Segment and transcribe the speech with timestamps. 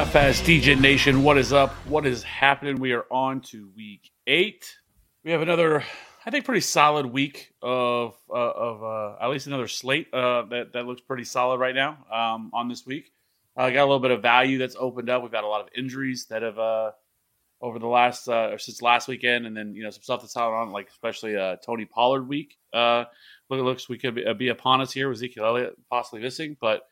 [0.00, 1.72] DFS DJ Nation, what is up?
[1.86, 2.80] What is happening?
[2.80, 4.74] We are on to week eight.
[5.24, 5.84] We have another,
[6.24, 10.72] I think, pretty solid week of uh, of uh, at least another slate uh, that
[10.72, 13.12] that looks pretty solid right now um, on this week.
[13.54, 15.20] Uh, got a little bit of value that's opened up.
[15.20, 16.92] We've got a lot of injuries that have uh,
[17.60, 20.34] over the last uh, or since last weekend, and then you know some stuff that's
[20.34, 22.56] out on like especially Tony Pollard week.
[22.72, 23.04] Uh,
[23.50, 26.56] look, it looks we could be, be upon us here with Ezekiel Elliott possibly missing,
[26.58, 26.84] but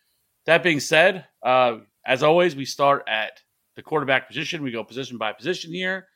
[0.48, 1.78] that being said, uh,
[2.08, 3.32] as always, we start at
[3.76, 4.62] the quarterback position.
[4.62, 6.08] We go position by position here.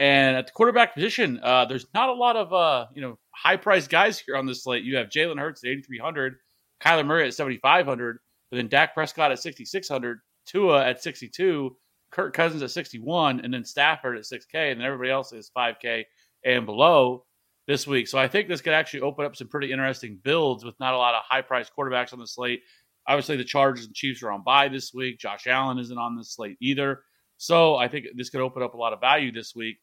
[0.00, 3.56] And at the quarterback position, uh, there's not a lot of uh, you know high
[3.56, 4.84] priced guys here on this slate.
[4.84, 6.34] You have Jalen Hurts at 8,300,
[6.80, 8.18] Kyler Murray at 7,500,
[8.50, 11.76] but then Dak Prescott at 6,600, Tua at 62,
[12.10, 16.04] Kirk Cousins at 61, and then Stafford at 6K, and then everybody else is 5K
[16.44, 17.24] and below
[17.68, 18.08] this week.
[18.08, 20.98] So I think this could actually open up some pretty interesting builds with not a
[20.98, 22.62] lot of high priced quarterbacks on the slate.
[23.08, 25.18] Obviously, the Chargers and Chiefs are on bye this week.
[25.18, 27.02] Josh Allen isn't on this slate either.
[27.38, 29.78] So I think this could open up a lot of value this week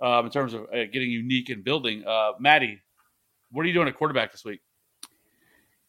[0.00, 2.04] um, in terms of uh, getting unique and building.
[2.06, 2.80] Uh, Maddie,
[3.50, 4.60] what are you doing at quarterback this week?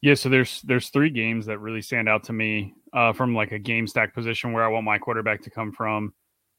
[0.01, 3.51] Yeah, so there's there's three games that really stand out to me uh, from like
[3.51, 6.13] a game stack position where I want my quarterback to come from,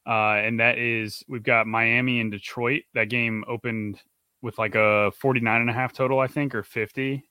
[0.07, 2.83] uh, and that is we've got Miami and Detroit.
[2.95, 4.01] That game opened
[4.43, 7.25] with like a 49 and a half total, I think, or 50,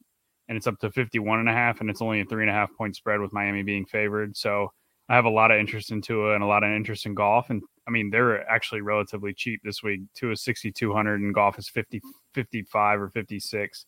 [0.51, 2.53] and it's up to 51 and a half, and it's only a three and a
[2.53, 4.35] half point spread with Miami being favored.
[4.35, 4.73] So
[5.07, 7.51] I have a lot of interest in Tua and a lot of interest in Goff,
[7.51, 10.01] and I mean they're actually relatively cheap this week.
[10.13, 12.01] Tua is 6200 and Goff is 50
[12.33, 13.85] 55 or 56.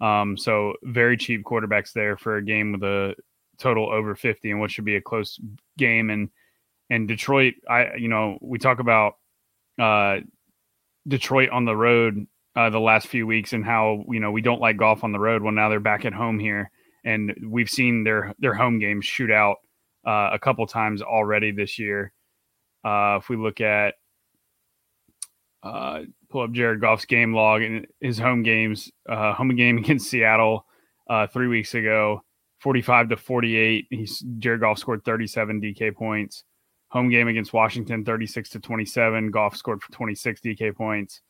[0.00, 3.14] Um, so very cheap quarterbacks there for a game with a
[3.58, 5.38] total over 50 and what should be a close
[5.78, 6.10] game.
[6.10, 6.28] And
[6.90, 9.14] and Detroit, I you know we talk about
[9.78, 10.22] uh,
[11.06, 12.26] Detroit on the road
[12.56, 15.20] uh, the last few weeks and how you know we don't like Goff on the
[15.20, 15.42] road.
[15.42, 16.70] Well, now they're back at home here,
[17.04, 19.56] and we've seen their their home games shoot out
[20.06, 22.12] uh, a couple times already this year.
[22.84, 23.94] Uh, if we look at
[25.62, 26.00] uh,
[26.30, 30.66] pull up Jared Goff's game log and his home games, uh, home game against Seattle
[31.08, 32.22] uh, three weeks ago,
[32.60, 33.86] 45 to 48.
[33.90, 36.44] He's Jared Goff scored 37 DK points.
[36.88, 39.30] Home game against Washington, 36 to 27.
[39.30, 41.20] Goff scored for 26 DK points.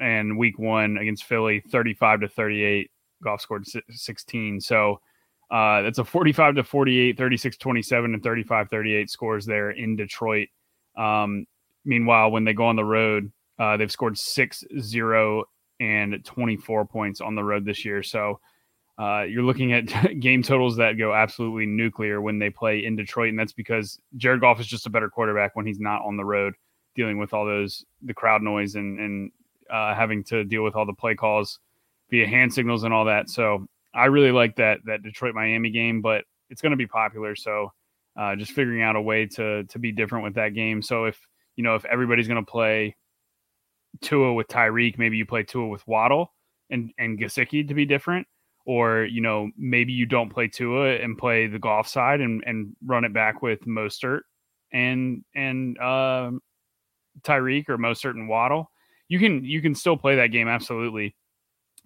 [0.00, 2.90] And week one against Philly, 35 to 38.
[3.22, 4.60] Goff scored 16.
[4.60, 5.00] So
[5.50, 10.48] uh, that's a 45 to 48, 36 27, and 35 38 scores there in Detroit.
[10.96, 11.46] Um,
[11.84, 15.44] meanwhile, when they go on the road, uh, they've scored 6 0
[15.80, 18.02] and 24 points on the road this year.
[18.02, 18.40] So
[18.98, 19.86] uh, you're looking at
[20.20, 23.30] game totals that go absolutely nuclear when they play in Detroit.
[23.30, 26.24] And that's because Jared Goff is just a better quarterback when he's not on the
[26.24, 26.54] road
[26.94, 29.32] dealing with all those, the crowd noise and, and
[29.72, 31.58] uh, having to deal with all the play calls
[32.10, 33.30] via hand signals and all that.
[33.30, 37.34] So I really like that, that Detroit Miami game, but it's going to be popular.
[37.34, 37.72] So
[38.16, 40.82] uh, just figuring out a way to, to be different with that game.
[40.82, 41.18] So if,
[41.56, 42.96] you know, if everybody's going to play
[44.00, 46.32] Tua with Tyreek, maybe you play Tua with Waddle
[46.70, 48.26] and and Gesicki to be different,
[48.64, 52.74] or you know maybe you don't play Tua and play the Goff side and and
[52.84, 54.20] run it back with Mostert
[54.72, 56.30] and and uh,
[57.22, 58.70] Tyreek or Mostert and Waddle.
[59.12, 61.14] You can you can still play that game absolutely.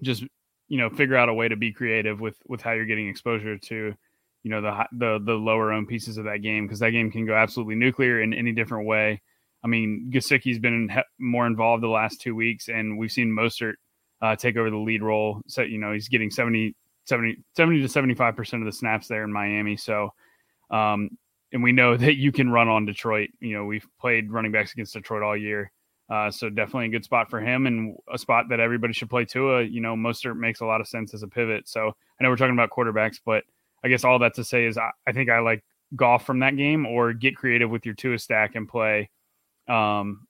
[0.00, 0.24] Just
[0.68, 3.58] you know figure out a way to be creative with with how you're getting exposure
[3.58, 3.94] to
[4.42, 7.26] you know the the the lower own pieces of that game because that game can
[7.26, 9.20] go absolutely nuclear in any different way
[9.66, 10.88] I mean, Gesicki's been
[11.18, 13.74] more involved the last two weeks, and we've seen Mostert
[14.22, 15.42] uh, take over the lead role.
[15.48, 16.76] So, you know, he's getting 70,
[17.06, 19.76] 70, 70 to 75% of the snaps there in Miami.
[19.76, 20.10] So,
[20.70, 21.10] um,
[21.52, 23.30] and we know that you can run on Detroit.
[23.40, 25.72] You know, we've played running backs against Detroit all year.
[26.08, 29.24] Uh, so definitely a good spot for him and a spot that everybody should play
[29.24, 29.60] to.
[29.60, 31.68] You know, Mostert makes a lot of sense as a pivot.
[31.68, 33.42] So I know we're talking about quarterbacks, but
[33.84, 35.64] I guess all that to say is I, I think I like
[35.94, 39.10] Goff from that game or get creative with your Tua stack and play
[39.68, 40.26] um,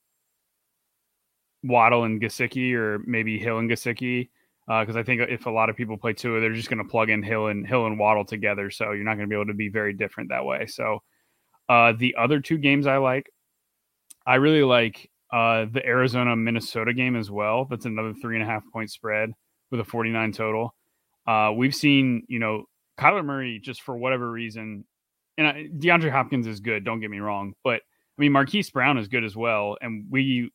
[1.62, 4.31] Waddle and Gesicki, or maybe Hill and Gesicki,
[4.67, 7.11] because I think if a lot of people play Tua, they're just going to plug
[7.11, 8.70] in Hill and Hill and Waddle together.
[8.70, 10.67] So you're not going to be able to be very different that way.
[10.67, 11.02] So
[11.69, 13.31] uh, the other two games I like,
[14.26, 17.67] I really like uh, the Arizona Minnesota game as well.
[17.69, 19.32] That's another three and a half point spread
[19.70, 20.75] with a 49 total.
[21.26, 22.64] Uh, we've seen, you know,
[22.99, 24.84] Kyler Murray just for whatever reason,
[25.37, 26.84] and I, DeAndre Hopkins is good.
[26.84, 29.76] Don't get me wrong, but I mean Marquise Brown is good as well.
[29.81, 30.50] And we,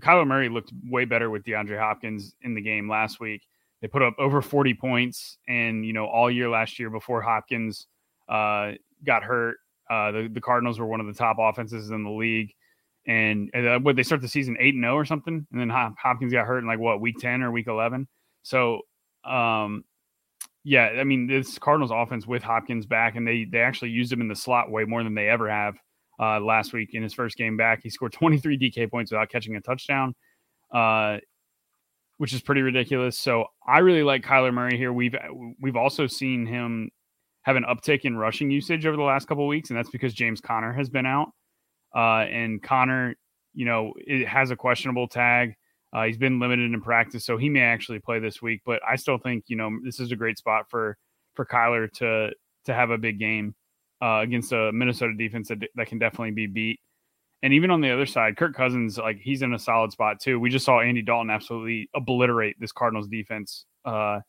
[0.00, 3.42] Kyler Murray looked way better with DeAndre Hopkins in the game last week.
[3.80, 7.86] They put up over 40 points, and you know all year last year before Hopkins
[8.28, 8.72] uh,
[9.04, 9.56] got hurt,
[9.88, 12.52] uh, the the Cardinals were one of the top offenses in the league.
[13.08, 16.32] And uh, what they start the season eight and zero or something, and then Hopkins
[16.32, 18.06] got hurt in like what week ten or week eleven.
[18.42, 18.82] So
[19.24, 19.84] um,
[20.62, 24.20] yeah, I mean this Cardinals offense with Hopkins back, and they they actually used him
[24.20, 25.76] in the slot way more than they ever have
[26.20, 27.80] uh, last week in his first game back.
[27.82, 30.14] He scored 23 DK points without catching a touchdown,
[30.74, 31.16] uh,
[32.18, 33.18] which is pretty ridiculous.
[33.18, 34.92] So I really like Kyler Murray here.
[34.92, 35.14] We've
[35.60, 36.90] we've also seen him
[37.42, 40.42] have an uptick in rushing usage over the last couple weeks, and that's because James
[40.42, 41.28] Conner has been out.
[41.94, 43.14] Uh, and Conner,
[43.54, 45.54] you know, it has a questionable tag.
[45.92, 48.60] Uh, he's been limited in practice, so he may actually play this week.
[48.66, 50.98] But I still think you know this is a great spot for
[51.34, 52.30] for Kyler to
[52.66, 53.54] to have a big game
[54.02, 56.80] uh, against a Minnesota defense that, that can definitely be beat.
[57.42, 60.40] And even on the other side, Kirk Cousins, like he's in a solid spot too.
[60.40, 64.20] We just saw Andy Dalton absolutely obliterate this Cardinals defense uh,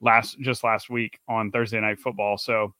[0.00, 2.36] last just last week on Thursday Night Football.
[2.36, 2.74] So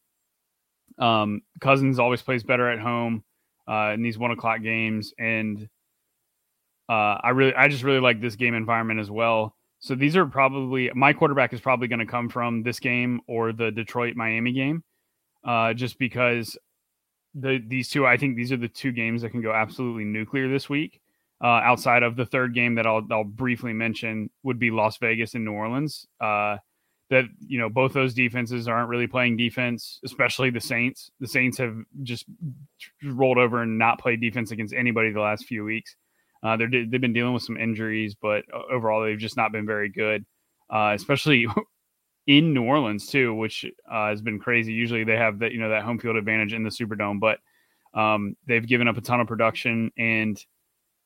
[0.98, 3.24] um, Cousins always plays better at home
[3.68, 5.68] uh, in these one o'clock games, and
[6.88, 9.56] uh, I really, I just really like this game environment as well.
[9.78, 13.52] So these are probably my quarterback is probably going to come from this game or
[13.52, 14.84] the Detroit Miami game,
[15.44, 16.56] uh, just because
[17.34, 20.48] the these two I think these are the two games that can go absolutely nuclear
[20.48, 21.00] this week.
[21.42, 25.34] Uh, outside of the third game that I'll I'll briefly mention would be Las Vegas
[25.34, 26.06] and New Orleans.
[26.20, 26.58] Uh,
[27.12, 31.10] that you know both those defenses aren't really playing defense, especially the Saints.
[31.20, 32.24] The Saints have just
[33.04, 35.94] rolled over and not played defense against anybody the last few weeks.
[36.42, 39.90] Uh, they're they've been dealing with some injuries, but overall they've just not been very
[39.90, 40.24] good,
[40.70, 41.46] uh, especially
[42.26, 44.72] in New Orleans too, which uh, has been crazy.
[44.72, 47.40] Usually they have that you know that home field advantage in the Superdome, but
[47.92, 50.42] um, they've given up a ton of production, and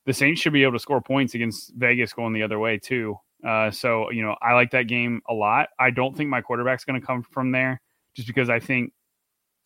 [0.05, 3.19] the Saints should be able to score points against Vegas going the other way too.
[3.47, 5.69] Uh, so you know I like that game a lot.
[5.79, 7.81] I don't think my quarterback's going to come from there,
[8.13, 8.91] just because I think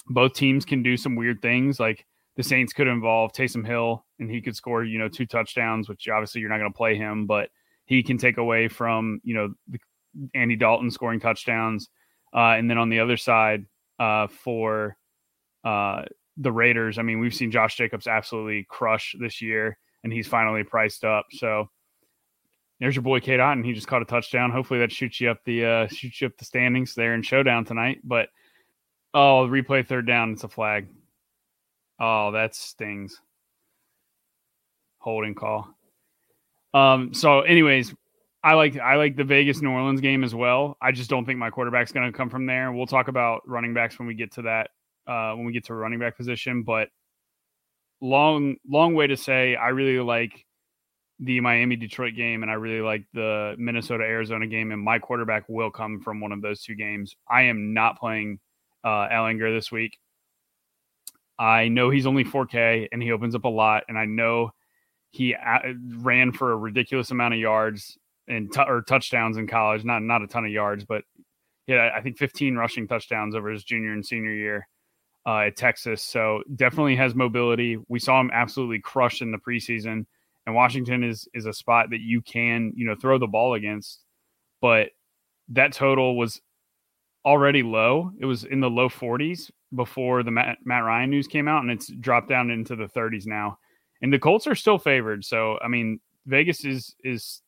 [0.08, 2.06] both teams can do some weird things like
[2.36, 6.08] the Saints could involve Taysom Hill and he could score, you know, two touchdowns, which
[6.08, 7.50] obviously you're not going to play him, but
[7.86, 9.54] he can take away from, you know,
[10.34, 11.90] Andy Dalton scoring touchdowns.
[12.34, 13.66] Uh, and then on the other side,
[14.00, 14.96] uh, for
[15.64, 16.04] uh,
[16.38, 20.64] the Raiders, I mean, we've seen Josh Jacobs absolutely crush this year, and he's finally
[20.64, 21.26] priced up.
[21.32, 21.70] So
[22.82, 23.64] there's your boy Cade Otton.
[23.64, 24.50] He just caught a touchdown.
[24.50, 27.64] Hopefully that shoots you up the uh, shoots you up the standings there in showdown
[27.64, 28.00] tonight.
[28.04, 28.30] But
[29.14, 30.32] oh, replay third down.
[30.32, 30.88] It's a flag.
[32.00, 33.22] Oh, that stings.
[34.98, 35.70] Holding call.
[36.74, 37.94] Um, so anyways,
[38.44, 40.76] I like I like the Vegas New Orleans game as well.
[40.82, 42.72] I just don't think my quarterback's going to come from there.
[42.72, 44.72] We'll talk about running backs when we get to that
[45.06, 46.90] uh, when we get to running back position, but
[48.02, 50.44] long long way to say I really like
[51.22, 55.46] the Miami Detroit game and I really like the Minnesota Arizona game and my quarterback
[55.48, 57.16] will come from one of those two games.
[57.30, 58.40] I am not playing
[58.84, 59.98] uh Ehlinger this week.
[61.38, 64.52] I know he's only 4K and he opens up a lot, and I know
[65.12, 67.98] he a- ran for a ridiculous amount of yards
[68.28, 69.84] and t- or touchdowns in college.
[69.84, 71.04] Not not a ton of yards, but
[71.68, 74.68] yeah, I think 15 rushing touchdowns over his junior and senior year
[75.26, 76.04] uh, at Texas.
[76.04, 77.78] So definitely has mobility.
[77.88, 80.06] We saw him absolutely crush in the preseason,
[80.46, 84.02] and Washington is is a spot that you can you know throw the ball against,
[84.62, 84.90] but
[85.50, 86.42] that total was
[87.26, 88.12] already low.
[88.20, 91.72] It was in the low 40s before the Matt, Matt Ryan news came out, and
[91.72, 93.58] it's dropped down into the 30s now.
[94.02, 95.24] And the Colts are still favored.
[95.24, 97.42] So I mean, Vegas is is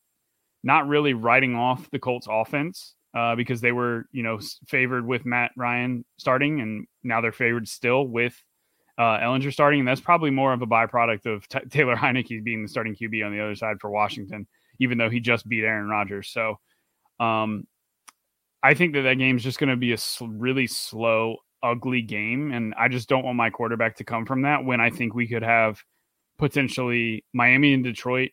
[0.62, 5.26] not really writing off the Colts offense uh, because they were you know favored with
[5.26, 8.40] Matt Ryan starting, and now they're favored still with
[8.98, 12.62] uh, Ehlinger starting, and that's probably more of a byproduct of t- Taylor Heinicke being
[12.62, 14.46] the starting QB on the other side for Washington,
[14.78, 16.28] even though he just beat Aaron Rodgers.
[16.28, 16.58] So.
[17.20, 17.66] Um,
[18.64, 22.00] I think that that game is just going to be a sl- really slow, ugly
[22.00, 24.64] game, and I just don't want my quarterback to come from that.
[24.64, 25.82] When I think we could have
[26.38, 28.30] potentially Miami and Detroit,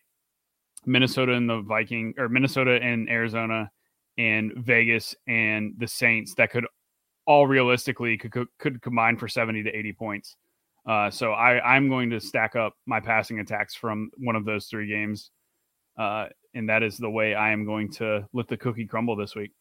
[0.86, 3.70] Minnesota and the Viking, or Minnesota and Arizona,
[4.16, 6.66] and Vegas and the Saints that could
[7.26, 10.38] all realistically could could, could combine for seventy to eighty points.
[10.86, 14.66] Uh, so I I'm going to stack up my passing attacks from one of those
[14.66, 15.30] three games
[15.98, 19.34] uh, and that is the way I am going to let the cookie crumble this
[19.34, 19.52] week.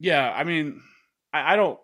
[0.00, 0.82] Yeah, I mean,
[1.32, 1.78] I, I don't.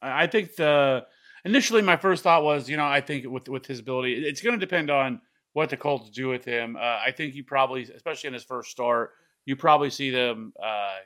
[0.00, 1.04] I think the
[1.44, 4.58] initially my first thought was, you know, I think with with his ability, it's going
[4.58, 5.20] to depend on
[5.54, 6.76] what the Colts do with him.
[6.76, 9.10] Uh, I think he probably, especially in his first start,
[9.46, 10.96] you probably see them uh,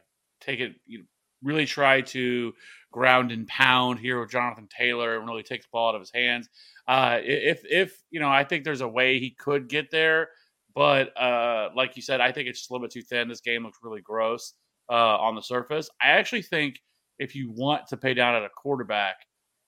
[0.40, 1.04] take it, you know,
[1.42, 2.52] really try to
[2.92, 6.11] ground and pound here with Jonathan Taylor and really take the ball out of his
[6.12, 6.49] hands.
[6.88, 10.28] Uh, if if you know, I think there's a way he could get there,
[10.75, 13.28] but uh, like you said, I think it's just a little bit too thin.
[13.28, 14.54] This game looks really gross
[14.90, 15.88] uh, on the surface.
[16.02, 16.80] I actually think
[17.18, 19.16] if you want to pay down at a quarterback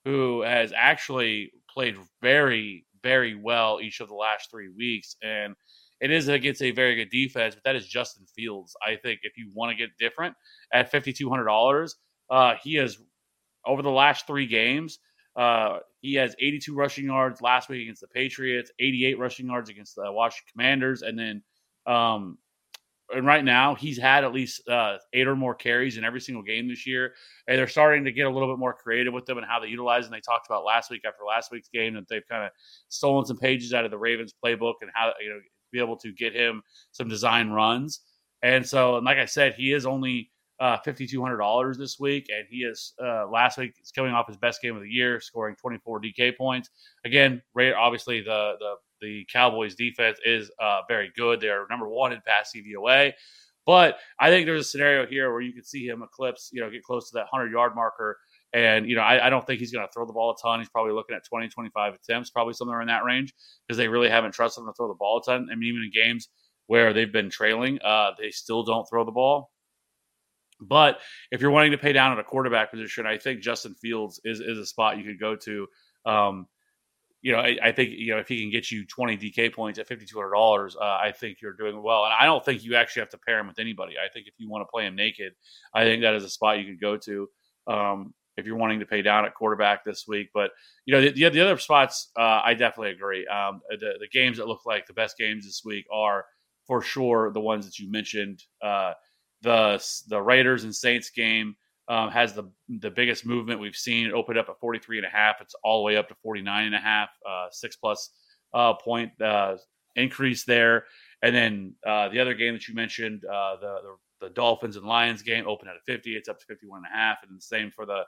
[0.04, 5.54] who has actually played very very well each of the last three weeks, and
[6.02, 8.74] it is against a very good defense, but that is Justin Fields.
[8.86, 10.34] I think if you want to get different
[10.72, 11.96] at fifty two hundred dollars,
[12.28, 12.98] uh, he has
[13.64, 14.98] over the last three games.
[15.36, 19.94] Uh, he has 82 rushing yards last week against the Patriots, 88 rushing yards against
[19.94, 21.42] the Washington Commanders, and then
[21.86, 22.36] um,
[23.14, 26.42] and right now he's had at least uh, eight or more carries in every single
[26.42, 27.14] game this year.
[27.46, 29.68] And they're starting to get a little bit more creative with them and how they
[29.68, 30.04] utilize.
[30.04, 32.50] And they talked about last week after last week's game that they've kind of
[32.88, 35.40] stolen some pages out of the Ravens playbook and how you know
[35.72, 38.00] be able to get him some design runs.
[38.42, 41.98] And so, and like I said, he is only uh, fifty two hundred dollars this
[41.98, 44.88] week, and he is uh, last week is coming off his best game of the
[44.88, 46.70] year, scoring twenty four DK points.
[47.04, 47.42] Again,
[47.76, 51.40] obviously the the the Cowboys defense is uh, very good.
[51.40, 53.12] They're number one in pass DVOA.
[53.64, 56.70] But I think there's a scenario here where you could see him eclipse, you know,
[56.70, 58.18] get close to that 100 yard marker.
[58.52, 60.58] And, you know, I, I don't think he's going to throw the ball a ton.
[60.58, 63.32] He's probably looking at 20, 25 attempts, probably somewhere in that range,
[63.66, 65.48] because they really haven't trusted him to throw the ball a ton.
[65.50, 66.28] I mean, even in games
[66.66, 69.50] where they've been trailing, uh, they still don't throw the ball.
[70.60, 74.20] But if you're wanting to pay down at a quarterback position, I think Justin Fields
[74.24, 75.66] is, is a spot you could go to.
[76.06, 76.46] Um,
[77.20, 79.78] you know, I, I, think you know if he can get you 20 DK points
[79.78, 82.04] at fifty two hundred dollars, uh, I think you're doing well.
[82.04, 83.94] And I don't think you actually have to pair him with anybody.
[83.94, 85.32] I think if you want to play him naked,
[85.72, 87.28] I think that is a spot you could go to
[87.68, 90.30] um, if you're wanting to pay down at quarterback this week.
[90.32, 90.50] But
[90.86, 93.26] you know, the, the, the other spots, uh, I definitely agree.
[93.26, 96.24] Um, the, the games that look like the best games this week are
[96.66, 98.42] for sure the ones that you mentioned.
[98.62, 98.92] Uh,
[99.42, 101.56] the the Raiders and Saints game
[101.88, 104.06] um, has the the biggest movement we've seen.
[104.06, 105.40] It opened up at 43 and a half.
[105.40, 108.10] It's all the way up to 49 and a half, uh, six plus
[108.54, 109.56] uh, point uh,
[109.96, 110.84] increase there.
[111.22, 115.22] And then uh, the other game that you mentioned, the, the, the Dolphins and Lions
[115.22, 116.16] game, opened at a 50.
[116.16, 117.18] It's up to 51 and a half.
[117.22, 118.02] And the same for the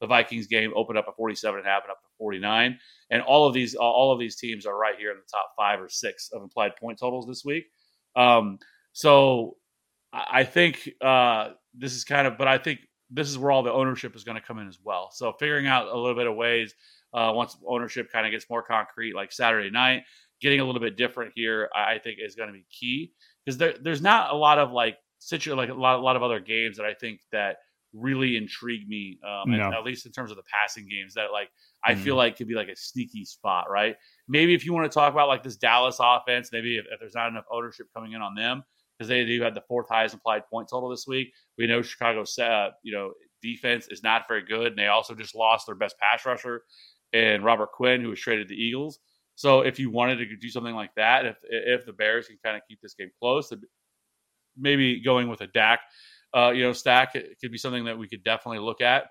[0.00, 2.78] the Vikings game, opened up at 47 and a half and up to 49.
[3.10, 5.80] And all of these all of these teams are right here in the top five
[5.80, 7.64] or six of implied point totals this week.
[8.16, 8.58] Um,
[8.92, 9.56] so
[10.12, 13.72] I think uh, this is kind of, but I think this is where all the
[13.72, 15.10] ownership is going to come in as well.
[15.12, 16.74] So figuring out a little bit of ways
[17.12, 20.02] uh, once ownership kind of gets more concrete, like Saturday night,
[20.40, 23.12] getting a little bit different here, I think is going to be key
[23.44, 26.22] because there, there's not a lot of like situ like a lot, a lot of
[26.22, 27.56] other games that I think that
[27.92, 29.68] really intrigue me, um, no.
[29.68, 31.50] at, at, least in terms of the passing games that like
[31.84, 33.96] I mm feel like could be like a sneaky spot, right?
[34.28, 37.14] Maybe if you want to talk about like this Dallas offense, maybe if, if there's
[37.14, 38.62] not enough ownership coming in on them,
[38.98, 41.32] because they do have the fourth highest implied point total this week.
[41.58, 43.12] We know Chicago's uh, you know
[43.42, 46.62] defense is not very good, and they also just lost their best pass rusher
[47.12, 49.00] and Robert Quinn, who was traded to the Eagles.
[49.34, 52.56] So if you wanted to do something like that, if if the Bears can kind
[52.56, 53.52] of keep this game close,
[54.56, 55.80] maybe going with a Dak,
[56.34, 59.06] uh, you know, stack it could be something that we could definitely look at.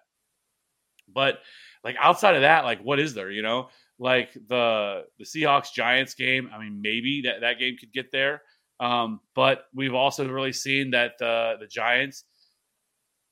[1.14, 1.40] But
[1.84, 3.32] like outside of that, like what is there?
[3.32, 6.50] You know, like the the Seahawks Giants game.
[6.54, 8.42] I mean, maybe that that game could get there.
[8.80, 12.24] Um, but we've also really seen that the the Giants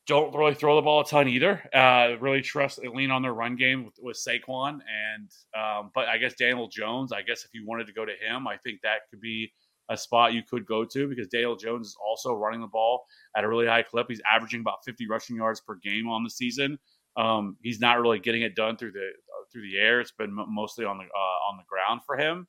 [0.08, 1.62] don't really throw the ball a ton either.
[1.74, 6.08] Uh, really trust and lean on their run game with, with Saquon and um, but
[6.08, 7.12] I guess Daniel Jones.
[7.12, 9.52] I guess if you wanted to go to him, I think that could be
[9.90, 13.44] a spot you could go to because Daniel Jones is also running the ball at
[13.44, 14.08] a really high clip.
[14.10, 16.78] He's averaging about 50 rushing yards per game on the season.
[17.16, 20.00] Um, he's not really getting it done through the uh, through the air.
[20.00, 22.48] It's been mostly on the uh, on the ground for him,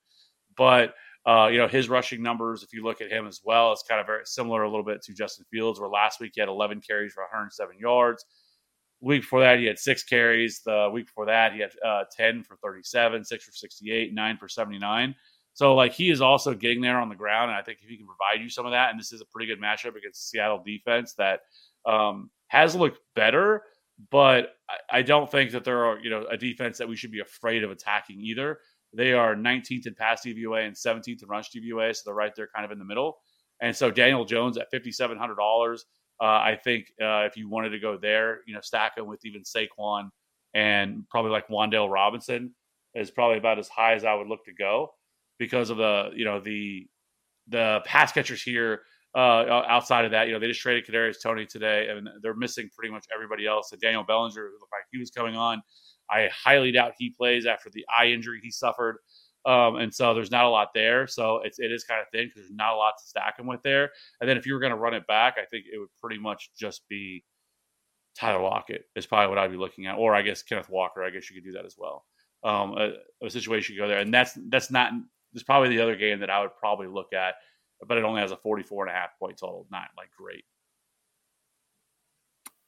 [0.56, 0.94] but
[1.26, 4.00] uh, you know, his rushing numbers, if you look at him as well, it's kind
[4.00, 6.80] of very similar a little bit to Justin Fields, where last week he had 11
[6.80, 8.24] carries for 107 yards.
[9.00, 10.62] Week before that, he had six carries.
[10.64, 14.48] The week before that, he had uh, 10 for 37, six for 68, nine for
[14.48, 15.14] 79.
[15.58, 17.50] So, like, he is also getting there on the ground.
[17.50, 19.24] And I think if he can provide you some of that, and this is a
[19.24, 21.40] pretty good matchup against Seattle defense that
[21.84, 23.64] um, has looked better,
[24.12, 27.10] but I, I don't think that there are, you know, a defense that we should
[27.10, 28.60] be afraid of attacking either.
[28.94, 32.48] They are 19th in pass DVOA and 17th in rush DVOA, so they're right there,
[32.54, 33.18] kind of in the middle.
[33.60, 35.80] And so Daniel Jones at $5,700.
[36.20, 39.24] Uh, I think uh, if you wanted to go there, you know, stack him with
[39.24, 40.10] even Saquon
[40.54, 42.54] and probably like Wan'Dale Robinson
[42.94, 44.92] is probably about as high as I would look to go
[45.38, 46.86] because of the you know the
[47.48, 48.82] the pass catchers here.
[49.14, 52.68] Uh, outside of that, you know, they just traded Kadarius Toney today, and they're missing
[52.76, 53.72] pretty much everybody else.
[53.72, 55.62] And Daniel Bellinger, looked like he was coming on,
[56.10, 58.98] I highly doubt he plays after the eye injury he suffered.
[59.44, 61.06] Um, and so there's not a lot there.
[61.06, 63.46] So it's it is kind of thin because there's not a lot to stack him
[63.46, 63.90] with there.
[64.20, 66.18] And then if you were going to run it back, I think it would pretty
[66.18, 67.24] much just be
[68.16, 71.02] Tyler Lockett is probably what I'd be looking at, or I guess Kenneth Walker.
[71.02, 72.04] I guess you could do that as well.
[72.44, 72.92] Um, a,
[73.24, 74.92] a situation you go there, and that's that's not.
[75.32, 77.34] There's probably the other game that I would probably look at,
[77.86, 79.66] but it only has a 44 and a half point total.
[79.70, 80.44] Not like great.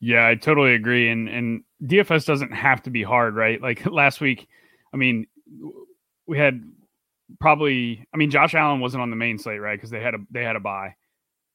[0.01, 1.09] Yeah, I totally agree.
[1.11, 3.61] And and DFS doesn't have to be hard, right?
[3.63, 4.49] Like last week,
[4.93, 5.27] I mean,
[6.27, 6.63] we had
[7.39, 8.05] probably.
[8.13, 9.77] I mean, Josh Allen wasn't on the main slate, right?
[9.77, 10.95] Because they had a they had a bye.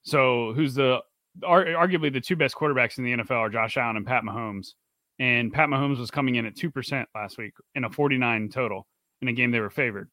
[0.04, 1.02] So who's the
[1.44, 4.74] arguably the two best quarterbacks in the NFL are Josh Allen and Pat Mahomes.
[5.20, 8.86] And Pat Mahomes was coming in at 2% last week in a 49 total
[9.22, 10.10] in a game they were favored.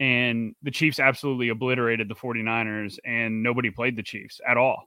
[0.00, 4.84] And the Chiefs absolutely obliterated the 49ers and nobody played the Chiefs at all.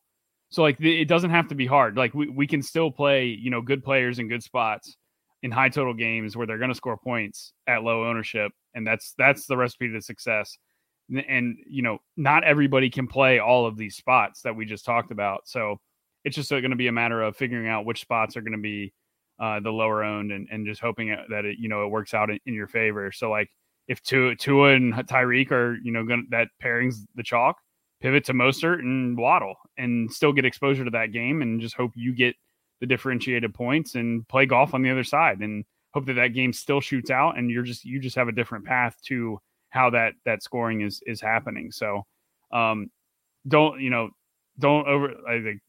[0.49, 1.97] So like it doesn't have to be hard.
[1.97, 4.95] Like we, we can still play, you know, good players in good spots
[5.43, 9.13] in high total games where they're going to score points at low ownership and that's
[9.17, 10.57] that's the recipe to success
[11.27, 15.11] and you know not everybody can play all of these spots that we just talked
[15.11, 15.77] about so
[16.23, 18.57] it's just going to be a matter of figuring out which spots are going to
[18.57, 18.93] be
[19.39, 22.29] uh, the lower owned and, and just hoping that it you know it works out
[22.29, 23.49] in, in your favor so like
[23.91, 27.57] if Tua, Tua and Tyreek are you know gonna, that pairings the chalk
[27.99, 31.91] pivot to Mostert and Waddle and still get exposure to that game and just hope
[31.93, 32.35] you get
[32.79, 36.53] the differentiated points and play Goff on the other side and hope that that game
[36.53, 40.13] still shoots out and you're just you just have a different path to how that
[40.25, 41.69] that scoring is is happening.
[41.69, 42.03] So
[42.53, 42.89] um,
[43.45, 44.09] don't you know
[44.57, 45.61] don't over I think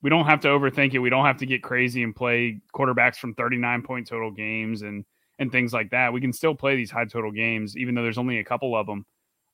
[0.00, 1.00] we don't have to overthink it.
[1.00, 5.04] We don't have to get crazy and play quarterbacks from 39 point total games and
[5.42, 6.12] and things like that.
[6.12, 8.86] We can still play these high total games even though there's only a couple of
[8.86, 9.04] them.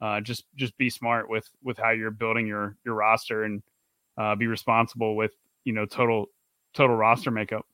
[0.01, 3.63] Uh, just just be smart with with how you're building your your roster and
[4.17, 5.33] uh, be responsible with
[5.65, 6.27] you know total
[6.75, 7.67] total roster makeup.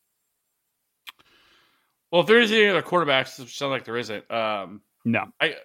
[2.10, 4.30] Well, if there is any other quarterbacks, it sounds like there isn't.
[4.30, 5.56] Um, no, I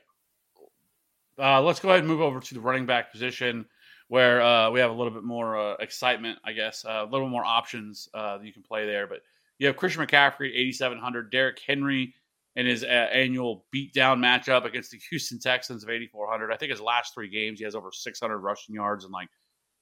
[1.38, 3.66] uh, let's go ahead and move over to the running back position
[4.10, 7.30] where uh, we have a little bit more uh, excitement, I guess, uh, a little
[7.30, 9.06] more options uh, that you can play there.
[9.06, 9.22] But
[9.60, 12.16] you have Christian McCaffrey, 8,700, Derrick Henry
[12.56, 16.52] in his uh, annual beatdown matchup against the Houston Texans of 8,400.
[16.52, 19.30] I think his last three games, he has over 600 rushing yards and like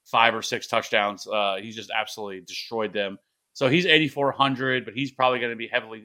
[0.06, 1.28] five or six touchdowns.
[1.62, 3.18] he's just absolutely destroyed them.
[3.54, 6.04] So he's 8,400, but he's probably going to be heavily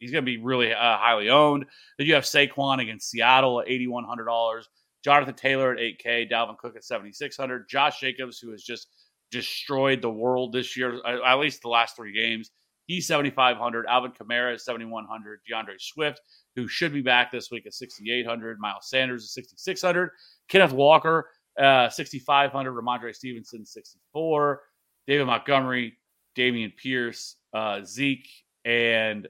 [0.00, 1.66] He's going to be really uh, highly owned.
[1.98, 4.64] Then you have Saquon against Seattle at $8,100.
[5.04, 6.30] Jonathan Taylor at 8K.
[6.30, 7.68] Dalvin Cook at 7,600.
[7.68, 8.88] Josh Jacobs, who has just
[9.30, 12.50] destroyed the world this year, at least the last three games.
[12.90, 13.86] He's 7,500.
[13.86, 15.42] Alvin Kamara is 7,100.
[15.48, 16.20] D'Andre Swift,
[16.56, 18.58] who should be back this week, at 6,800.
[18.58, 20.10] Miles Sanders is 6,600.
[20.48, 22.72] Kenneth Walker, uh, 6,500.
[22.72, 24.62] Rhamondre Stevenson, 64.
[25.06, 25.98] David Montgomery,
[26.36, 28.28] Dameon Pierce, uh, Zeke,
[28.64, 29.28] and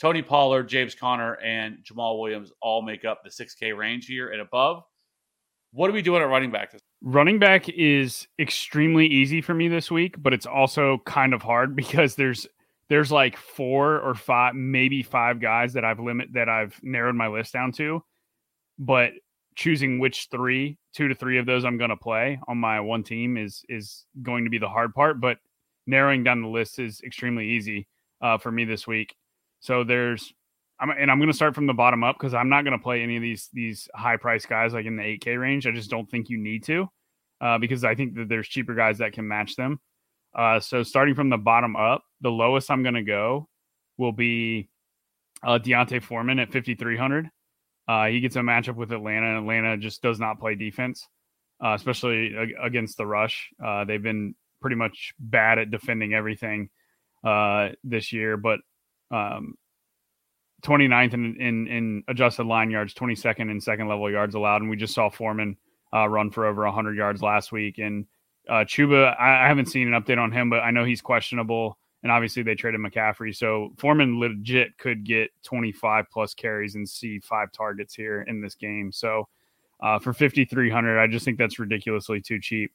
[0.00, 4.40] Tony Pollard, James Conner, and Jamaal Williams all make up the 6K range here and
[4.40, 4.84] above.
[5.74, 6.74] What are we doing at running back?
[7.02, 11.76] Running back is extremely easy for me this week, but it's also kind of hard
[11.76, 12.46] because there's
[12.92, 17.26] there's like four or five, maybe five guys that I've limit that I've narrowed my
[17.26, 18.04] list down to.
[18.78, 19.12] But
[19.56, 23.02] choosing which three, two to three of those I'm going to play on my one
[23.02, 25.22] team is is going to be the hard part.
[25.22, 25.38] But
[25.86, 27.88] narrowing down the list is extremely easy
[28.20, 29.16] uh, for me this week.
[29.60, 30.30] So there's,
[30.78, 32.82] I'm, and I'm going to start from the bottom up because I'm not going to
[32.82, 35.66] play any of these these high price guys like in the 8K range.
[35.66, 36.88] I just don't think you need to,
[37.40, 39.80] uh, because I think that there's cheaper guys that can match them.
[40.34, 43.48] Uh, so starting from the bottom up, the lowest I'm going to go
[43.98, 44.70] will be
[45.44, 47.28] uh, D'Onta Foreman at 5,300.
[47.88, 49.38] Uh, he gets a matchup with Atlanta.
[49.38, 51.06] Atlanta just does not play defense,
[51.62, 52.32] uh, especially
[52.62, 53.50] against the rush.
[53.62, 56.70] Uh, they've been pretty much bad at defending everything
[57.24, 58.60] uh, this year, but
[59.10, 59.54] um,
[60.62, 64.76] 29th in, in, in adjusted line yards, 22nd in second level yards allowed, and we
[64.76, 65.56] just saw Foreman
[65.92, 67.78] uh, run for over 100 yards last week.
[67.78, 68.06] And
[68.48, 71.78] uh, Chuba, I, I, haven't seen an update on him, but I know he's questionable.
[72.02, 77.20] And obviously, they traded McCaffrey, so Foreman legit could get 25 plus carries and see
[77.20, 78.90] five targets here in this game.
[78.90, 79.28] So
[79.80, 82.72] uh, for 5,300, I just think that's ridiculously too cheap.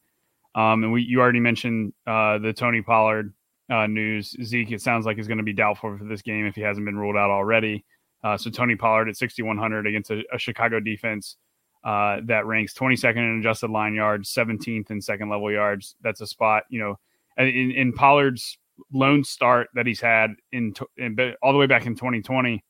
[0.56, 3.34] Um, and we, you already mentioned uh, the Tony Pollard
[3.70, 4.36] uh, news.
[4.44, 6.86] Zeke, it sounds like, is going to be doubtful for this game if he hasn't
[6.86, 7.84] been ruled out already.
[8.24, 11.38] Uh, so Tony Pollard at 6,100 against a, a Chicago defense
[11.84, 15.96] uh, that ranks 22nd in adjusted line yards, 17th in second level yards.
[16.02, 17.00] That's a spot, you know,
[17.38, 18.58] in, in Pollard's
[18.92, 22.64] lone start that he's had in, in all the way back in 2020,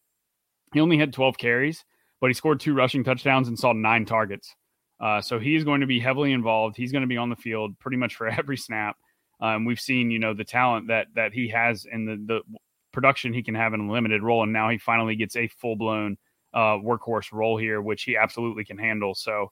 [0.73, 1.83] he only had 12 carries,
[2.19, 4.55] but he scored two rushing touchdowns and saw nine targets.
[4.99, 6.75] Uh, so he is going to be heavily involved.
[6.75, 8.97] He's going to be on the field pretty much for every snap.
[9.39, 12.57] Um, we've seen, you know, the talent that that he has and the the
[12.91, 15.75] production he can have in a limited role, and now he finally gets a full
[15.75, 16.17] blown
[16.55, 19.13] uh, workhorse role here, which he absolutely can handle.
[19.13, 19.51] So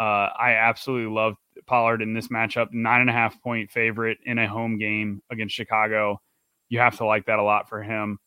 [0.00, 1.36] uh, I absolutely love
[1.66, 2.72] Pollard in this matchup.
[2.72, 6.20] Nine and a half point favorite in a home game against Chicago.
[6.68, 8.18] You have to like that a lot for him.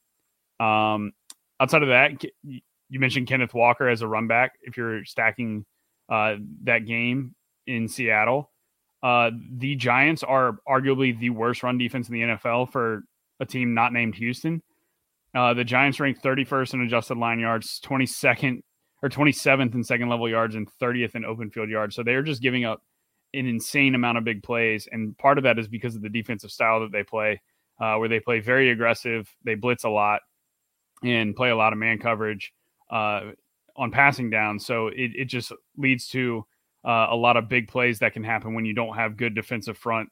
[0.59, 1.13] Um,
[1.59, 4.53] outside of that, you mentioned Kenneth Walker as a run back.
[4.61, 5.65] If you're stacking
[6.09, 8.51] uh, that game in Seattle,
[9.01, 13.03] uh, the Giants are arguably the worst run defense in the NFL for
[13.39, 14.61] a team not named Houston.
[15.35, 18.61] Uh, the Giants ranked 31st in adjusted line yards, 22nd
[19.01, 21.95] or 27th in second level yards, and 30th in open field yards.
[21.95, 22.81] So they're just giving up
[23.33, 24.87] an insane amount of big plays.
[24.91, 27.41] And part of that is because of the defensive style that they play,
[27.79, 30.21] uh, where they play very aggressive, they blitz a lot,
[31.03, 32.53] and play a lot of man coverage
[32.89, 33.31] uh,
[33.75, 34.59] on passing down.
[34.59, 36.45] So it, it just leads to
[36.85, 39.77] uh, a lot of big plays that can happen when you don't have good defensive
[39.77, 40.09] front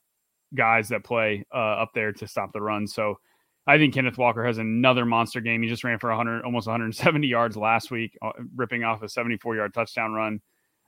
[0.56, 2.88] guys that play uh, up there to stop the run.
[2.88, 3.20] So
[3.68, 5.62] I think Kenneth Walker has another monster game.
[5.62, 9.56] He just ran for 100, almost 170 yards last week, uh, ripping off a 74
[9.56, 10.42] yard touchdown run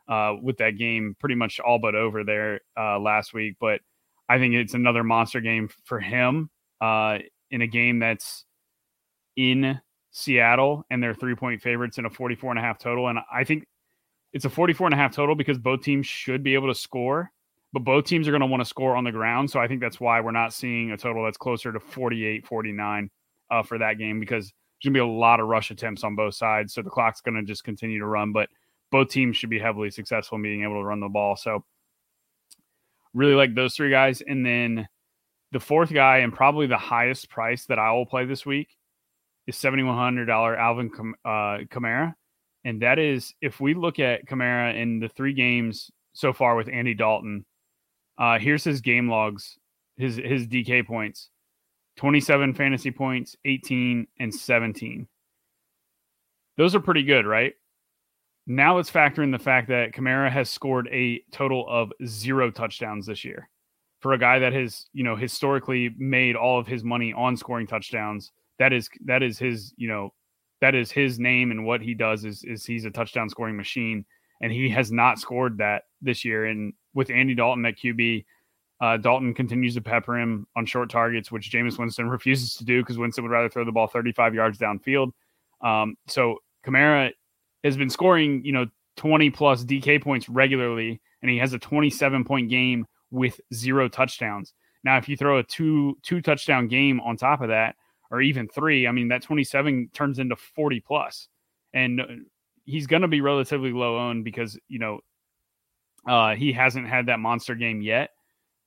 [0.07, 3.55] uh, with that game pretty much all but over there uh, last week.
[3.59, 3.81] But
[4.29, 6.49] I think it's another monster game for him
[6.81, 7.19] uh,
[7.51, 8.45] in a game that's
[9.35, 9.79] in
[10.11, 13.07] Seattle and they're three point favorites in a 44 and a half total.
[13.07, 13.65] And I think
[14.31, 17.31] it's a 44 and a half total because both teams should be able to score,
[17.71, 19.49] but both teams are going to want to score on the ground.
[19.49, 23.09] So I think that's why we're not seeing a total that's closer to 48, 49
[23.49, 26.15] uh, for that game because there's going to be a lot of rush attempts on
[26.15, 26.73] both sides.
[26.73, 28.49] So the clock's going to just continue to run, but
[28.93, 31.35] both teams should be heavily successful in being able to run the ball.
[31.35, 31.65] So
[33.15, 34.21] really like those three guys.
[34.21, 34.87] And then
[35.51, 38.67] the fourth guy and probably the highest price that I will play this week
[39.47, 40.91] is $7,100 Alvin
[41.25, 42.13] uh, Kamara.
[42.65, 46.69] And that is if we look at Kamara in the three games so far with
[46.69, 47.45] Andy Dalton,
[48.19, 49.57] uh, here's his game logs,
[49.97, 51.31] his his DK points.
[51.97, 55.07] 27 fantasy points, 18 and 17.
[56.57, 57.53] Those are pretty good, right?
[58.45, 63.05] Now let's factor in the fact that Kamara has scored a total of zero touchdowns
[63.05, 63.49] this year.
[64.01, 67.67] For a guy that has, you know, historically made all of his money on scoring
[67.67, 70.13] touchdowns, that is that is his, you know,
[70.59, 74.05] that is his name and what he does is is he's a touchdown scoring machine
[74.41, 78.25] and he has not scored that this year and with Andy Dalton at QB
[78.83, 82.81] uh, Dalton continues to pepper him on short targets, which Jameis Winston refuses to do
[82.81, 85.11] because Winston would rather throw the ball 35 yards downfield.
[85.61, 87.11] Um, so Kamara
[87.63, 88.65] has been scoring, you know,
[88.97, 94.53] 20 plus DK points regularly, and he has a 27 point game with zero touchdowns.
[94.83, 97.75] Now, if you throw a two two touchdown game on top of that,
[98.11, 100.83] or even three, I mean, that 27 turns into 40.
[101.73, 102.05] And uh,
[102.65, 104.99] he's going to be relatively low owned because, you know,
[106.07, 108.11] uh, he hasn't had that monster game yet,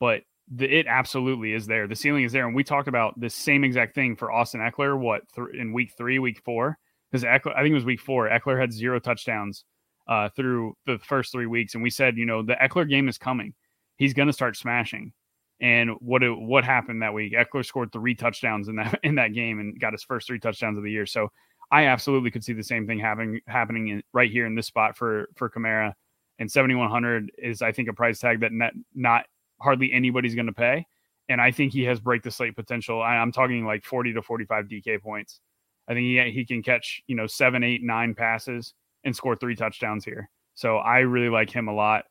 [0.00, 1.86] but the, it absolutely is there.
[1.86, 2.46] The ceiling is there.
[2.46, 4.98] And we talked about the same exact thing for Austin Ekeler.
[4.98, 6.78] what, th- in week three, week four?
[7.22, 8.28] Because I think it was week four.
[8.28, 9.64] Ekeler had zero touchdowns
[10.08, 11.74] uh, through the first three weeks.
[11.74, 13.54] And we said, you know, the Ekeler game is coming.
[13.96, 15.12] He's going to start smashing.
[15.60, 17.32] And what it, what happened that week?
[17.32, 20.78] Ekeler scored three touchdowns in that in that game and got his first three touchdowns
[20.78, 21.06] of the year.
[21.06, 21.30] So
[21.70, 24.96] I absolutely could see the same thing happening happening in, right here in this spot
[24.96, 25.94] for for Kamara.
[26.38, 29.24] And 7100 is I think a price tag that not, not
[29.60, 30.86] hardly anybody's going to pay.
[31.30, 33.02] And I think he has break the slate potential.
[33.02, 35.40] I, I'm talking like 40 to 45 DK points.
[35.88, 39.54] I think he he can catch you know seven, eight, nine passes and score three
[39.54, 40.28] touchdowns here.
[40.54, 42.04] So I really like him a lot.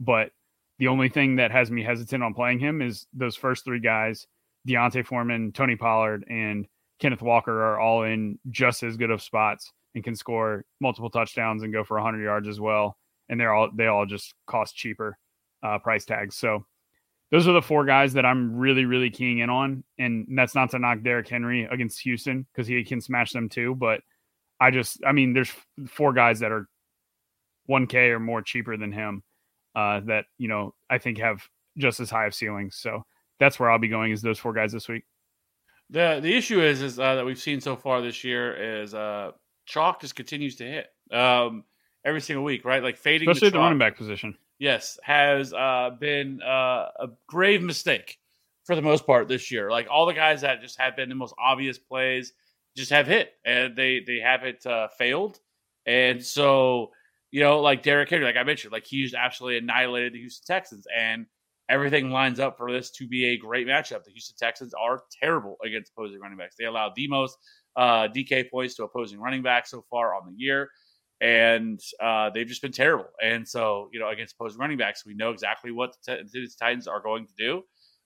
[0.00, 0.30] But
[0.78, 4.26] the only thing that has me hesitant on playing him is those first three guys,
[4.66, 6.66] D'Onta Foreman, Tony Pollard, and
[6.98, 11.62] Kenneth Walker are all in just as good of spots and can score multiple touchdowns
[11.62, 12.96] and go for 100 yards as well.
[13.28, 15.16] And they're all they all just cost cheaper
[15.62, 16.36] uh, price tags.
[16.36, 16.66] So
[17.30, 19.84] those are the four guys that I'm really really keying in on.
[19.98, 23.74] And that's not to knock Derrick Henry against Houston because he can smash them too.
[23.74, 24.00] But
[24.60, 25.52] I just I mean there's
[25.88, 26.68] four guys that are
[27.68, 29.22] 1K or more cheaper than him
[29.74, 31.42] uh, that you know I think have
[31.76, 32.76] just as high of ceilings.
[32.76, 33.04] So
[33.40, 35.04] that's where I'll be going is those four guys this week.
[35.90, 39.32] The the issue is is uh, that we've seen so far this year is uh,
[39.66, 41.64] chalk just continues to hit um,
[42.04, 42.82] every single week, right?
[42.82, 44.36] Like fading, especially the, the running back position.
[44.58, 48.18] Yes, has uh, been uh, a grave mistake
[48.64, 49.70] for the most part this year.
[49.70, 52.32] Like all the guys that just have been the most obvious plays
[52.76, 55.38] just have hit and they they haven't uh, failed,
[55.86, 56.92] and so
[57.34, 60.46] you know, like Derrick Henry, like I mentioned, like he just absolutely annihilated the Houston
[60.46, 60.86] Texans.
[60.96, 61.26] And
[61.68, 64.04] everything lines up for this to be a great matchup.
[64.04, 66.54] The Houston Texans are terrible against opposing running backs.
[66.56, 67.36] They allow the most
[67.74, 70.70] uh, DK points to opposing running backs so far on the year,
[71.20, 73.06] and uh, they've just been terrible.
[73.22, 77.00] And so, you know, against opposing running backs, we know exactly what the, Titans are
[77.00, 77.62] going to do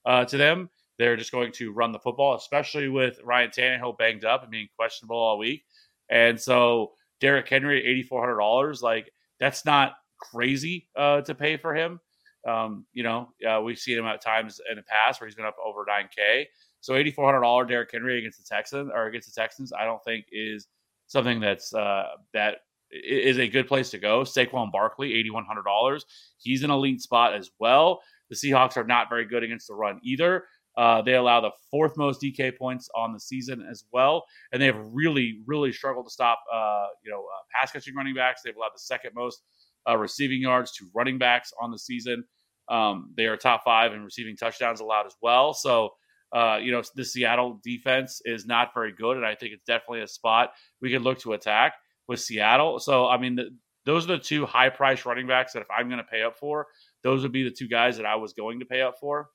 [0.07, 0.71] uh, to them.
[0.99, 4.69] They're just going to run the football, especially with Ryan Tannehill banged up and being
[4.77, 5.65] questionable all week.
[6.11, 11.57] And so, Derrick Henry eighty four hundred dollars, like that's not crazy uh, to pay
[11.57, 12.01] for him.
[12.47, 15.45] Um, you know, uh, we've seen him at times in the past where he's been
[15.45, 16.45] up over 9K.
[16.81, 20.69] So $8,400 Derrick Henry against the Texans or against the Texans, I don't think is
[21.07, 22.59] something that's uh, that
[22.91, 24.23] is a good place to go.
[24.23, 26.03] Saquon Barkley, $8,100.
[26.39, 28.01] He's an elite spot as well.
[28.31, 30.45] The Seahawks are not very good against the run either.
[30.77, 34.67] Uh, they allow the fourth most DK points on the season as well, and they
[34.67, 38.43] have really, really struggled to stop, uh, you know, uh, pass catching running backs.
[38.45, 39.43] They've allowed the second most
[39.89, 42.23] uh, receiving yards to running backs on the season.
[42.69, 45.53] Um, they are top five in receiving touchdowns allowed as well.
[45.53, 45.95] So,
[46.33, 50.03] uh, you know, the Seattle defense is not very good, and I think it's definitely
[50.03, 51.75] a spot we could look to attack
[52.09, 52.79] with Seattle.
[52.81, 53.51] So, I mean, the,
[53.85, 56.37] those are the two high price running backs that if I'm going to pay up
[56.39, 56.67] for,
[57.03, 59.29] those would be the two guys that I was going to pay up for.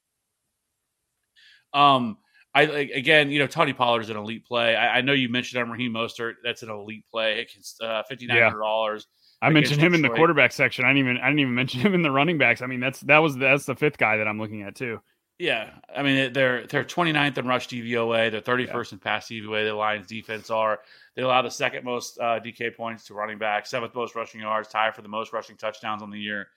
[1.73, 2.17] Um,
[2.55, 4.75] I again, you know, Tony Pollard's an elite play.
[4.75, 6.33] I, I know you mentioned on Raheem Mostert.
[6.43, 7.47] That's an elite play.
[7.57, 9.07] It's uh, fifty nine hundred dollars.
[9.41, 9.47] Yeah.
[9.47, 10.05] I mentioned him Detroit.
[10.05, 10.86] in the quarterback section.
[10.86, 12.62] I didn't even I didn't even mention him in the running backs.
[12.62, 14.99] I mean, that's that was that's the fifth guy that I'm looking at too.
[15.39, 18.84] Yeah, I mean they're they're 29th in rush DVOA, they're 31st yeah.
[18.91, 19.65] in pass DVOA.
[19.65, 20.80] The Lions defense are
[21.15, 24.69] they allow the second most uh, DK points to running back, seventh most rushing yards,
[24.69, 26.48] tied for the most rushing touchdowns on the year.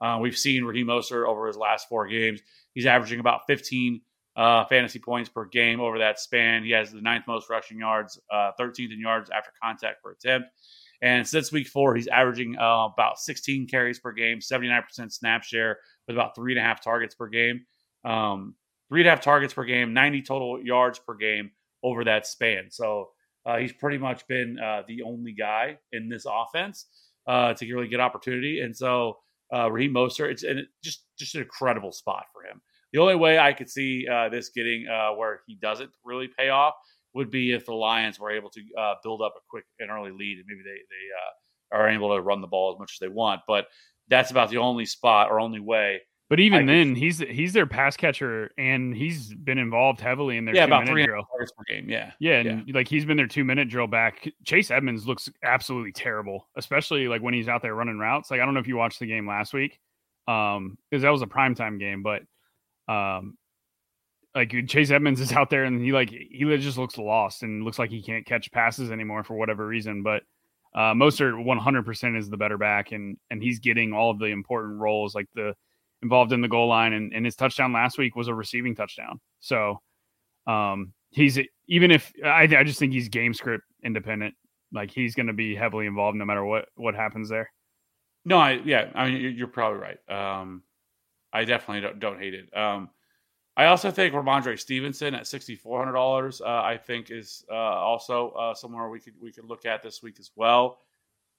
[0.00, 2.40] Uh, we've seen Raheem Mostert over his last four games.
[2.74, 4.00] He's averaging about 15
[4.36, 6.64] uh, fantasy points per game over that span.
[6.64, 10.48] He has the ninth most rushing yards, 13th uh, in yards after contact per attempt.
[11.02, 15.78] And since week four, he's averaging uh, about 16 carries per game, 79% snap share
[16.06, 17.64] with about three and a half targets per game.
[18.04, 18.54] Um,
[18.88, 21.50] three and a half targets per game, 90 total yards per game
[21.82, 22.70] over that span.
[22.70, 23.10] So
[23.46, 26.86] uh, he's pretty much been uh, the only guy in this offense
[27.26, 28.60] uh, to get really get opportunity.
[28.60, 29.18] And so
[29.52, 30.44] uh, Raheem Mostert, it's
[30.82, 32.60] just just an incredible spot for him.
[32.92, 36.48] The only way I could see uh, this getting uh, where he doesn't really pay
[36.48, 36.74] off
[37.12, 40.10] would be if the Lions were able to uh, build up a quick and early
[40.10, 43.08] lead, and maybe they they are able to run the ball as much as they
[43.08, 43.42] want.
[43.46, 43.66] But
[44.08, 46.00] that's about the only spot or only way.
[46.34, 50.36] But even I then, could, he's he's their pass catcher, and he's been involved heavily
[50.36, 51.22] in their yeah about three drill.
[51.32, 51.88] per game.
[51.88, 52.74] Yeah, yeah, and yeah.
[52.74, 54.28] like he's been their two minute drill back.
[54.42, 58.32] Chase Edmonds looks absolutely terrible, especially like when he's out there running routes.
[58.32, 59.78] Like I don't know if you watched the game last week,
[60.26, 62.22] um, because that was a primetime game, but
[62.92, 63.38] um,
[64.34, 67.78] like Chase Edmonds is out there and he like he just looks lost and looks
[67.78, 70.02] like he can't catch passes anymore for whatever reason.
[70.02, 70.24] But
[70.74, 74.80] uh, Mostert 100% is the better back and and he's getting all of the important
[74.80, 75.54] roles like the
[76.04, 79.18] involved in the goal line and, and his touchdown last week was a receiving touchdown.
[79.40, 79.80] So
[80.46, 84.34] um, he's even if I, I just think he's game script independent.
[84.72, 87.50] Like he's going to be heavily involved no matter what what happens there.
[88.24, 90.10] No, I yeah, I mean you're probably right.
[90.10, 90.62] Um,
[91.32, 92.56] I definitely don't, don't hate it.
[92.56, 92.90] Um,
[93.56, 96.40] I also think Rhamondre Stevenson at sixty four hundred dollars.
[96.40, 100.02] Uh, I think is uh, also uh, somewhere we could we could look at this
[100.02, 100.78] week as well.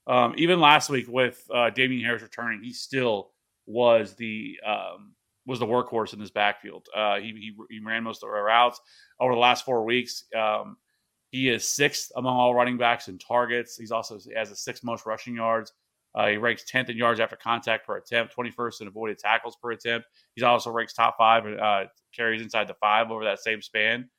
[0.08, 3.32] Um, even last week with uh, Damien Harris returning, he still
[3.66, 5.14] was the um,
[5.46, 6.88] was the workhorse in this backfield.
[6.96, 8.80] Uh, he, he, he ran most of our routes
[9.20, 10.26] over the last four weeks.
[10.36, 10.78] Um,
[11.30, 13.78] he is sixth among all running backs in targets.
[13.78, 15.72] He's also has the sixth most rushing yards.
[16.16, 19.72] Uh, he ranks 10th in yards after contact per attempt, 21st in avoided tackles per
[19.72, 20.08] attempt.
[20.34, 21.84] He's also ranks top five uh,
[22.16, 24.10] carries inside the five over that same span.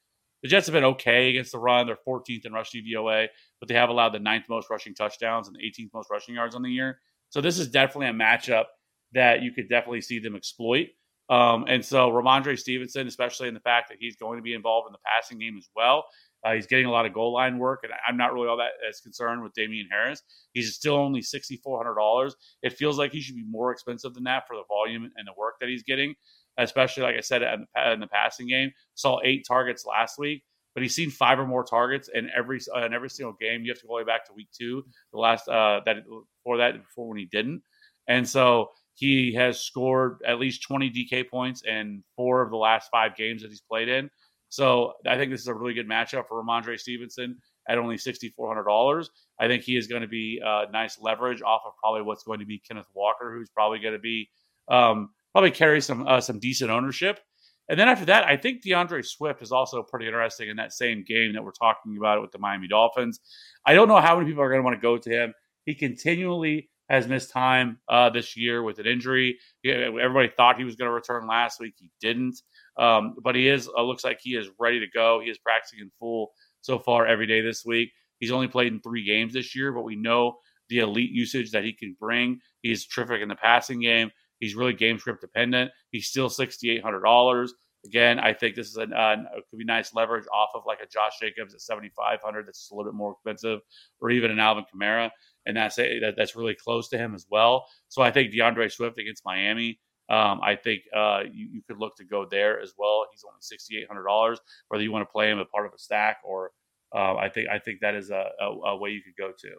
[0.42, 1.86] The Jets have been okay against the run.
[1.86, 3.28] They're 14th in rush DVOA,
[3.58, 6.54] but they have allowed the ninth most rushing touchdowns and the 18th most rushing yards
[6.54, 7.00] on the year.
[7.30, 8.66] So this is definitely a matchup
[9.12, 10.88] that you could definitely see them exploit.
[11.28, 14.86] Um, and so Rhamondre Stevenson, especially in the fact that he's going to be involved
[14.86, 16.04] in the passing game as well,
[16.44, 18.72] uh, he's getting a lot of goal line work, and I'm not really all that
[18.88, 20.22] as concerned with Damien Harris.
[20.52, 22.36] He's still only sixty four hundred dollars.
[22.62, 25.32] It feels like he should be more expensive than that for the volume and the
[25.36, 26.14] work that he's getting,
[26.58, 28.70] especially like I said in the, in the passing game.
[28.94, 32.94] Saw eight targets last week, but he's seen five or more targets in every in
[32.94, 33.62] every single game.
[33.64, 36.80] You have to go way back to week two, the last uh, that before that
[36.80, 37.62] before when he didn't,
[38.06, 42.88] and so he has scored at least 20 DK points in four of the last
[42.90, 44.10] five games that he's played in.
[44.48, 47.36] So I think this is a really good matchup for Rhamondre Stevenson
[47.68, 49.08] at only $6,400.
[49.38, 52.40] I think he is going to be a nice leverage off of probably what's going
[52.40, 54.30] to be Kenneth Walker, who's probably going to be
[54.68, 57.20] um, probably carry some uh, some decent ownership.
[57.68, 61.04] And then after that, I think D'Andre Swift is also pretty interesting in that same
[61.06, 63.20] game that we're talking about with the Miami Dolphins.
[63.66, 65.34] I don't know how many people are going to want to go to him.
[65.64, 69.38] He continually has missed time uh, this year with an injury.
[69.64, 71.74] Everybody thought he was going to return last week.
[71.76, 72.40] He didn't,
[72.78, 73.68] um, but he is.
[73.68, 75.20] Uh, looks like he is ready to go.
[75.20, 77.90] He is practicing in full so far every day this week.
[78.18, 80.36] He's only played in three games this year, but we know
[80.68, 82.40] the elite usage that he can bring.
[82.62, 84.10] He's terrific in the passing game.
[84.40, 85.70] He's really game script dependent.
[85.90, 87.54] He's still sixty eight hundred dollars.
[87.84, 89.16] Again, I think this is a uh,
[89.48, 92.46] could be nice leverage off of like a Josh Jacobs at seventy five hundred.
[92.46, 93.60] That's a little bit more expensive,
[94.00, 95.10] or even an Alvin Kamara,
[95.46, 97.66] and that's that, that's really close to him as well.
[97.88, 99.78] So I think D'Andre Swift against Miami.
[100.08, 103.06] Um, I think uh, you, you could look to go there as well.
[103.12, 104.38] He's only sixty eight hundred dollars.
[104.68, 106.52] Whether you want to play him as part of a stack or
[106.94, 109.50] uh, I think I think that is a, a, a way you could go to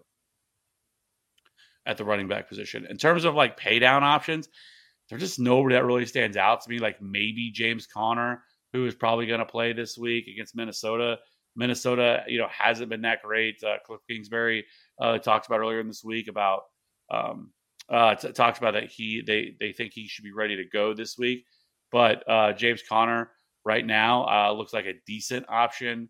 [1.86, 2.86] at the running back position.
[2.89, 4.47] In terms of like pay down options,
[5.10, 6.80] there's just nobody that really stands out to me.
[6.80, 11.17] Like maybe James Conner, who is probably going to play this week against Minnesota.
[11.56, 13.63] Minnesota, you know, hasn't been that great.
[13.63, 14.65] Uh, Cliff Kingsbury
[14.99, 16.63] uh, talked about earlier in this week about
[17.12, 17.51] um,
[17.89, 20.93] uh, t- talks about that he they they think he should be ready to go
[20.93, 21.45] this week.
[21.91, 23.31] But uh, James Conner
[23.63, 26.10] right now uh, looks like a decent option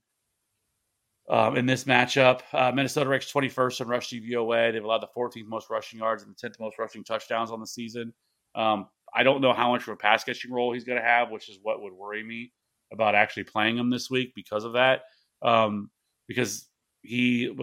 [1.29, 2.41] um, in this matchup.
[2.53, 4.71] Uh, Minnesota ranks 21st in rush DVOA.
[4.71, 7.67] They've allowed the 14th most rushing yards and the 10th most rushing touchdowns on the
[7.67, 8.13] season.
[8.55, 11.29] Um, I don't know how much of a pass catching role he's going to have,
[11.29, 12.51] which is what would worry me
[12.91, 15.01] about actually playing him this week because of that.
[15.41, 15.89] Um,
[16.27, 16.67] because
[17.01, 17.53] he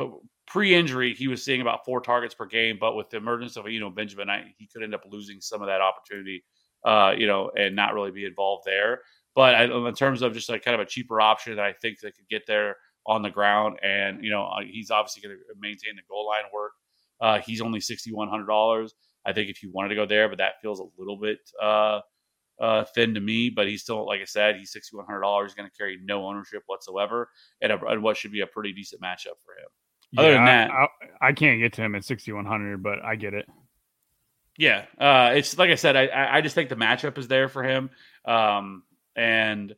[0.46, 3.80] pre-injury he was seeing about four targets per game, but with the emergence of you
[3.80, 6.44] know Benjamin, I, he could end up losing some of that opportunity,
[6.84, 9.00] uh, you know, and not really be involved there.
[9.34, 12.00] But I, in terms of just like kind of a cheaper option that I think
[12.00, 12.76] that could get there
[13.06, 16.44] on the ground, and you know uh, he's obviously going to maintain the goal line
[16.52, 16.72] work.
[17.20, 18.94] Uh, he's only sixty one hundred dollars.
[19.26, 22.00] I think if you wanted to go there, but that feels a little bit uh,
[22.60, 23.50] uh, thin to me.
[23.50, 25.54] But he's still, like I said, he's sixty one hundred dollars.
[25.54, 27.28] Going to carry no ownership whatsoever,
[27.60, 29.68] and, what should be a pretty decent matchup for him.
[30.14, 30.88] Yeah, Other than that, I, I,
[31.28, 33.46] I can't get to him at sixty one hundred, but I get it.
[34.56, 35.96] Yeah, uh, it's like I said.
[35.96, 37.90] I I just think the matchup is there for him,
[38.24, 38.84] um,
[39.16, 39.74] and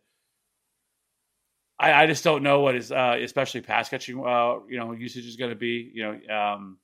[1.78, 5.26] I, I just don't know what his, uh, especially pass catching, uh, you know, usage
[5.26, 5.90] is going to be.
[5.94, 6.78] You know, um,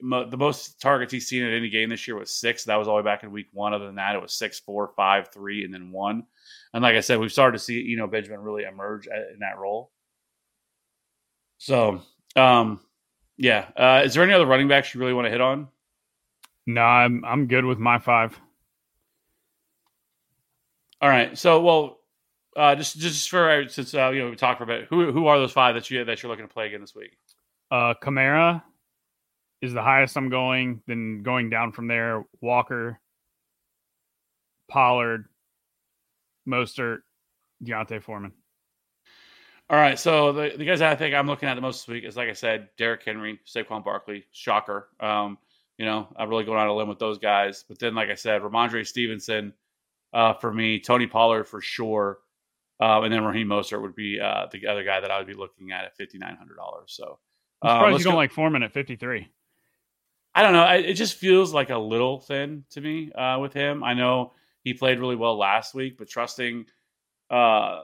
[0.00, 2.64] mo- the most targets he's seen in any game this year was six.
[2.64, 3.74] That was all the way back in week one.
[3.74, 6.24] Other than that, it was six, four, five, three, and then one.
[6.72, 9.58] And like I said, we've started to see, you know, Benjamin really emerge in that
[9.58, 9.90] role.
[11.58, 12.00] So,
[12.36, 12.80] um,
[13.40, 13.68] yeah.
[13.74, 15.68] Uh, is there any other running backs you really want to hit on?
[16.66, 18.38] No, I'm I'm good with my five.
[21.00, 21.36] All right.
[21.38, 22.00] So, well,
[22.54, 25.26] uh, just just for since uh, you know we talked for a bit, who who
[25.26, 27.16] are those five that you that you're looking to play again this week?
[27.70, 28.62] Uh, Kamara
[29.62, 30.82] is the highest I'm going.
[30.86, 33.00] Then going down from there, Walker,
[34.68, 35.24] Pollard,
[36.46, 36.98] Mostert,
[37.64, 38.32] D'Onta Foreman.
[39.70, 42.02] All right, so the, the guys I think I'm looking at the most this week
[42.02, 44.88] is like I said, Derrick Henry, Saquon Barkley, shocker.
[44.98, 45.38] Um,
[45.78, 47.64] you know, I'm really going out on a limb with those guys.
[47.68, 49.52] But then, like I said, Rhamondre Stevenson
[50.12, 52.18] uh, for me, Tony Pollard for sure.
[52.80, 55.34] Um, and then Raheem Mostert would be uh, the other guy that I would be
[55.34, 56.86] looking at at fifty nine hundred dollars.
[56.88, 57.20] So
[57.62, 58.18] I'm surprised uh, you don't go.
[58.18, 59.28] like Foreman at fifty three.
[60.34, 60.64] I don't know.
[60.64, 63.84] I, it just feels like a little thin to me uh, with him.
[63.84, 64.32] I know
[64.64, 66.66] he played really well last week, but trusting,
[67.30, 67.82] uh,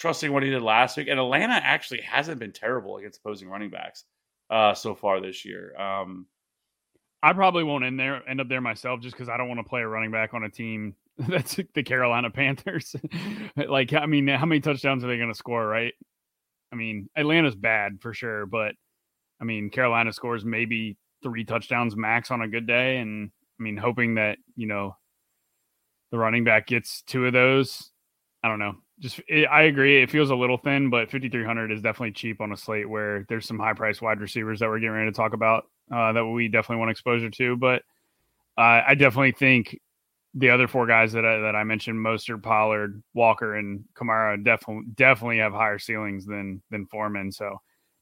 [0.00, 3.70] trusting what he did last week, and Atlanta actually hasn't been terrible against opposing running
[3.70, 4.04] backs
[4.48, 5.78] uh, so far this year.
[5.78, 6.26] Um,
[7.22, 9.68] I probably won't end there end up there myself just because I don't want to
[9.68, 10.96] play a running back on a team
[11.28, 12.96] that's the Carolina Panthers.
[13.68, 15.92] like, I mean, how many touchdowns are they going to score, right?
[16.72, 18.74] I mean, Atlanta's bad for sure, but
[19.40, 22.98] I mean, Carolina scores maybe three touchdowns max on a good day.
[22.98, 24.96] And I mean, hoping that, you know,
[26.10, 27.90] the running back gets two of those.
[28.42, 28.76] I don't know.
[29.00, 30.02] Just, it, I agree.
[30.02, 33.46] It feels a little thin, but 5,300 is definitely cheap on a slate where there's
[33.46, 36.48] some high price wide receivers that we're getting ready to talk about uh, that we
[36.48, 37.56] definitely want exposure to.
[37.56, 37.82] But
[38.58, 39.80] uh, I definitely think
[40.34, 44.84] the other four guys that I, that I mentioned, Mostert, Pollard, Walker, and Kamara, definitely
[44.94, 47.32] definitely have higher ceilings than than Foreman.
[47.32, 47.56] So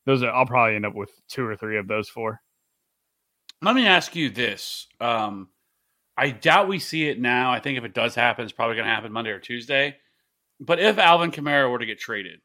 [0.04, 2.40] those are, I'll probably end up with two or three of those four.
[3.62, 5.48] Let me ask you this: um,
[6.16, 7.52] I doubt we see it now.
[7.52, 9.96] I think if it does happen, it's probably going to happen Monday or Tuesday.
[10.60, 12.40] But if Alvin Kamara were to get traded,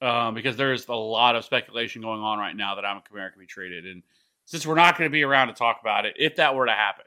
[0.00, 3.40] um, because there's a lot of speculation going on right now that Alvin Kamara can
[3.40, 4.02] be traded, and
[4.46, 6.72] since we're not going to be around to talk about it, if that were to
[6.72, 7.04] happen,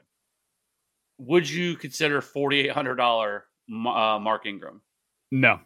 [1.18, 4.80] would you consider forty eight hundred dollar uh, Mark Ingram?
[5.30, 5.60] No.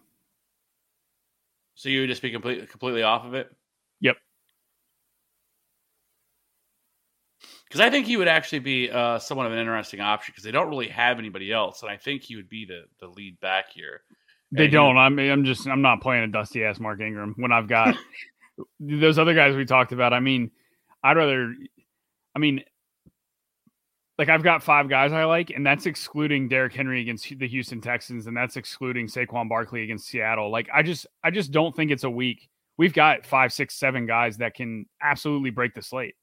[1.75, 3.55] So you would just be completely completely off of it.
[4.01, 4.17] Yep.
[7.69, 10.51] Because I think he would actually be uh, somewhat of an interesting option because they
[10.51, 13.71] don't really have anybody else, and I think he would be the the lead back
[13.71, 14.01] here.
[14.51, 14.97] They and don't.
[14.97, 17.97] I'm I'm just I'm not playing a dusty ass Mark Ingram when I've got
[18.81, 20.13] those other guys we talked about.
[20.13, 20.51] I mean,
[21.03, 21.55] I'd rather.
[22.35, 22.63] I mean,
[24.19, 27.81] like I've got five guys I like, and that's excluding Derrick Henry against the Houston
[27.81, 30.51] Texans, and that's excluding Saquon Barkley against Seattle.
[30.51, 32.49] Like I just I just don't think it's a week.
[32.79, 36.15] We've got five, six, seven guys that can absolutely break the slate.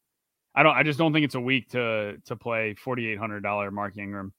[0.56, 3.44] I don't I just don't think it's a week to to play forty eight hundred
[3.44, 4.34] dollar Mark Ingram.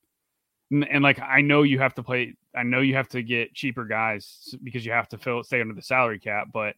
[0.70, 3.54] And, and like I know you have to play I know you have to get
[3.54, 6.74] cheaper guys because you have to fill stay under the salary cap, but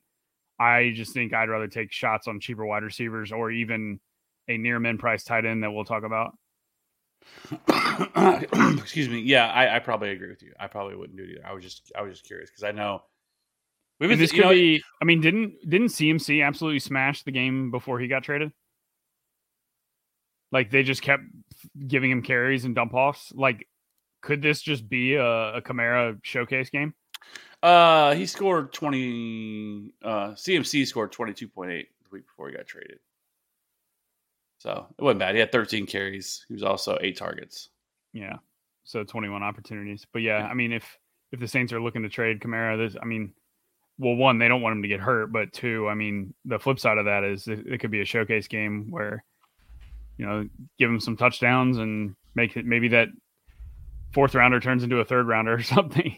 [0.59, 4.01] I just think I'd rather take shots on cheaper wide receivers or even
[4.49, 6.33] a near min price tight end that we'll talk about.
[8.79, 9.21] Excuse me.
[9.21, 10.53] Yeah, I, I probably agree with you.
[10.59, 11.47] I probably wouldn't do it either.
[11.47, 13.03] I was just I was just curious because I know
[14.01, 14.83] we've And been this could know, be.
[15.01, 18.53] I mean, didn't didn't CMC absolutely smash the game before he got traded?
[20.51, 21.25] Like they just kept
[21.87, 23.33] giving him carries and dump offs.
[23.35, 23.69] Like,
[24.21, 26.95] could this just be a, a Kamara showcase game?
[27.63, 29.93] Uh, he scored twenty.
[30.03, 32.99] Uh, CMC scored twenty two point eight the week before he got traded.
[34.59, 35.35] So it wasn't bad.
[35.35, 36.45] He had thirteen carries.
[36.49, 37.71] He was also eight targets.
[38.13, 38.37] Yeah,
[38.85, 40.07] so twenty one opportunities.
[40.13, 40.99] But yeah, I mean, if
[41.33, 43.33] if the Saints are looking to trade Kamara, this, I mean,
[43.99, 46.79] well, one, they don't want him to get hurt, but two, I mean, the flip
[46.79, 49.25] side of that is it, it could be a showcase game where,
[50.17, 50.49] you know,
[50.79, 53.09] give him some touchdowns and make it maybe that
[54.13, 56.17] fourth rounder turns into a third rounder or something.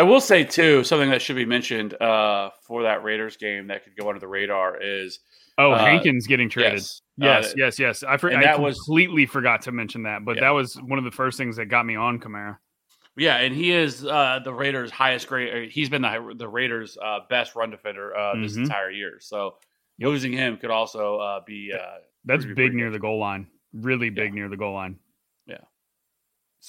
[0.00, 3.82] I will say too something that should be mentioned uh, for that Raiders game that
[3.84, 5.18] could go under the radar is
[5.60, 6.74] Oh, Uh, Hankins getting traded.
[6.74, 8.02] yes, Yes, uh, yes, yes.
[8.04, 10.42] I, for, I that was- completely forgot to mention that, but Yeah.
[10.42, 12.58] that was one of the first things that got me on Kamara.
[13.16, 15.72] Yeah, and he is uh, the Raiders' highest grade.
[15.72, 18.58] He's been the the Raiders' uh, best run defender uh, this Mhm.
[18.62, 19.18] entire year.
[19.18, 19.56] So
[19.98, 21.72] losing him could also uh, be.
[21.74, 22.94] Uh, That's big near good.
[22.94, 23.48] the goal line.
[23.72, 25.00] Really big near the goal line.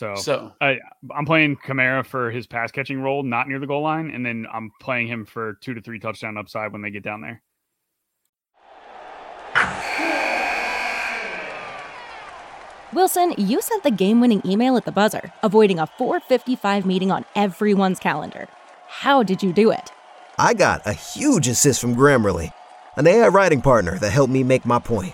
[0.02, 0.16] Yeah.
[0.16, 0.78] So, So
[1.16, 4.46] I'm playing Kamara for his pass catching role, not near the goal line, and then
[4.52, 7.42] I'm playing him for two to three touchdown upside when they get down there.
[12.92, 17.24] Wilson, you sent the game winning email at the buzzer, avoiding a 455 meeting on
[17.36, 18.48] everyone's calendar.
[18.88, 19.92] How did you do it?
[20.40, 22.52] I got a huge assist from Grammarly,
[22.96, 25.14] an AI writing partner that helped me make my point.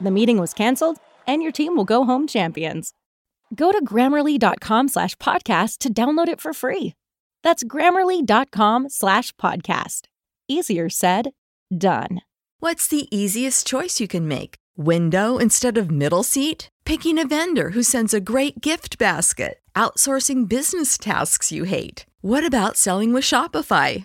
[0.00, 2.92] The meeting was canceled, and your team will go home champions.
[3.54, 6.94] Go to grammarly.com slash podcast to download it for free.
[7.42, 10.02] That's grammarly.com slash podcast.
[10.48, 11.30] Easier said,
[11.76, 12.22] done.
[12.60, 14.56] What's the easiest choice you can make?
[14.76, 16.68] Window instead of middle seat?
[16.84, 19.60] Picking a vendor who sends a great gift basket?
[19.74, 22.06] Outsourcing business tasks you hate?
[22.20, 24.04] What about selling with Shopify?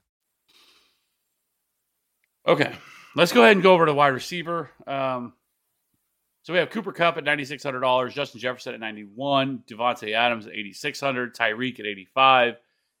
[2.47, 2.73] Okay,
[3.15, 4.71] let's go ahead and go over to wide receiver.
[4.87, 5.33] Um,
[6.43, 9.63] so we have Cooper Kupp at ninety six hundred dollars, Justin Jefferson at ninety one,
[9.69, 12.55] Davante Adams at eighty six hundred, Tyreek at eighty five,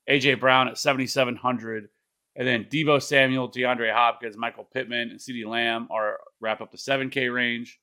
[0.07, 1.89] AJ Brown at seventy seven hundred,
[2.35, 6.77] and then Deebo Samuel, DeAndre Hopkins, Michael Pittman, and CeeDee Lamb are wrap up the
[6.77, 7.79] seven K range.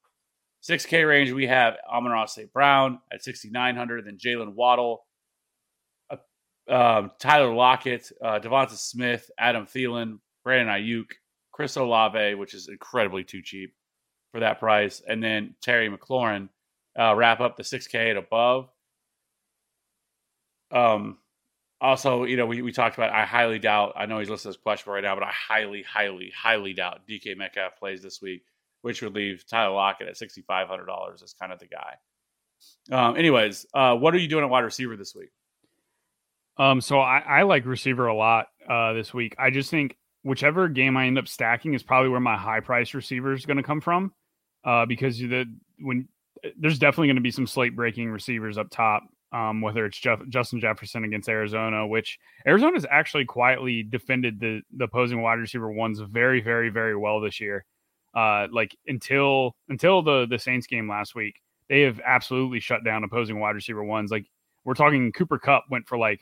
[0.61, 2.53] Six K range we have Amon St.
[2.53, 5.05] Brown at sixty nine hundred, then Jaylen Waddle,
[6.09, 11.07] uh, um, Tyler Lockett, uh, Devonta Smith, Adam Thielen, Brandon Aiyuk,
[11.59, 13.75] Chris Olave, which is incredibly too cheap
[14.31, 16.51] for that price, and then Terry McLaurin
[16.97, 18.69] uh, wrap up the 6K and above.
[20.71, 21.19] Um,
[21.81, 23.11] also, you know, we, we talked about.
[23.11, 23.95] I highly doubt.
[23.97, 27.37] I know he's listed as questionable right now, but I highly, highly, highly doubt DK
[27.37, 28.45] Metcalf plays this week,
[28.83, 31.95] which would leave Tyler Lockett at sixty five hundred dollars as kind of the guy.
[32.93, 35.31] Um, anyways, uh, what are you doing at wide receiver this week?
[36.57, 39.35] Um, so I, I like receiver a lot uh, this week.
[39.41, 42.95] I just think whichever game I end up stacking is probably where my high price
[42.95, 44.12] receiver is going to come from,
[44.64, 45.45] uh, because the
[45.81, 46.09] when
[46.59, 49.05] there's definitely going to be some slate breaking receivers up top.
[49.31, 54.85] Um, whether it's Jeff, Justin Jefferson against Arizona, which Arizona's actually quietly defended the the
[54.85, 57.66] opposing wide receiver ones very, very, very well this year.
[58.14, 63.05] Uh, like until until the the Saints game last week, they have absolutely shut down
[63.05, 64.11] opposing wide receiver ones.
[64.11, 64.25] Like
[64.64, 66.21] we're talking, Cooper Kupp went for like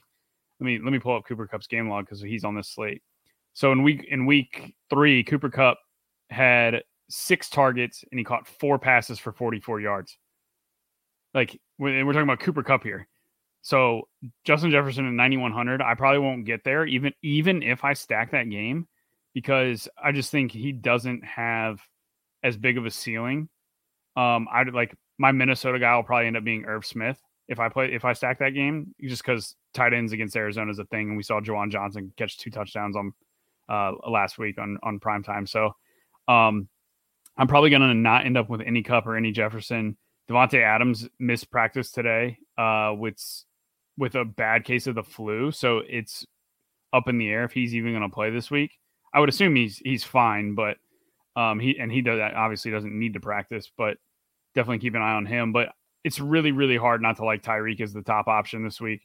[0.61, 3.03] let me let me pull up Cooper Kupp's game log because he's on this slate.
[3.57, 5.79] So in week in week three, Cooper Kupp
[6.29, 10.19] had six targets and he caught four passes for 44 yards.
[11.33, 13.09] Like we're, talking about Cooper Kupp here.
[13.63, 14.09] So
[14.45, 18.51] Justin Jefferson at 9100, I probably won't get there even even if I stack that
[18.51, 18.89] game
[19.33, 21.81] because I just think he doesn't have
[22.43, 23.49] as big of a ceiling.
[24.17, 27.71] Um, I'd like my Minnesota guy will probably end up being Irv Smith if I
[27.71, 31.09] play if I stack that game just because tight ends against Arizona is a thing,
[31.09, 33.15] and we saw Juwan Johnson catch two touchdowns on
[33.69, 35.47] uh, last week on on prime time.
[35.47, 35.73] So
[36.29, 36.69] um,
[37.37, 39.97] I'm probably going to not end up with any Kupp or any Jefferson.
[40.29, 43.19] Davante Adams missed practice today uh, with
[43.99, 46.27] with a bad case of the flu, so it's
[46.93, 48.73] up in the air if he's even going to play this week.
[49.13, 50.77] I would assume he's he's fine, but
[51.37, 53.99] um, he and he does that obviously doesn't need to practice, but
[54.55, 55.53] definitely keep an eye on him.
[55.53, 55.69] But
[56.03, 59.03] it's really really hard not to like Tyreek as the top option this week.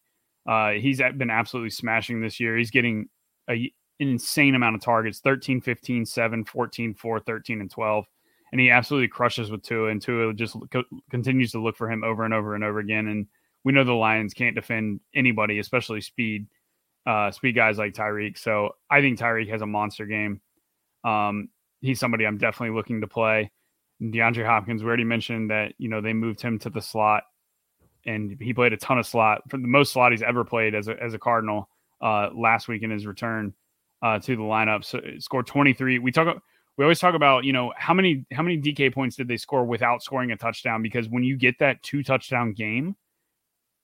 [0.47, 2.57] Uh, he's been absolutely smashing this year.
[2.57, 3.09] He's getting
[3.49, 3.72] a,
[4.02, 8.06] an insane amount of targets 13, 15, 7, 14, 4, 13, and 12.
[8.52, 12.04] And he absolutely crushes with Tua, and Tua just co- continues to look for him
[12.04, 13.08] over and over and over again.
[13.08, 13.28] And
[13.64, 16.47] we know the Lions can't defend anybody, especially speed,
[17.06, 18.38] uh, speed guys like Tyreek.
[18.38, 20.41] So I think Tyreek has a monster game.
[21.06, 21.49] Um,
[21.80, 23.52] he's somebody I'm definitely looking to play.
[24.02, 27.24] DeAndre Hopkins, we already mentioned that you know they moved him to the slot,
[28.06, 30.88] and he played a ton of slot for the most slot he's ever played as
[30.88, 31.70] a as a Cardinal
[32.02, 33.54] uh, last week in his return
[34.02, 34.84] uh, to the lineup.
[34.84, 35.99] So scored 23.
[35.99, 36.41] We talk
[36.78, 39.66] we always talk about you know how many how many DK points did they score
[39.66, 40.82] without scoring a touchdown?
[40.82, 42.95] Because when you get that two touchdown game,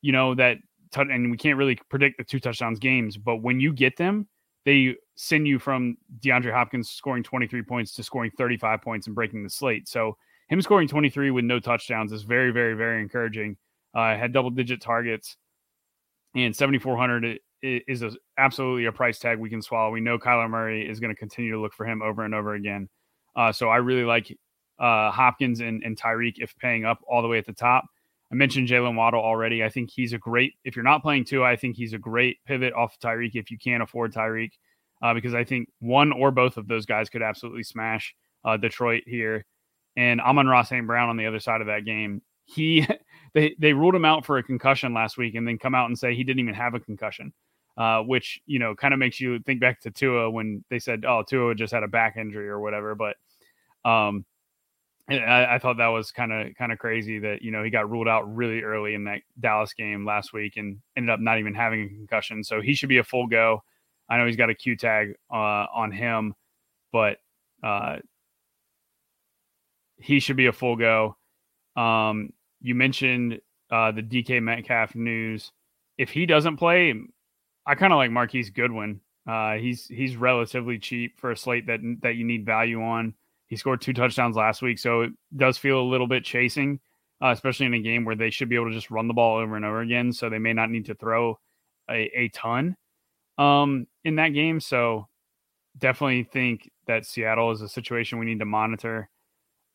[0.02, 0.58] you know that
[0.96, 4.28] and we can't really predict the two touchdowns games, but when you get them,
[4.66, 9.44] they send you from DeAndre Hopkins scoring 23 points to scoring 35 points and breaking
[9.44, 9.88] the slate.
[9.88, 10.18] So
[10.50, 13.58] him scoring 23 with no touchdowns is very, very, very encouraging.
[13.94, 15.38] Uh, had double digit targets
[16.36, 19.92] and 7,400 is a, absolutely a price tag we can swallow.
[19.92, 22.54] We know Kyler Murray is going to continue to look for him over and over
[22.54, 22.90] again.
[23.36, 24.36] Uh, so I really like
[24.80, 27.86] uh, Hopkins and, and Tyreek if paying up all the way at the top.
[28.32, 29.64] I mentioned Jaylen Waddle already.
[29.64, 32.38] I think he's a great, if you're not playing two, I think he's a great
[32.46, 34.52] pivot off Tyreek if you can't afford Tyreek,
[35.02, 39.04] uh, because I think one or both of those guys could absolutely smash uh, Detroit
[39.06, 39.46] here.
[39.96, 40.86] And Amon-Ra St.
[40.86, 42.22] Brown on the other side of that game.
[42.46, 42.86] He,
[43.34, 45.98] they, they ruled him out for a concussion last week and then come out and
[45.98, 47.34] say he didn't even have a concussion
[47.78, 51.06] uh, which you know kind of makes you think back to Tua when they said,
[51.06, 53.16] "Oh, Tua just had a back injury or whatever." But
[53.90, 54.26] um,
[55.10, 57.90] I, I thought that was kind of kind of crazy that you know he got
[57.90, 61.54] ruled out really early in that Dallas game last week and ended up not even
[61.54, 62.44] having a concussion.
[62.44, 63.64] So he should be a full go.
[64.10, 66.34] I know he's got a Q tag uh, on him,
[66.92, 67.18] but
[67.64, 67.98] uh,
[69.98, 71.16] he should be a full go.
[71.76, 75.52] Um, you mentioned uh, the DK Metcalf news.
[75.98, 76.94] If he doesn't play,
[77.68, 79.02] I kind of like Marquise Goodwin.
[79.28, 83.14] Uh, he's he's relatively cheap for a slate that that you need value on.
[83.48, 86.80] He scored two touchdowns last week, so it does feel a little bit chasing,
[87.22, 89.38] uh, especially in a game where they should be able to just run the ball
[89.38, 90.14] over and over again.
[90.14, 91.40] So they may not need to throw
[91.90, 92.76] a, a ton
[93.38, 94.60] um, in that game.
[94.60, 95.08] So
[95.78, 99.10] definitely think that Seattle is a situation we need to monitor.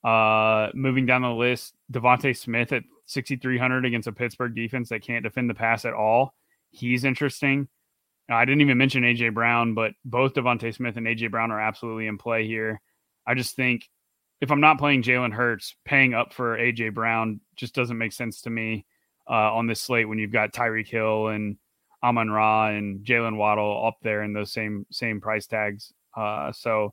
[0.03, 5.23] Uh, moving down the list, DeVonta Smith at 6,300 against a Pittsburgh defense that can't
[5.23, 6.35] defend the pass at all.
[6.71, 7.69] He's interesting.
[8.29, 12.07] I didn't even mention AJ Brown, but both DeVonta Smith and AJ Brown are absolutely
[12.07, 12.81] in play here.
[13.27, 13.89] I just think
[14.41, 18.43] if I'm not playing Jalen Hurts, paying up for AJ Brown just doesn't make sense
[18.43, 18.85] to me
[19.29, 21.57] uh, on this slate when you've got Tyreek Hill and
[22.03, 25.93] Amon Ra and Jaylen Waddle up there in those same same price tags.
[26.17, 26.93] Uh, so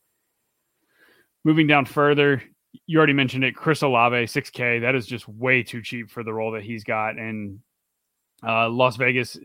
[1.44, 2.44] moving down further,
[2.86, 4.82] you already mentioned it, Chris Olave, 6K.
[4.82, 7.18] That is just way too cheap for the role that he's got.
[7.18, 7.60] And
[8.48, 9.38] uh, Las Vegas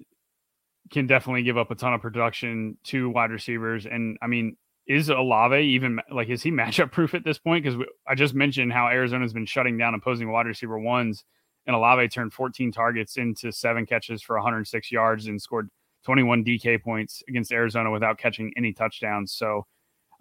[0.90, 3.86] can definitely give up a ton of production to wide receivers.
[3.86, 4.56] And I mean,
[4.86, 7.64] is Olave even like is he matchup proof at this point?
[7.64, 11.24] Because I just mentioned how Arizona's been shutting down opposing wide receiver ones,
[11.66, 15.70] and Olave turned 14 targets into seven catches for 106 yards and scored
[16.04, 19.32] 21 DK points against Arizona without catching any touchdowns.
[19.32, 19.66] So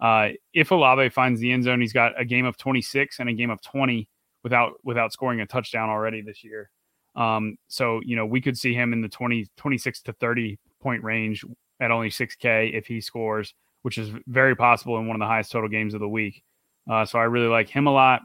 [0.00, 3.32] uh, if Olave finds the end zone, he's got a game of 26 and a
[3.32, 4.08] game of 20
[4.42, 6.70] without without scoring a touchdown already this year.
[7.16, 11.02] Um, so, you know, we could see him in the 20, 26 to 30 point
[11.04, 11.44] range
[11.80, 13.54] at only 6K if he scores
[13.84, 16.42] which is very possible in one of the highest total games of the week.
[16.90, 18.22] Uh, so I really like him a lot.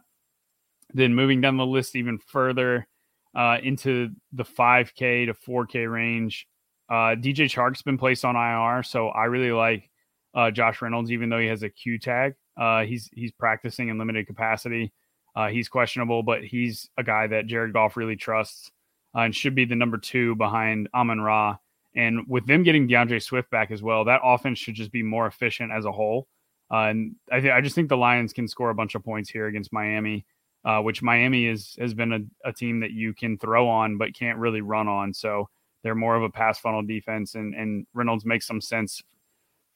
[0.93, 2.87] Then moving down the list even further
[3.35, 6.47] uh, into the 5K to 4K range,
[6.89, 9.89] uh, DJ Chark's been placed on IR, so I really like
[10.33, 12.35] uh, Josh Reynolds, even though he has a Q tag.
[12.57, 14.93] Uh, he's he's practicing in limited capacity.
[15.35, 18.71] Uh, he's questionable, but he's a guy that Jared Goff really trusts
[19.15, 21.57] uh, and should be the number two behind Amon Ra.
[21.95, 25.27] And with them getting D'Andre Swift back as well, that offense should just be more
[25.27, 26.27] efficient as a whole.
[26.71, 29.29] Uh, and I, th- I just think the Lions can score a bunch of points
[29.29, 30.25] here against Miami,
[30.63, 34.13] uh, which Miami is has been a, a, team that you can throw on but
[34.13, 35.13] can't really run on.
[35.13, 35.49] So
[35.81, 39.01] they're more of a pass funnel defense, and and Reynolds makes some sense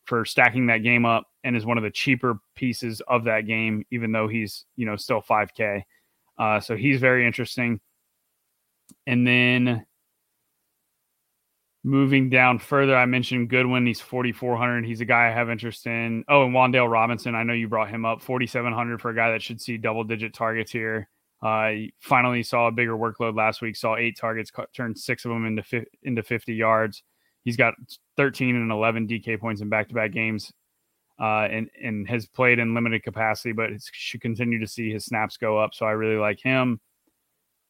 [0.06, 3.86] for stacking that game up and is one of the cheaper pieces of that game,
[3.90, 5.82] even though he's you know still 5K.
[6.38, 7.80] Uh, so he's very interesting.
[9.06, 9.86] And then
[11.84, 13.86] moving down further, I mentioned Goodwin.
[13.86, 14.86] He's 4,400.
[14.86, 16.24] He's a guy I have interest in.
[16.28, 17.36] Oh, and Wan'Dale Robinson.
[17.36, 18.22] I know you brought him up.
[18.22, 21.10] 4,700 for a guy that should see double digit targets here.
[21.42, 23.76] Uh, finally saw a bigger workload last week.
[23.76, 27.04] Saw eight targets, turned six of them into fi- into 50 yards.
[27.44, 27.74] He's got
[28.16, 30.54] 13 and 11 DK points in back to back games.
[31.20, 35.38] Uh, and and has played in limited capacity, but should continue to see his snaps
[35.38, 35.74] go up.
[35.74, 36.80] So I really like him.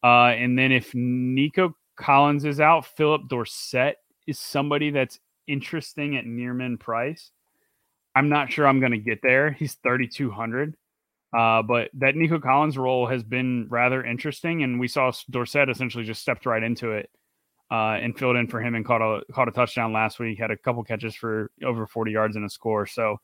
[0.04, 3.96] Uh, and then if Nico Collins is out, Phillip Dorsett
[4.28, 7.32] is somebody that's interesting at Nearman price.
[8.16, 9.52] I'm not sure I'm going to get there.
[9.52, 10.76] He's 3,200.
[11.36, 16.04] Uh, but that Nico Collins role has been rather interesting, and we saw Dorsett essentially
[16.04, 17.10] just stepped right into it
[17.72, 20.38] uh, and filled in for him and caught a caught a touchdown last week.
[20.38, 22.86] Had a couple catches for over 40 yards and a score.
[22.86, 23.18] So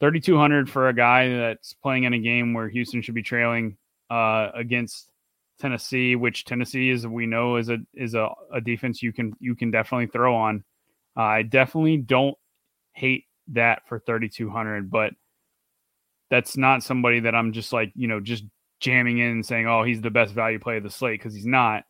[0.00, 3.76] 3,200 for a guy that's playing in a game where Houston should be trailing
[4.08, 5.10] uh, against
[5.58, 9.54] Tennessee, which Tennessee is we know is a is a, a defense you can you
[9.54, 10.64] can definitely throw on.
[11.16, 12.36] Uh, I definitely don't
[12.92, 15.12] hate that for 3200, but
[16.30, 18.44] that's not somebody that I'm just like, you know, just
[18.80, 21.46] jamming in and saying, "Oh, he's the best value play of the slate" because he's
[21.46, 21.84] not.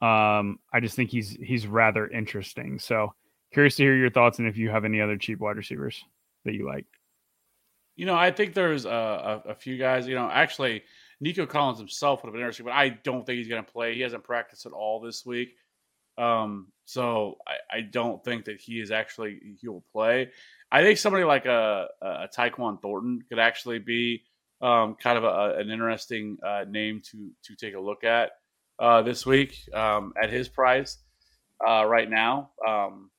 [0.00, 2.78] Um, I just think he's he's rather interesting.
[2.78, 3.14] So,
[3.52, 6.04] curious to hear your thoughts and if you have any other cheap wide receivers
[6.44, 6.86] that you like.
[7.96, 10.06] You know, I think there's a, a, a few guys.
[10.06, 10.84] You know, actually,
[11.20, 13.94] Nico Collins himself would have been interesting, but I don't think he's going to play.
[13.94, 15.50] He hasn't practiced at all this week.
[16.16, 20.30] Um, so I, I, don't think that he is actually he will play.
[20.70, 24.22] I think somebody like a, a Tyquan Thornton could actually be
[24.60, 28.30] um, kind of a, an interesting uh, name to to take a look at
[28.80, 30.98] uh, this week um, at his price
[31.66, 32.50] uh, right now.
[32.66, 33.10] Um,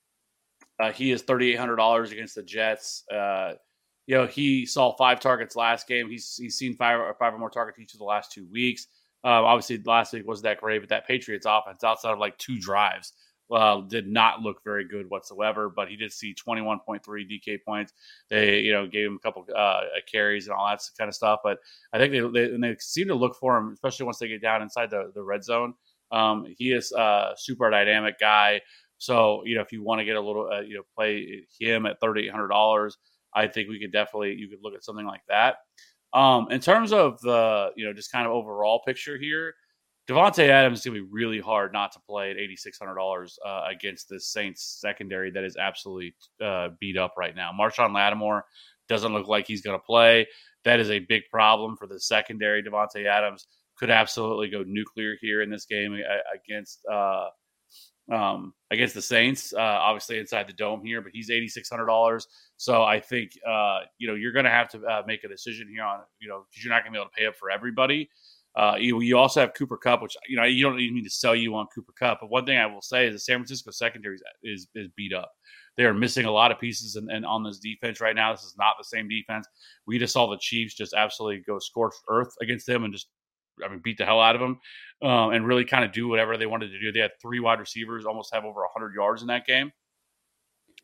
[0.77, 3.05] uh, he is thirty eight hundred dollars against the Jets.
[4.10, 6.10] Uh, you know, he saw five targets last game.
[6.10, 8.88] He's he's seen five or five or more targets each of the last two weeks.
[9.24, 12.57] Um, obviously, last week wasn't that great, but that Patriots offense, outside of like two
[12.57, 13.14] drives,
[13.51, 15.70] uh, did not look very good whatsoever.
[15.70, 17.93] But he did see 21.3 DK points.
[18.30, 19.82] They, you know, gave him a couple uh,
[20.12, 21.41] carries and all that kind of stuff.
[21.43, 21.60] But
[21.93, 24.41] I think they, they, and they seem to look for him, especially once they get
[24.41, 25.74] down inside the, the red zone.
[26.12, 28.62] Um, he is a super dynamic guy.
[28.97, 31.86] So, you know, if you want to get a little, uh, you know, play him
[31.86, 32.91] at $3,800,
[33.34, 35.57] I think we could definitely you could look at something like that.
[36.13, 39.53] Um, in terms of the you know just kind of overall picture here,
[40.09, 42.95] Davante Adams is going to be really hard not to play at eighty six hundred
[42.95, 47.51] dollars uh, against this Saints secondary that is absolutely uh, beat up right now.
[47.51, 48.43] Marshon Lattimore
[48.88, 50.27] doesn't look like he's going to play.
[50.65, 52.63] That is a big problem for the secondary.
[52.63, 57.27] Davante Adams could absolutely go nuclear here in this game uh, against uh,
[58.12, 59.53] um, against the Saints.
[59.53, 62.28] Uh, obviously inside the dome here, but he's eighty six hundred dollars.
[62.57, 65.68] So I think uh, you know you're going to have to uh, make a decision
[65.70, 67.49] here on you know because you're not going to be able to pay up for
[67.49, 68.10] everybody.
[68.55, 71.10] Uh, you, you also have Cooper Kupp, which you know you don't even need to
[71.10, 72.20] sell you on Cooper Kupp.
[72.22, 75.14] But one thing I will say is the San Francisco secondary is, is, is beat
[75.14, 75.32] up.
[75.78, 78.34] They are missing a lot of pieces and, and on this defense right now.
[78.34, 79.47] This is not the same defense.
[79.86, 83.07] We just saw the Chiefs just absolutely go scorched earth against them and just
[83.64, 84.60] I mean, beat the hell out of them
[85.01, 86.91] um, and really kind of do whatever they wanted to do.
[86.91, 89.72] They had three wide receivers, almost have over 100 yards in that game.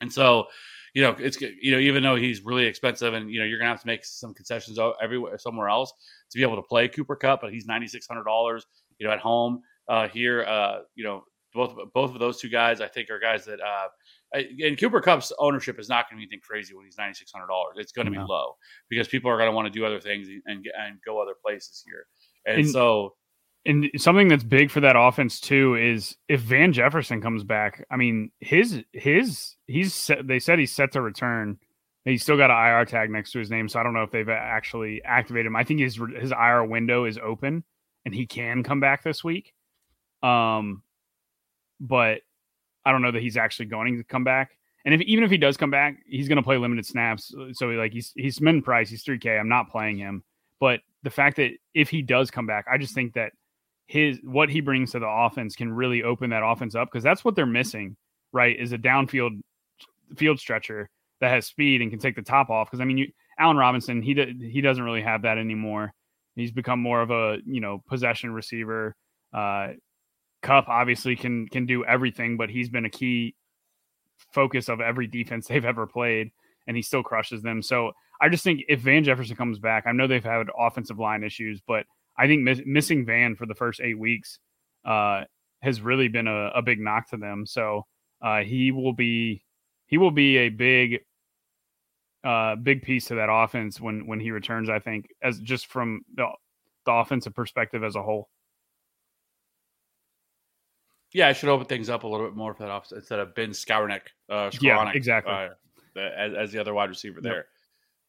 [0.01, 0.47] And so,
[0.93, 3.69] you know, it's you know, even though he's really expensive, and you know, you're gonna
[3.69, 5.93] have to make some concessions everywhere somewhere else
[6.31, 8.65] to be able to play Cooper Kupp, but he's ninety six hundred dollars.
[8.97, 11.23] You know, at home uh, here, uh, you know,
[11.53, 13.59] both both of those two guys, I think, are guys that.
[13.61, 13.87] Uh,
[14.33, 17.31] and Cooper Kupp's ownership is not going to be anything crazy when he's ninety six
[17.31, 17.75] hundred dollars.
[17.77, 18.53] It's going to be low
[18.89, 21.83] because people are going to want to do other things and and go other places
[21.85, 22.05] here.
[22.45, 23.15] And, and so
[23.65, 27.85] and something that's big for that offense too is if Van Jefferson comes back.
[27.89, 31.57] I mean, his his he's set, they said he's set to return.
[32.05, 34.11] He's still got an IR tag next to his name, so I don't know if
[34.11, 35.55] they've actually activated him.
[35.55, 37.63] I think his his IR window is open
[38.05, 39.53] and he can come back this week.
[40.21, 40.83] Um,
[41.79, 42.21] but
[42.85, 44.57] I don't know that he's actually going to come back.
[44.85, 47.33] And if even if he does come back, he's going to play limited snaps.
[47.53, 49.39] So like he's he's min price, he's 3K.
[49.39, 50.23] I'm not playing him.
[50.59, 53.31] But the fact that if he does come back, I just think that
[53.85, 57.23] his what he brings to the offense can really open that offense up because that's
[57.23, 57.95] what they're missing,
[58.33, 58.59] right?
[58.59, 59.39] Is a downfield
[60.17, 60.89] field stretcher
[61.21, 62.67] that has speed and can take the top off.
[62.67, 64.15] Because I mean, you, Allen Robinson, he
[64.51, 65.93] he doesn't really have that anymore.
[66.35, 68.95] He's become more of a you know possession receiver.
[69.31, 69.73] Uh,
[70.41, 73.35] Kupp obviously can can do everything, but he's been a key
[74.31, 76.31] focus of every defense they've ever played,
[76.65, 77.61] and he still crushes them.
[77.61, 77.91] So
[78.21, 81.61] I just think if Van Jefferson comes back, I know they've had offensive line issues,
[81.65, 81.85] but
[82.17, 84.39] I think miss, missing Van for the first eight weeks
[84.85, 85.23] uh,
[85.61, 87.45] has really been a, a, big knock to them.
[87.45, 87.85] So
[88.21, 89.43] uh, he will be
[89.87, 91.01] he will be a big
[92.23, 94.69] uh, big piece to that offense when when he returns.
[94.69, 96.27] I think as just from the,
[96.85, 98.29] the offensive perspective as a whole.
[101.13, 103.33] Yeah, I should open things up a little bit more for that offense instead of
[103.35, 104.01] Ben Skowronek.
[104.29, 105.31] Uh, yeah, exactly.
[105.31, 107.45] Uh, as, as, the other wide receiver there.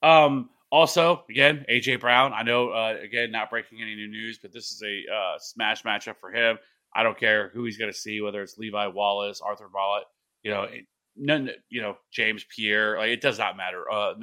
[0.07, 2.33] Um, also, again, AJ Brown.
[2.33, 5.83] I know, uh, again, not breaking any new news, but this is a uh, smash
[5.83, 6.59] matchup for him.
[6.95, 10.05] I don't care who he's going to see, whether it's Levi Wallace, Arthur Maulet,
[10.43, 10.69] you know,
[11.17, 12.99] none, you know, James Pierre.
[12.99, 13.91] Like it does not matter.
[13.91, 14.15] Uh,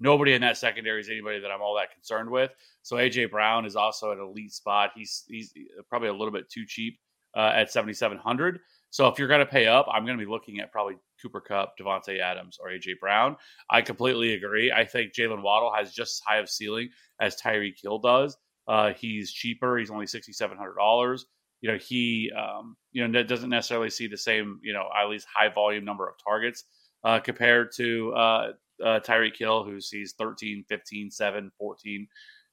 [0.00, 2.50] nobody in that secondary is anybody that I'm all that concerned with.
[2.82, 4.92] So AJ Brown is also an elite spot.
[4.96, 5.52] He's he's
[5.88, 6.98] probably a little bit too cheap
[7.36, 8.60] uh, at 7,700.
[8.90, 11.40] So if you're going to pay up, I'm going to be looking at probably Cooper
[11.40, 13.36] Kupp, Davante Adams, or AJ Brown.
[13.70, 14.72] I completely agree.
[14.72, 18.36] I think Jaylen Waddle has just as high of ceiling as Tyree Hill does.
[18.66, 19.78] Uh, he's cheaper.
[19.78, 21.26] He's only sixty seven hundred dollars.
[21.60, 25.26] You know, he um, you know doesn't necessarily see the same you know at least
[25.32, 26.64] high volume number of targets
[27.04, 28.52] uh, compared to uh,
[28.84, 29.00] uh,
[29.64, 32.08] who sees 13, 15, 7, 14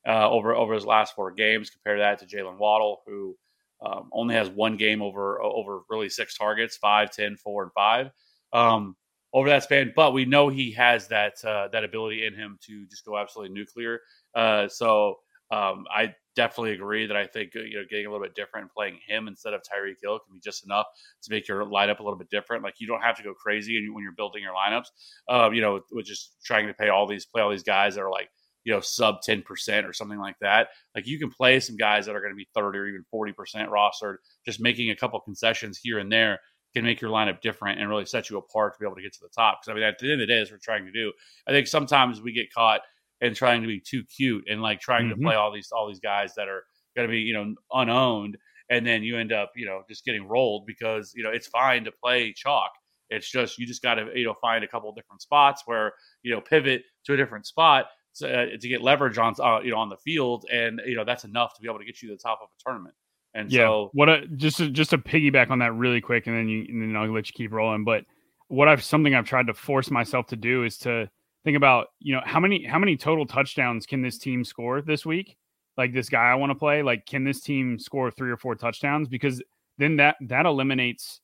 [0.07, 1.69] uh, over over his last four games.
[1.69, 3.37] Compare that to Jaylen Waddle, who
[3.85, 8.11] um, only has one game over over really six targets, five, 10, 4, and five
[8.53, 8.95] um,
[9.33, 9.93] over that span.
[9.95, 13.53] But we know he has that uh, that ability in him to just go absolutely
[13.53, 14.01] nuclear.
[14.33, 15.17] Uh, so
[15.51, 18.99] um, I definitely agree that I think you know getting a little bit different playing
[19.05, 20.85] him instead of Tyreek Hill can be just enough
[21.23, 22.63] to make your lineup a little bit different.
[22.63, 24.87] Like you don't have to go crazy when you're building your lineups.
[25.29, 28.01] Um, you know, with just trying to pay all these play all these guys that
[28.01, 28.29] are like
[28.67, 30.67] you know, sub 10% or something like that.
[30.93, 33.33] Like you can play some guys that are going to be 30 or even 40%
[33.69, 36.41] rostered, just making a couple concessions here and there
[36.75, 39.13] can make your lineup different and really set you apart to be able to get
[39.13, 39.61] to the top.
[39.61, 41.13] Because I mean, at the end of the day, as we're trying to do,
[41.47, 42.81] I think sometimes we get caught
[43.21, 45.21] in trying to be too cute and like trying mm-hmm.
[45.21, 46.63] to play all these all these guys that are
[46.97, 48.37] going to be you know unowned,
[48.69, 51.85] and then you end up you know just getting rolled because you know it's fine
[51.85, 52.71] to play chalk.
[53.09, 56.35] It's just you just got to you know find a couple different spots where you
[56.35, 57.85] know pivot to a different spot
[58.19, 61.03] to, uh, to get leverage on uh, you know on the field, and you know
[61.03, 62.95] that's enough to be able to get you to the top of a tournament.
[63.33, 66.35] And yeah, so, what a, just to, just to piggyback on that really quick, and
[66.35, 67.83] then you and then I'll let you keep rolling.
[67.83, 68.05] But
[68.47, 71.09] what I've something I've tried to force myself to do is to
[71.43, 75.05] think about you know how many how many total touchdowns can this team score this
[75.05, 75.37] week?
[75.77, 78.55] Like this guy I want to play, like can this team score three or four
[78.55, 79.07] touchdowns?
[79.07, 79.41] Because
[79.77, 81.21] then that that eliminates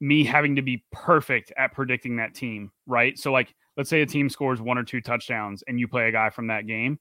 [0.00, 3.18] me having to be perfect at predicting that team, right?
[3.18, 6.12] So like let's say a team scores one or two touchdowns and you play a
[6.12, 6.98] guy from that game,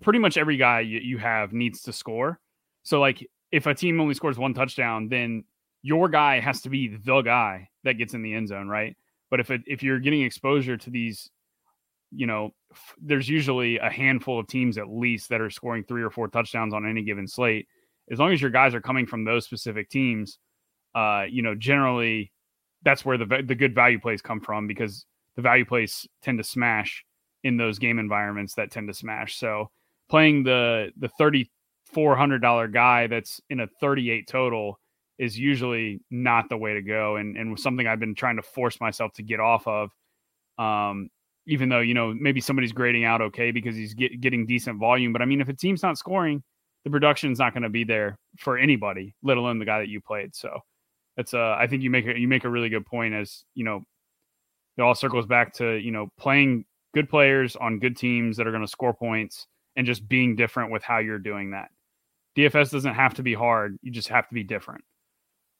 [0.00, 2.38] pretty much every guy you, you have needs to score.
[2.82, 5.44] So like if a team only scores one touchdown, then
[5.82, 8.96] your guy has to be the guy that gets in the end zone, right?
[9.30, 11.30] But if it, if you're getting exposure to these,
[12.10, 16.02] you know, f- there's usually a handful of teams at least that are scoring three
[16.02, 17.68] or four touchdowns on any given slate.
[18.10, 20.38] As long as your guys are coming from those specific teams,
[20.94, 22.32] uh, you know, generally
[22.82, 25.06] that's where the the good value plays come from because
[25.36, 27.04] the value plays tend to smash
[27.44, 29.36] in those game environments that tend to smash.
[29.36, 29.70] So
[30.08, 31.50] playing the the thirty
[31.84, 34.78] four hundred dollar guy that's in a thirty eight total
[35.18, 38.80] is usually not the way to go, and and something I've been trying to force
[38.80, 39.90] myself to get off of.
[40.58, 41.10] Um,
[41.46, 45.12] even though you know maybe somebody's grading out okay because he's get, getting decent volume,
[45.12, 46.42] but I mean if a team's not scoring,
[46.84, 50.00] the production's not going to be there for anybody, let alone the guy that you
[50.00, 50.34] played.
[50.34, 50.60] So
[51.16, 53.64] that's uh I think you make a you make a really good point as you
[53.64, 53.82] know
[54.80, 56.64] it all circles back to you know playing
[56.94, 60.72] good players on good teams that are going to score points and just being different
[60.72, 61.70] with how you're doing that.
[62.36, 64.82] DFS doesn't have to be hard; you just have to be different.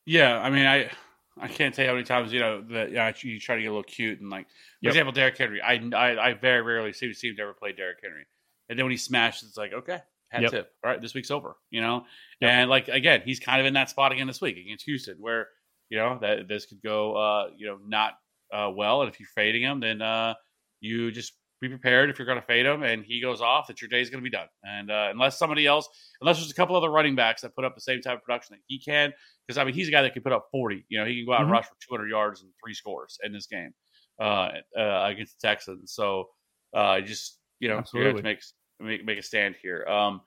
[0.06, 0.90] Yeah, I mean, I
[1.38, 3.62] I can't tell you how many times you know that you, know, you try to
[3.62, 4.92] get a little cute and like, for yep.
[4.92, 5.60] example, Derrick Henry.
[5.60, 8.26] I, I, I very rarely see to ever play Derrick Henry,
[8.68, 9.98] and then when he smashes, it's like okay,
[10.28, 10.50] hat yep.
[10.50, 10.72] tip.
[10.84, 11.56] All right, this week's over.
[11.70, 12.04] You know,
[12.40, 12.50] yep.
[12.50, 15.48] and like again, he's kind of in that spot again this week against Houston, where
[15.88, 18.14] you know that this could go, uh, you know, not
[18.52, 19.02] uh, well.
[19.02, 20.34] And if you're fading him, then uh,
[20.80, 23.82] you just be prepared if you're going to fade him and he goes off that
[23.82, 24.46] your day is going to be done.
[24.64, 25.86] And uh, unless somebody else,
[26.22, 28.56] unless there's a couple other running backs that put up the same type of production
[28.56, 29.12] that he can,
[29.46, 30.86] because I mean he's a guy that can put up 40.
[30.88, 31.44] You know, he can go out Mhm.
[31.44, 33.72] and rush for 200 yards and three scores in this game
[34.20, 35.92] uh, uh, against the Texans.
[35.92, 36.30] So
[36.72, 38.42] uh, just you know, you to make
[38.80, 39.84] make make a stand here.
[39.86, 40.22] Um,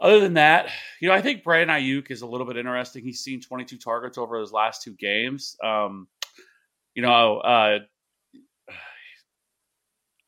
[0.00, 3.02] other than that, you know, I think Brandon Aiyuk is a little bit interesting.
[3.02, 5.56] He's seen 22 targets over his last two games.
[5.64, 6.08] Um,
[6.96, 7.78] you know, uh,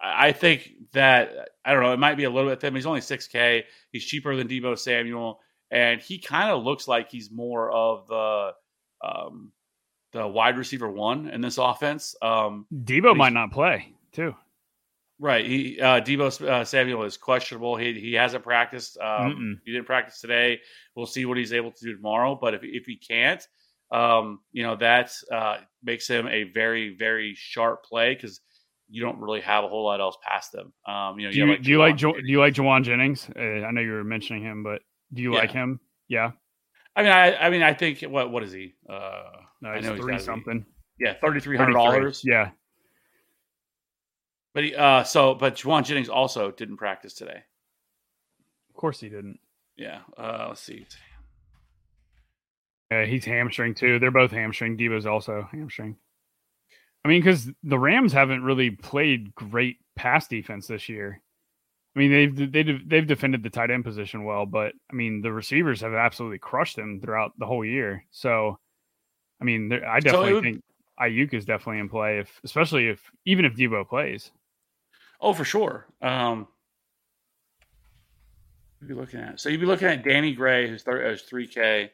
[0.00, 1.92] I think that I don't know.
[1.92, 2.74] It might be a little bit thin.
[2.74, 3.64] He's only 6K.
[3.90, 5.40] He's cheaper than Deebo Samuel,
[5.70, 8.50] and he kind of looks like he's more of the
[9.02, 9.50] um,
[10.12, 12.14] the wide receiver one in this offense.
[12.20, 14.34] Um, Deebo might not play too.
[15.18, 15.46] Right.
[15.46, 17.76] He uh, Deebo uh, Samuel is questionable.
[17.76, 18.98] He he hasn't practiced.
[18.98, 20.60] Um, he didn't practice today.
[20.94, 22.38] We'll see what he's able to do tomorrow.
[22.40, 23.44] But if if he can't,
[23.90, 28.40] um, you know that's uh, makes him a very very sharp play because
[28.90, 30.72] you don't really have a whole lot else past them.
[30.86, 32.26] Um, you know, Do you, have, do you like Jauan jo- Jennings.
[32.26, 33.30] do you like Jauan Jennings?
[33.36, 34.80] Uh, I know you were mentioning him, but
[35.12, 35.38] do you Yeah.
[35.40, 35.78] like him?
[36.08, 36.30] Yeah,
[36.96, 38.74] I mean, I I mean, I think what what is he?
[38.88, 39.22] Uh,
[39.60, 40.66] no, I know he's three gotta be- something.
[40.98, 42.22] yeah, thirty three hundred dollars.
[42.24, 42.50] Yeah,
[44.54, 47.42] But he, uh, so but Jauan Jennings also didn't practice today.
[48.70, 49.38] of course he didn't.
[49.76, 50.00] Yeah.
[50.16, 50.86] Uh, let's see.
[52.90, 53.98] Yeah, he's hamstring too.
[53.98, 54.78] They're both hamstring.
[54.78, 55.96] Deebo's also hamstring.
[57.04, 61.20] I mean, because the Rams haven't really played great pass defense this year.
[61.94, 65.32] I mean, they've they've they've defended the tight end position well, but I mean, the
[65.32, 68.04] receivers have absolutely crushed them throughout the whole year.
[68.10, 68.58] So,
[69.40, 70.62] I mean, I So definitely would- think
[71.00, 74.30] Aiyuk is definitely in play, if especially if even if Deebo plays.
[75.20, 75.86] Oh, for sure.
[76.02, 76.46] Um,
[78.80, 81.90] you'd be looking at so you'd be looking at Danny Gray, who's who's three K,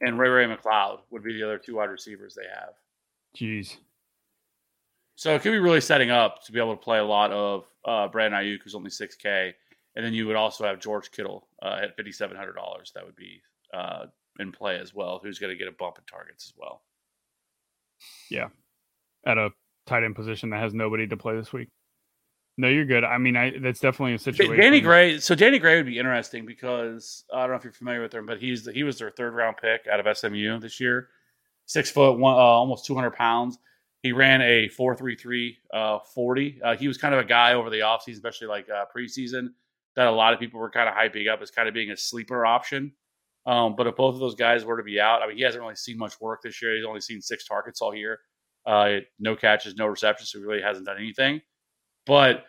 [0.00, 2.74] and Ray Ray McCloud would be the other two wide receivers they have.
[3.36, 3.76] Jeez,
[5.16, 7.64] So it could be really setting up to be able to play a lot of
[7.84, 9.54] uh, Brandon Aiyuk, who's only six K,
[9.94, 12.92] and then you would also have George Kittle uh, at fifty seven hundred dollars.
[12.94, 13.40] That would be
[13.72, 14.06] uh,
[14.38, 15.20] in play as well.
[15.22, 16.82] Who's going to get a bump in targets as well?
[18.30, 18.48] Yeah.
[19.26, 19.50] At a
[19.86, 21.68] tight end position that has nobody to play this week.
[22.60, 23.04] No, you're good.
[23.04, 24.56] I mean, I that's definitely a situation.
[24.56, 25.18] Danny Gray.
[25.18, 28.26] So Danny Gray would be interesting because I don't know if you're familiar with him,
[28.26, 31.08] but he's he was their third round pick out of SMU this year.
[31.64, 33.58] Six foot one, uh, almost 200 pounds.
[34.02, 36.60] He ran a 4.33 uh, 40.
[36.62, 39.48] Uh, he was kind of a guy over the offseason, especially like uh, preseason,
[39.96, 41.96] that a lot of people were kind of hyping up as kind of being a
[41.96, 42.92] sleeper option.
[43.46, 45.62] Um, but if both of those guys were to be out, I mean, he hasn't
[45.62, 46.76] really seen much work this year.
[46.76, 48.20] He's only seen six targets all year,
[48.66, 51.40] uh, no catches, no receptions, so he really hasn't done anything.
[52.06, 52.44] But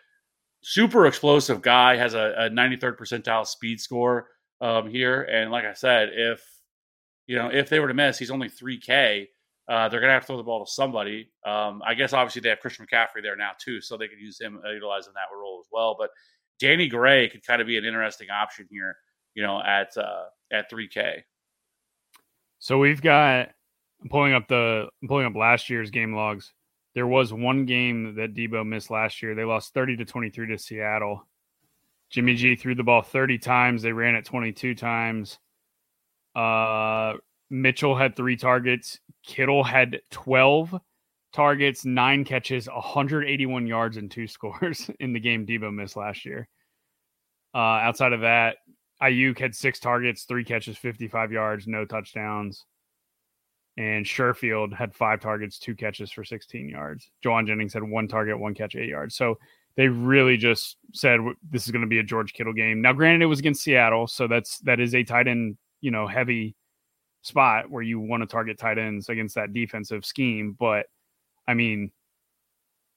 [0.61, 4.27] super explosive guy has a, a 93rd percentile speed score
[4.61, 6.43] um, here, and like I said, if
[7.27, 9.27] you know if they were to miss, he's only 3K.
[9.67, 11.31] Uh, they're gonna have to throw the ball to somebody.
[11.45, 14.39] Um, I guess obviously they have Christian McCaffrey there now too, so they could use
[14.39, 15.95] him uh, utilize him that role as well.
[15.97, 16.09] But
[16.59, 18.95] Danny Gray could kind of be an interesting option here,
[19.33, 21.21] you know, at uh, at 3K.
[22.59, 23.49] So we've got
[24.01, 26.53] I'm pulling up the I'm pulling up last year's game logs.
[26.93, 29.33] There was one game that Deebo missed last year.
[29.33, 31.25] They lost 30 to 23 to Seattle.
[32.09, 33.81] Jimmy G threw the ball 30 times.
[33.81, 35.39] They ran it 22 times.
[36.35, 37.13] Uh,
[37.49, 38.99] Mitchell had three targets.
[39.25, 40.79] Kittle had 12
[41.31, 46.47] targets, nine catches, 181 yards, and two scores in the game Deebo missed last year.
[47.53, 48.57] Uh, outside of that,
[49.01, 52.65] Aiyuk had six targets, three catches, 55 yards, no touchdowns.
[53.77, 57.09] And Sherfield had five targets, two catches for 16 yards.
[57.23, 59.15] Jauan Jennings had one target, one catch, eight yards.
[59.15, 59.37] So
[59.75, 61.19] they really just said
[61.49, 62.81] this is going to be a George Kittle game.
[62.81, 66.07] Now, granted, it was against Seattle, so that's that is a tight end, you know,
[66.07, 66.55] heavy
[67.21, 70.55] spot where you want to target tight ends against that defensive scheme.
[70.59, 70.87] But
[71.47, 71.91] I mean,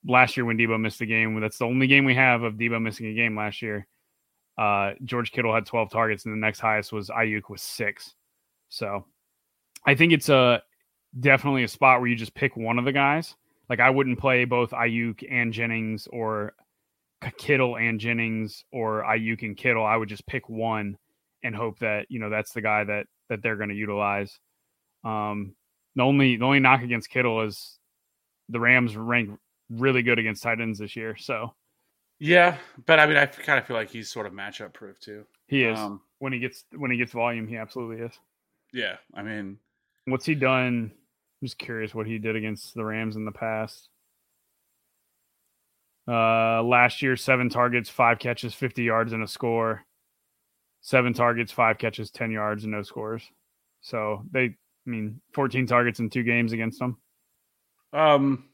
[0.04, 2.82] last year when Deebo missed the game, that's the only game we have of Deebo
[2.82, 3.86] missing a game last year.
[4.58, 8.14] Uh, George Kittle had 12 targets, and the next highest was Aiyuk with six.
[8.68, 9.06] So
[9.86, 10.62] I think it's a
[11.18, 13.34] definitely a spot where you just pick one of the guys.
[13.68, 16.54] Like I wouldn't play both Aiyuk and Jennings or
[17.38, 19.84] Kittle and Jennings or Aiyuk and Kittle.
[19.84, 20.96] I would just pick one
[21.42, 24.38] and hope that you know that's the guy that that they're going to utilize.
[25.04, 25.54] Um,
[25.94, 27.78] the only the only knock against Kittle is
[28.48, 29.30] the Rams rank
[29.70, 31.54] really good against tight ends this year, so
[32.18, 35.24] Yeah, but I mean, I kind of feel like he's sort of matchup proof too.
[35.48, 38.12] he is Um, when he gets when he gets volume, he absolutely is.
[38.72, 39.58] yeah, I mean,
[40.06, 40.92] What's he done?
[40.92, 43.88] I'm just curious what he did against the Rams in the past.
[46.06, 49.84] Uh, last year, seven targets, five catches, 50 yards, and a score.
[50.82, 53.22] Seven targets, five catches, 10 yards, and no scores.
[53.80, 56.98] So they, I mean, 14 targets in two games against them.
[57.94, 58.44] Um,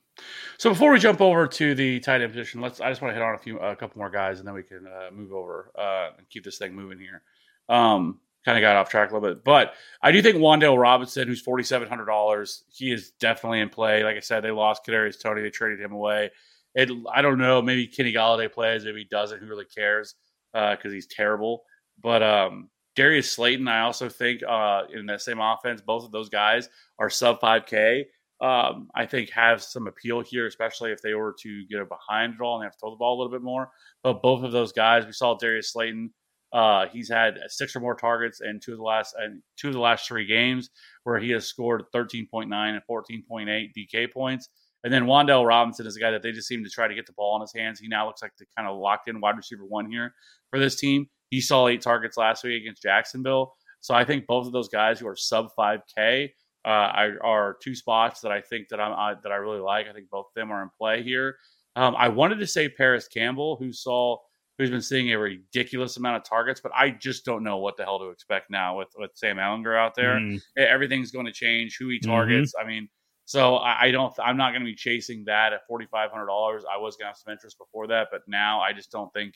[0.58, 2.80] So before we jump over to the tight end position, let's.
[2.80, 4.62] I just want to hit on a few, a couple more guys, and then we
[4.62, 7.22] can uh, move over uh, and keep this thing moving here.
[7.68, 11.28] Um, kind of got off track a little bit, but I do think Wan'Dale Robinson,
[11.28, 14.02] who's forty seven hundred dollars, he is definitely in play.
[14.04, 16.30] Like I said, they lost Kadarius Toney, they traded him away.
[16.74, 17.60] It, I don't know.
[17.60, 19.40] Maybe Kenny Golladay plays, maybe he doesn't.
[19.40, 20.14] Who really cares?
[20.52, 21.62] Because uh, he's terrible.
[22.02, 26.28] But um, Darius Slayton, I also think uh, in that same offense, both of those
[26.28, 26.68] guys
[26.98, 28.06] are sub five K
[28.40, 32.34] um, I think have some appeal here, especially if they were to get a behind
[32.34, 33.70] it all and have to throw the ball a little bit more.
[34.02, 36.12] But both of those guys, we saw Darius Slayton.
[36.52, 39.74] Uh, he's had six or more targets in two of the last and two of
[39.74, 40.70] the last three games
[41.04, 44.48] where he has scored 13.9 and 14.8 DK points.
[44.82, 47.06] And then Wan'Dale Robinson is a guy that they just seem to try to get
[47.06, 47.78] the ball in his hands.
[47.78, 50.14] He now looks like the kind of locked in wide receiver one here
[50.50, 51.06] for this team.
[51.28, 53.54] He saw eight targets last week against Jacksonville.
[53.80, 56.30] So I think both of those guys who are sub 5K
[56.64, 59.86] uh, I, are two spots that I think that I'm I, that I really like.
[59.88, 61.36] I think both of them are in play here.
[61.76, 64.18] Um, I wanted to say Parris Campbell, who saw
[64.60, 67.84] who's been seeing a ridiculous amount of targets, but I just don't know what the
[67.84, 70.16] hell to expect now with with Sam Ehlinger out there.
[70.16, 70.40] Mm.
[70.56, 71.78] Everything's going to change.
[71.80, 72.10] Who he mm-hmm.
[72.10, 72.52] targets.
[72.54, 72.66] Mm-hmm.
[72.66, 72.88] I mean,
[73.24, 74.12] so I, I don't.
[74.22, 76.64] I'm not going to be chasing that at forty five hundred dollars.
[76.70, 79.34] I was going to have some interest before that, but now I just don't think.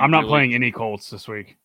[0.00, 1.56] I'm not really playing any Colts this week.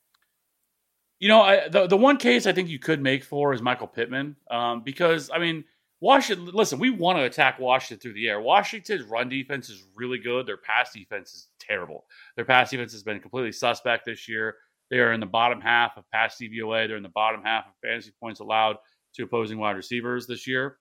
[1.20, 3.88] You know, I, the the one case I think you could make for is Michael
[3.88, 5.66] Pittman, um, because I mean,
[6.02, 6.50] Washington.
[6.54, 8.40] Listen, we want to attack Washington through the air.
[8.40, 10.46] Washington's run defense is really good.
[10.46, 12.06] Their pass defense is terrible.
[12.36, 14.56] Their pass defense has been completely suspect this year.
[14.90, 16.88] They are in the bottom half of pass DVOA.
[16.88, 18.78] They're in the bottom half of fantasy points allowed
[19.16, 20.78] to opposing wide receivers this year.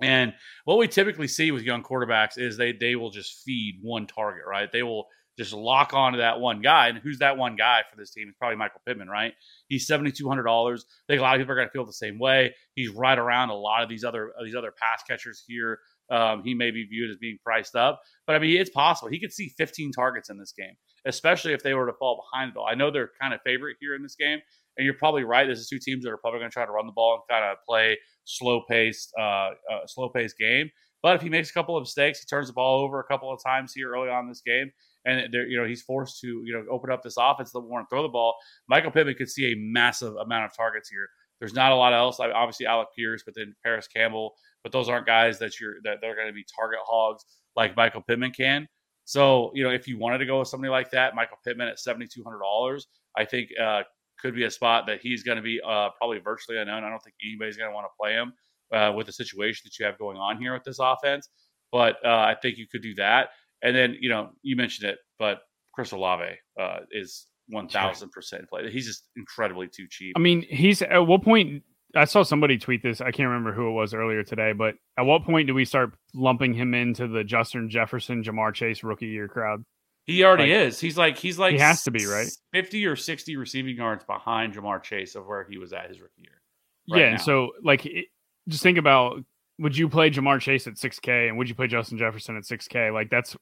[0.00, 4.06] And what we typically see with young quarterbacks is they they will just feed one
[4.06, 4.70] target, right?
[4.70, 5.06] They will
[5.36, 6.88] just lock on to that one guy.
[6.88, 8.28] And who's that one guy for this team?
[8.28, 9.34] It's probably Michael Pittman, right?
[9.68, 10.84] He's seventy two hundred dollars.
[10.88, 12.54] I think a lot of people are going to feel the same way.
[12.74, 15.80] He's right around a lot of these other these other pass catchers here.
[16.10, 19.18] Um, he may be viewed as being priced up, but I mean, it's possible he
[19.18, 20.74] could see 15 targets in this game,
[21.04, 22.66] especially if they were to fall behind it all.
[22.66, 24.38] I know they're kind of favorite here in this game,
[24.76, 25.48] and you're probably right.
[25.48, 27.22] This is two teams that are probably going to try to run the ball and
[27.28, 29.50] kind of play slow paced, uh, uh,
[29.86, 30.70] slow paced game.
[31.02, 33.32] But if he makes a couple of mistakes, he turns the ball over a couple
[33.32, 34.70] of times here early on this game,
[35.06, 38.02] and you know he's forced to you know open up this offense that to throw
[38.02, 38.34] the ball.
[38.68, 41.08] Michael Pittman could see a massive amount of targets here.
[41.38, 42.18] There's not a lot else.
[42.20, 44.34] Obviously, Alec Pierce, but then Parris Campbell.
[44.62, 48.02] But those aren't guys that you're that they're going to be target hogs like Michael
[48.02, 48.66] Pittman can.
[49.04, 51.78] So you know, if you wanted to go with somebody like that, Michael Pittman at
[51.78, 53.82] seventy two hundred dollars, I think uh,
[54.18, 56.84] could be a spot that he's going to be uh, probably virtually unknown.
[56.84, 58.32] I don't think anybody's going to want to play him
[58.72, 61.28] uh, with the situation that you have going on here with this offense.
[61.70, 63.28] But uh, I think you could do that.
[63.66, 65.40] And then, you know, you mentioned it, but
[65.74, 66.24] Chris Olave
[66.58, 68.70] uh, is 1000% play.
[68.70, 70.14] He's just incredibly too cheap.
[70.16, 71.64] I mean, he's at what point?
[71.96, 73.00] I saw somebody tweet this.
[73.00, 75.94] I can't remember who it was earlier today, but at what point do we start
[76.14, 79.64] lumping him into the Justin Jefferson, Ja'Marr Chase rookie year crowd?
[80.04, 80.78] He already like, is.
[80.78, 82.30] He's like he's like he has to be right.
[82.52, 86.22] Fifty or sixty receiving yards behind Ja'Marr Chase of where he was at his rookie
[86.22, 86.40] year.
[86.88, 88.06] Right yeah, and so like it,
[88.46, 89.24] just think about
[89.58, 92.92] would you play Ja'Marr Chase at 6K and would you play Justin Jefferson at 6K?
[92.92, 93.36] Like that's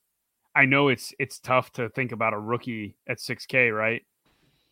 [0.55, 4.03] I know it's it's tough to think about a rookie at 6K, right?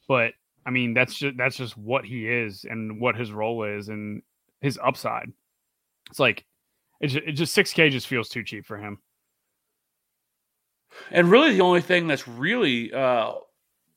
[0.09, 3.89] But I mean that's just that's just what he is and what his role is
[3.89, 4.23] and
[4.61, 5.33] his upside.
[6.11, 6.45] It's like
[7.01, 8.99] it's it just 6K just feels too cheap for him.
[11.11, 13.33] And really, the only thing that's really uh,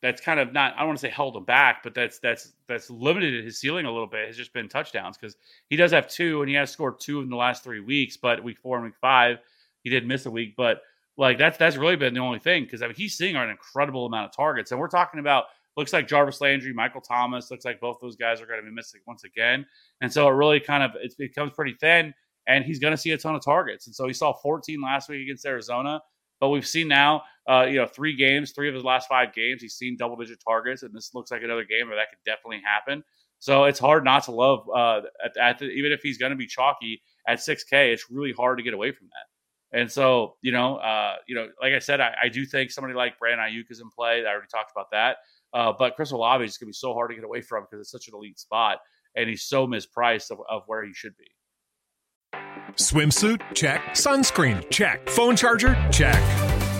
[0.01, 2.53] that's kind of not I don't want to say held him back, but that's that's
[2.67, 5.35] that's limited his ceiling a little bit has just been touchdowns because
[5.69, 8.43] he does have two and he has scored two in the last three weeks, but
[8.43, 9.39] week four and week five
[9.85, 10.81] he did miss a week, but
[11.17, 14.05] like that's that's really been the only thing because I mean he's seeing an incredible
[14.05, 15.45] amount of targets, and we're talking about
[15.77, 18.73] looks like Jarvis Landry, Michael Thomas, looks like both those guys are going to be
[18.73, 19.65] missing once again,
[20.01, 22.13] and so it really kind of it becomes pretty thin,
[22.47, 25.09] and he's going to see a ton of targets, and so he saw 14 last
[25.09, 26.01] week against Arizona.
[26.41, 29.61] But we've seen now, uh, you know, three games, three of his last five games,
[29.61, 32.61] he's seen double digit targets, and this looks like another game where that could definitely
[32.63, 33.03] happen.
[33.39, 36.35] So it's hard not to love, uh, at, at the, even if he's going to
[36.35, 39.34] be chalky at 6K, it's really hard to get away from that.
[39.75, 42.93] And so, you know, uh, you know, like I said, I, I, do think somebody
[42.93, 44.23] like Brandon Aiyuk is in play.
[44.25, 45.17] I already talked about that.
[45.53, 47.81] Uh, but Chris Olave is going to be so hard to get away from because
[47.81, 48.77] it's such an elite spot,
[49.15, 52.39] and he's so mispriced of, of where he should be.
[52.77, 53.41] Swimsuit?
[53.53, 53.81] Check.
[53.91, 54.69] Sunscreen?
[54.69, 55.09] Check.
[55.09, 55.75] Phone charger?
[55.91, 56.54] Check.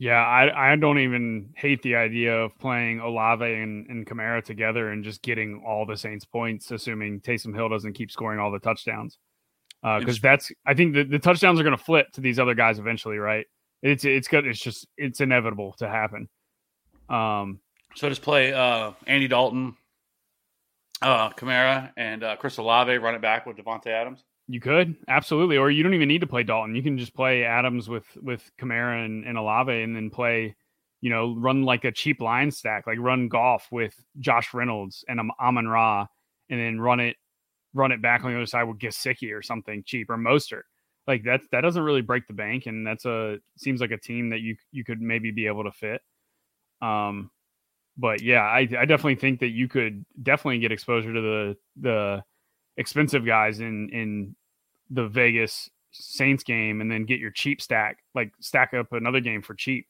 [0.00, 4.88] Yeah, I, I don't even hate the idea of playing Olave and, and Kamara together
[4.88, 8.60] and just getting all the Saints points, assuming Taysom Hill doesn't keep scoring all the
[8.60, 9.18] touchdowns.
[9.82, 12.54] Because uh, that's, I think the, the touchdowns are going to flip to these other
[12.54, 13.44] guys eventually, right?
[13.82, 14.46] It's it's good.
[14.46, 16.30] It's just it's inevitable to happen.
[17.10, 17.60] Um,
[17.94, 19.76] so just play uh, Andy Dalton,
[21.02, 22.96] uh, Kamara, and uh, Chris Olave.
[22.96, 24.24] Run it back with Davante Adams.
[24.50, 26.74] You could absolutely, or you don't even need to play Dalton.
[26.74, 30.56] You can just play Adams with with Kamara and, and Olave, and then play,
[31.00, 35.20] you know, run like a cheap line stack, like run Goff with Josh Reynolds and
[35.40, 36.06] Amon Ra,
[36.48, 37.16] and then run it
[37.74, 40.62] run it back on the other side with Gesicki or something cheap or Mostert
[41.06, 44.30] like that that doesn't really break the bank and that's a seems like a team
[44.30, 46.00] that you you could maybe be able to fit
[46.82, 47.30] um
[47.96, 52.22] but yeah i i definitely think that you could definitely get exposure to the the
[52.76, 54.36] expensive guys in in
[54.90, 59.42] the vegas saints game and then get your cheap stack like stack up another game
[59.42, 59.86] for cheap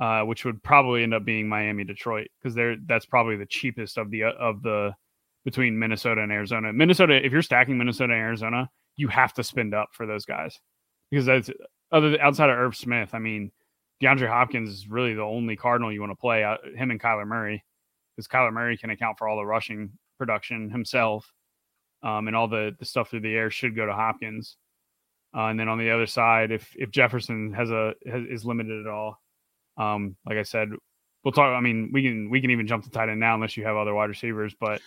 [0.00, 3.96] uh which would probably end up being miami detroit because they're that's probably the cheapest
[3.96, 4.92] of the of the
[5.44, 9.72] between minnesota and arizona minnesota if you're stacking minnesota and arizona you have to spend
[9.72, 10.58] up for those guys
[11.10, 11.50] because that's
[11.92, 13.10] other outside of Irv Smith.
[13.12, 13.50] I mean,
[14.02, 16.44] DeAndre Hopkins is really the only Cardinal you want to play.
[16.44, 17.64] Uh, him and Kyler Murray,
[18.14, 21.32] because Kyler Murray can account for all the rushing production himself,
[22.04, 24.56] um, and all the the stuff through the air should go to Hopkins.
[25.36, 28.86] Uh, and then on the other side, if if Jefferson has a has, is limited
[28.86, 29.20] at all,
[29.76, 30.68] um, like I said,
[31.24, 31.52] we'll talk.
[31.52, 33.76] I mean, we can we can even jump to tight end now unless you have
[33.76, 34.80] other wide receivers, but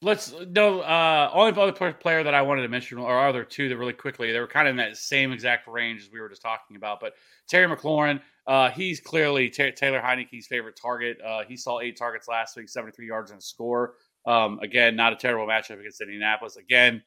[0.00, 0.80] Let's no.
[0.80, 4.30] Uh, only other player that I wanted to mention, or other two that really quickly,
[4.30, 7.00] they were kind of in that same exact range as we were just talking about.
[7.00, 7.14] But
[7.48, 11.18] Terry McLaurin, uh, he's clearly T- Taylor Heinicke's favorite target.
[11.20, 13.94] Uh, he saw eight targets last week, seventy-three yards and a score.
[14.26, 16.56] Um, again, not a terrible matchup against Indianapolis.
[16.56, 17.02] Again,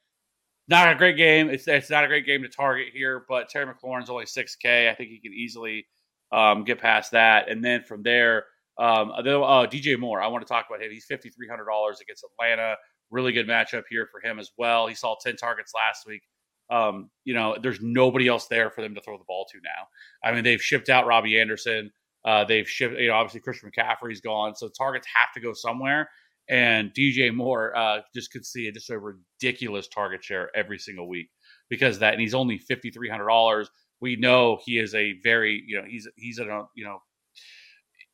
[0.68, 1.50] not a great game.
[1.50, 4.90] It's it's not a great game to target here, but Terry McLaurin's only six K.
[4.90, 5.86] I think he can easily
[6.32, 8.46] um, get past that, and then from there.
[8.78, 10.92] Um, uh, DJ Moore, I want to talk about him.
[10.92, 12.76] He's fifty three hundred dollars against Atlanta.
[13.12, 14.88] Really good matchup here for him as well.
[14.88, 16.24] He saw ten targets last week.
[16.72, 19.88] Um, you know, there's nobody else there for them to throw the ball to now.
[20.24, 21.92] I mean, they've shipped out Robbie Anderson.
[22.24, 26.10] Uh, they've shipped, you know, obviously Christian McCaffrey's gone, so targets have to go somewhere.
[26.52, 31.30] And DJ Moore uh, just could see just a ridiculous target share every single week
[31.70, 33.70] because that, and he's only fifty three hundred dollars.
[34.02, 36.44] We know he is a very, you know, he's he's a
[36.76, 37.00] you know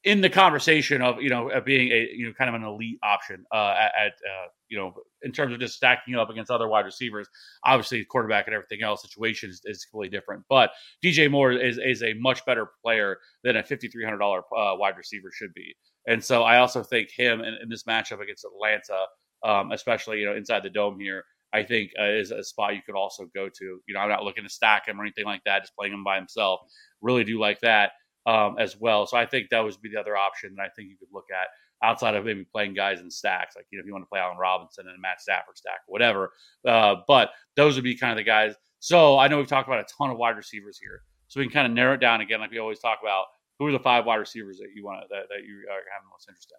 [0.07, 2.97] in the conversation of you know of being a you know kind of an elite
[3.03, 6.85] option uh, at, uh, you know in terms of just stacking up against other wide
[6.85, 7.27] receivers.
[7.65, 10.43] Obviously, quarterback and everything else situation is, is completely different.
[10.49, 10.71] But
[11.03, 14.75] DJ Moore is is a much better player than a fifty three hundred dollar uh,
[14.77, 15.75] wide receiver should be.
[16.07, 19.05] And so I also think him in, in this matchup against Atlanta,
[19.43, 21.25] um, especially you know inside the dome here.
[21.53, 23.63] I think uh, is a spot you could also go to.
[23.85, 25.63] You know, I'm not looking to stack him or anything like that.
[25.63, 26.61] Just playing him by himself.
[27.01, 27.91] Really do like that
[28.27, 29.07] um, as well.
[29.07, 31.27] So I think that would be the other option that I think you could look
[31.31, 31.47] at
[31.81, 34.19] outside of maybe playing guys in stacks, like you know if you want to play
[34.19, 36.31] Allen Robinson and Matt Stafford stack or whatever.
[36.65, 38.53] Uh, but those would be kind of the guys.
[38.79, 41.53] So I know we've talked about a ton of wide receivers here, so we can
[41.53, 43.25] kind of narrow it down again, like we always talk about.
[43.59, 46.05] Who are the five wide receivers that you want to, that, that you are having
[46.05, 46.53] the most interest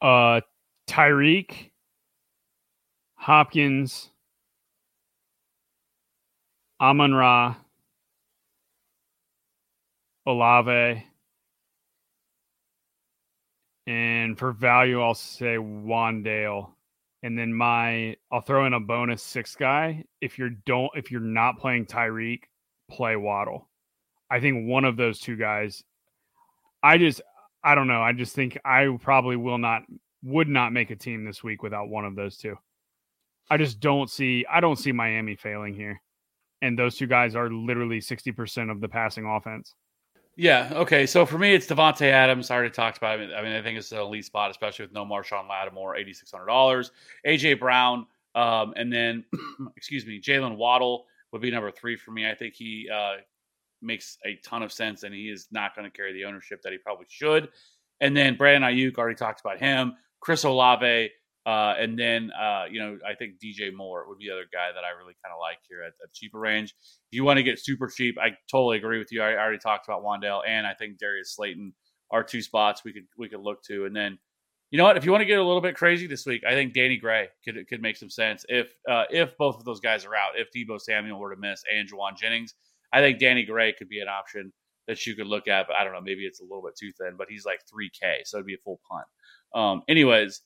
[0.00, 0.08] in?
[0.08, 0.40] Uh,
[0.86, 1.72] Tyreek,
[3.16, 4.10] Hopkins,
[6.80, 7.56] Amon Ra,
[10.28, 11.04] Olave.
[13.86, 16.70] And for value, I'll say Wan'Dale.
[17.22, 20.04] And then my I'll throw in a bonus six guy.
[20.20, 22.42] If you're don't if you're not playing Tyreek,
[22.90, 23.68] play Waddle.
[24.30, 25.82] I think one of those two guys.
[26.82, 27.22] I just
[27.64, 28.02] I don't know.
[28.02, 29.82] I just think I probably will not
[30.22, 32.56] would not make a team this week without one of those two.
[33.50, 36.02] I just don't see I don't see Miami failing here.
[36.60, 39.74] And those two guys are literally 60% of the passing offense.
[40.38, 40.70] Yeah.
[40.72, 41.04] Okay.
[41.04, 42.52] So for me, it's Davante Adams.
[42.52, 43.18] I already talked about.
[43.18, 46.30] I mean, I think it's an elite spot, especially with no Marshon Lattimore, eighty six
[46.30, 46.92] hundred dollars.
[47.26, 48.06] AJ Brown,
[48.36, 49.24] um, and then
[49.76, 52.30] excuse me, Jaylen Waddle would be number three for me.
[52.30, 53.16] I think he uh,
[53.82, 56.70] makes a ton of sense, and he is not going to carry the ownership that
[56.70, 57.48] he probably should.
[58.00, 59.94] And then Brandon Aiyuk already talked about him.
[60.20, 61.10] Chris Olave,
[61.48, 64.68] Uh, and then, uh, you know, I think DJ Moore would be the other guy
[64.70, 66.74] that I really kind of like here at a cheaper range.
[67.10, 69.22] If you want to get super cheap, I totally agree with you.
[69.22, 71.72] I, I already talked about Wan'Dale, and I think Darius Slayton
[72.10, 73.86] are two spots we could we could look to.
[73.86, 74.18] And then,
[74.70, 74.98] you know what?
[74.98, 77.28] If you want to get a little bit crazy this week, I think Danny Gray
[77.42, 80.32] could could make some sense if uh, if both of those guys are out.
[80.36, 82.52] If Deebo Samuel were to miss and Jauan Jennings,
[82.92, 84.52] I think Danny Gray could be an option
[84.86, 85.66] that you could look at.
[85.66, 87.14] But I don't know, maybe it's a little bit too thin.
[87.16, 89.06] But he's like three K, so it'd be a full punt.
[89.54, 90.42] Um, anyways,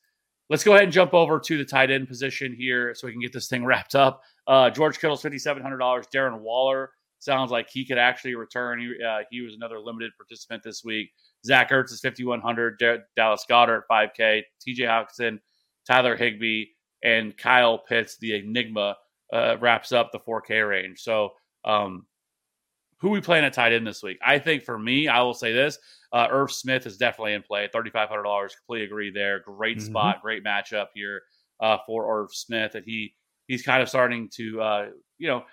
[0.52, 3.22] let's go ahead and jump over to the tight end position here so we can
[3.22, 4.20] get this thing wrapped up.
[4.46, 6.06] Uh, George Kittle's fifty seven hundred dollars.
[6.14, 8.78] Darren Waller sounds like he could actually return.
[8.78, 11.10] He, uh, he was another limited participant this week.
[11.46, 12.78] Zach Ertz is 5,100.
[12.78, 14.42] D- Dallas Goedert, 5K.
[14.66, 15.38] TJ Hockenson,
[15.86, 16.66] Tyler Higbee,
[17.02, 18.96] and Kyle Pitts, the Enigma,
[19.32, 21.00] uh, wraps up the 4K range.
[21.00, 21.30] So,
[21.64, 22.06] um,
[22.98, 24.18] who we playing at tight end this week?
[24.24, 25.78] I think for me, I will say this:
[26.12, 27.68] uh, Irv Smith is definitely in play.
[27.72, 28.54] Thirty five hundred dollars.
[28.54, 29.40] Completely agree there.
[29.40, 29.82] Great Mhm.
[29.82, 30.22] spot.
[30.22, 31.22] Great matchup here
[31.60, 33.14] uh, for Irv Smith, and he
[33.48, 34.86] he's kind of starting to uh,
[35.18, 35.44] you know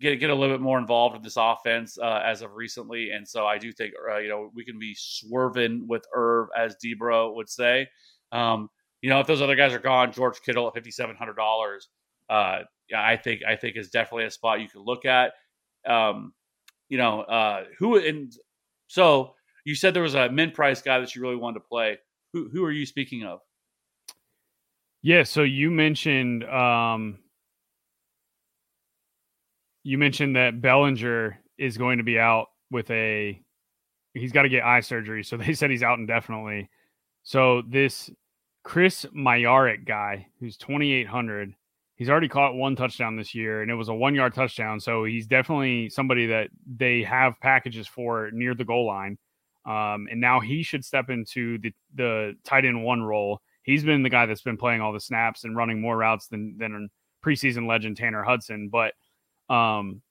[0.00, 3.28] get get a little bit more involved in this offense uh, as of recently, and
[3.28, 7.34] so I do think uh, you know we can be swerving with Irv, as Debro
[7.34, 7.88] would say.
[8.32, 8.68] Um,
[9.02, 11.88] you know, if those other guys are gone, George Kittle at fifty seven hundred dollars,
[12.28, 15.32] uh, yeah, I think I think is definitely a spot you can look at.
[15.86, 16.32] Um,
[16.88, 18.32] you know, uh, who and
[18.88, 19.34] so
[19.70, 21.96] you said there was a min price guy that you really wanted to play.
[22.32, 23.38] Who who are you speaking of?
[25.00, 27.20] Yeah, so you mentioned um
[29.84, 33.40] you mentioned that Bellinger is going to be out with a
[34.12, 36.68] he's got to get eye surgery, so they said he's out indefinitely.
[37.22, 38.10] So this
[38.64, 41.54] Chris Myarick guy, who's 2800,
[41.94, 45.28] he's already caught one touchdown this year and it was a 1-yard touchdown, so he's
[45.28, 49.16] definitely somebody that they have packages for near the goal line.
[49.66, 54.02] Um, and now he should step into the the tight end one role he's been
[54.02, 56.90] the guy that's been playing all the snaps and running more routes than than
[57.24, 58.70] preseason legend Tanner Hudson.
[58.70, 58.94] But
[59.54, 60.02] um,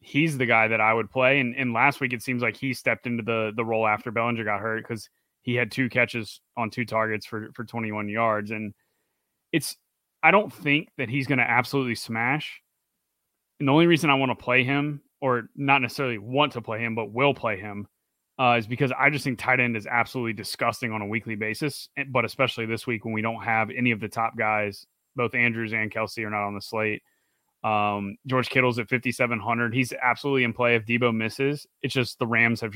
[0.00, 1.40] he's the guy that I would play.
[1.40, 4.44] And, and last week it seems like he stepped into the the role after Bellinger
[4.44, 5.08] got hurt because
[5.42, 8.50] he had two catches on two targets for for 21 yards.
[8.50, 8.72] And
[9.52, 9.76] it's
[10.22, 12.60] I don't think that he's going to absolutely smash.
[13.60, 16.80] And the only reason I want to play him, or not necessarily want to play
[16.80, 17.86] him, but will play him,
[18.38, 21.88] uh, is because I just think tight end is absolutely disgusting on a weekly basis,
[22.08, 24.86] but especially this week when we don't have any of the top guys.
[25.16, 27.02] Both Andrews and Kelce are not on the slate.
[27.62, 29.72] Um, George Kittle's at 5,700.
[29.72, 31.66] He's absolutely in play if Deebo misses.
[31.82, 32.74] It's just the Rams have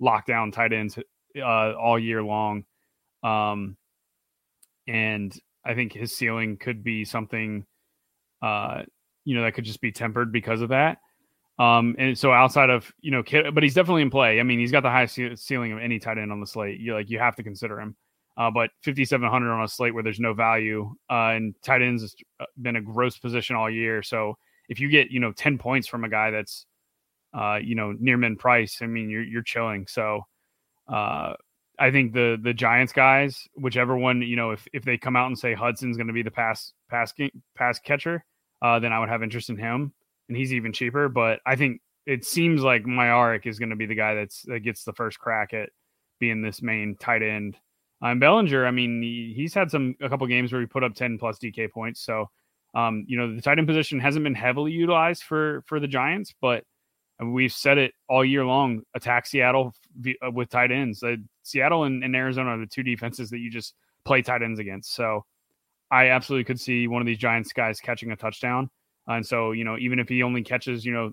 [0.00, 0.98] locked down tight ends
[1.36, 2.64] uh, all year long.
[3.22, 3.76] Um,
[4.86, 7.66] and I think his ceiling could be something,
[8.40, 8.82] uh,
[9.24, 10.98] you know, that could just be tempered because of that.
[11.58, 13.22] Um, and so outside of you know,
[13.52, 14.40] but he's definitely in play.
[14.40, 16.80] I mean, he's got the highest ceiling of any tight end on the slate.
[16.80, 17.96] You like you have to consider him.
[18.36, 22.16] Uh, but 5700 on a slate where there's no value, uh, and tight ends has
[22.60, 24.02] been a gross position all year.
[24.02, 24.36] So
[24.68, 26.66] if you get you know 10 points from a guy that's
[27.32, 29.86] uh, you know near min price, I mean you're you're chilling.
[29.86, 30.22] So
[30.88, 31.34] uh,
[31.78, 35.28] I think the the Giants guys, whichever one you know, if if they come out
[35.28, 37.14] and say Hudson's going to be the pass pass
[37.54, 38.24] pass catcher,
[38.60, 39.92] uh, then I would have interest in him
[40.28, 41.08] and he's even cheaper.
[41.08, 44.60] But I think it seems like Myarick is going to be the guy that's that
[44.60, 45.70] gets the first crack at
[46.20, 47.56] being this main tight end.
[48.02, 50.94] Um, Bellinger, I mean, he, he's had some a couple games where he put up
[50.94, 52.02] ten plus DK points.
[52.02, 52.30] So,
[52.74, 56.34] um, you know, the tight end position hasn't been heavily utilized for for the Giants,
[56.40, 56.64] but
[57.20, 58.82] we've said it all year long.
[58.94, 59.72] Attack Seattle
[60.06, 61.02] uh, with tight ends.
[61.02, 63.74] Uh, Seattle and, and Arizona are the two defenses that you just
[64.04, 64.94] play tight ends against.
[64.94, 65.24] So,
[65.90, 68.68] I absolutely could see one of these Giants guys catching a touchdown.
[69.06, 71.12] And so, you know, even if he only catches, you know,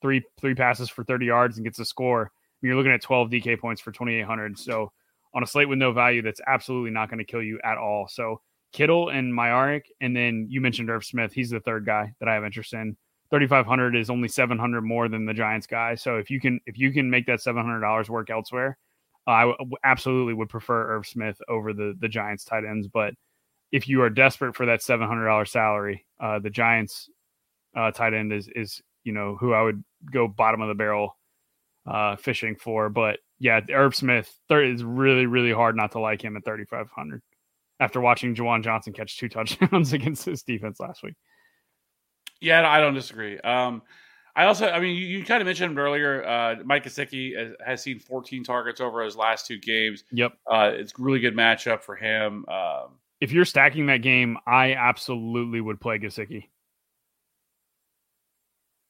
[0.00, 2.30] three three passes for 30 yards and gets a score,
[2.60, 4.58] you're looking at 12 DK points for 2,800.
[4.58, 4.92] So
[5.34, 8.06] on a slate with no value, that's absolutely not going to kill you at all.
[8.08, 8.40] So
[8.72, 11.32] Kittle and Myarick, and then you mentioned Irv Smith.
[11.32, 12.96] He's the third guy that I have interest in.
[13.30, 15.94] 3,500 is only 700 more than the Giants guy.
[15.94, 18.76] So if you can if you can make that $700 work elsewhere,
[19.26, 22.88] I w- absolutely would prefer Irv Smith over the the Giants tight ends.
[22.88, 23.14] But
[23.70, 27.08] if you are desperate for that $700 salary, uh, the Giants
[27.76, 31.16] uh, tight end is is you know who I would go bottom of the barrel
[31.86, 32.88] uh, fishing for.
[32.88, 37.22] But yeah, Herb Smith is really really hard not to like him at 3,500
[37.80, 41.14] after watching Juwan Johnson catch two touchdowns against this defense last week.
[42.40, 43.38] Yeah, I don't disagree.
[43.40, 43.82] Um,
[44.34, 47.82] I also, I mean, you, you kind of mentioned earlier, uh, Mike Gesicki has, has
[47.82, 50.04] seen 14 targets over his last two games.
[50.10, 52.46] Yep, uh, it's really good matchup for him.
[52.48, 56.48] Um, if you're stacking that game, I absolutely would play Gesicki.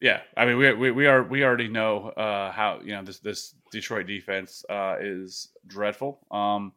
[0.02, 3.20] Yeah, I mean, we we we are we already know uh, how you know this
[3.20, 6.26] this Detroit defense uh, is dreadful.
[6.30, 6.72] Um,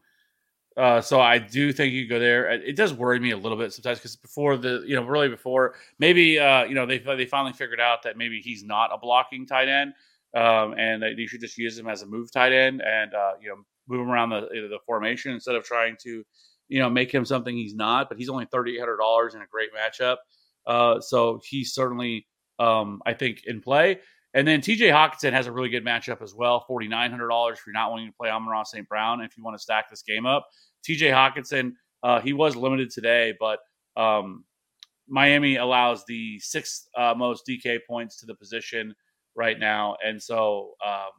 [0.77, 2.49] Uh, so I do think you go there.
[2.51, 5.75] It does worry me a little bit sometimes because before the, you know, really before
[5.99, 9.47] maybe, uh, you know, they they finally figured out that maybe he's not a blocking
[9.47, 9.93] tight end,
[10.35, 13.33] um, and that you should just use him as a move tight end and uh,
[13.41, 13.57] you know
[13.89, 14.41] move him around the
[14.73, 16.23] the formation instead of trying to,
[16.69, 18.09] you know, make him something he's not.
[18.09, 20.17] But he's only thirty eight hundred dollars in a great matchup,
[20.67, 22.27] uh, so he's certainly,
[22.59, 23.99] um, I think, in play.
[24.33, 27.59] And then TJ Hockenson has a really good matchup as well, forty nine hundred dollars
[27.59, 28.87] if you're not wanting to play Amon Ross St.
[28.87, 29.21] Brown.
[29.21, 30.45] If you want to stack this game up,
[30.87, 31.73] TJ Hockenson,
[32.03, 33.59] uh, he was limited today, but
[33.95, 34.43] um,
[35.07, 38.93] Miami allows the sixth uh, most DK points to the position
[39.35, 41.11] right now, and so um,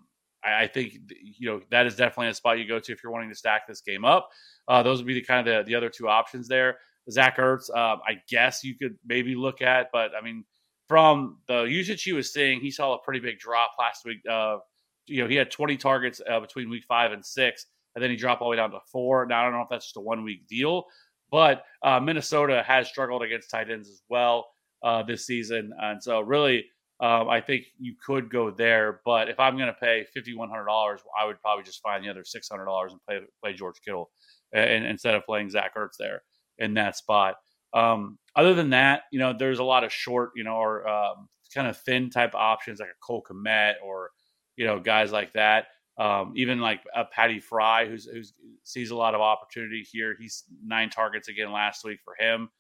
[0.45, 3.13] I, I think you know that is definitely a spot you go to if you're
[3.13, 4.29] wanting to stack this game up.
[4.69, 6.79] Uh, those would be the kind of the, the other two options there.
[7.11, 10.45] Zach Ertz, um, I guess you could maybe look at, but I mean,
[10.89, 14.19] from the usage he was seeing, he saw a pretty big drop last week.
[14.29, 14.59] Uh,
[15.07, 18.17] you know, he had 20 targets uh, between week five and six, and then he
[18.17, 19.27] dropped all the way down to four.
[19.27, 20.85] Now, I don't know if that's just a one week deal,
[21.31, 24.47] but uh, Minnesota has struggled against tight ends as well
[24.83, 25.73] uh, this season.
[25.81, 26.67] And so, really,
[27.01, 29.01] um, I think you could go there.
[29.05, 32.91] But if I'm going to pay $5,100, I would probably just find the other $600
[32.91, 34.11] and play, play George Kittle
[34.53, 36.23] and, instead of playing Zach Ertz there
[36.59, 37.37] in that spot.
[37.77, 41.29] Um, other than that, you know, there's a lot of short, you know, or um,
[41.55, 44.11] kind of thin type options like a Cole Kmet or,
[44.57, 45.67] you know, guys like that.
[45.99, 48.35] Um, even like a Patty Fry, who's who's
[48.65, 50.15] sees a lot of opportunity here.
[50.19, 52.51] He's nine targets again last week for him.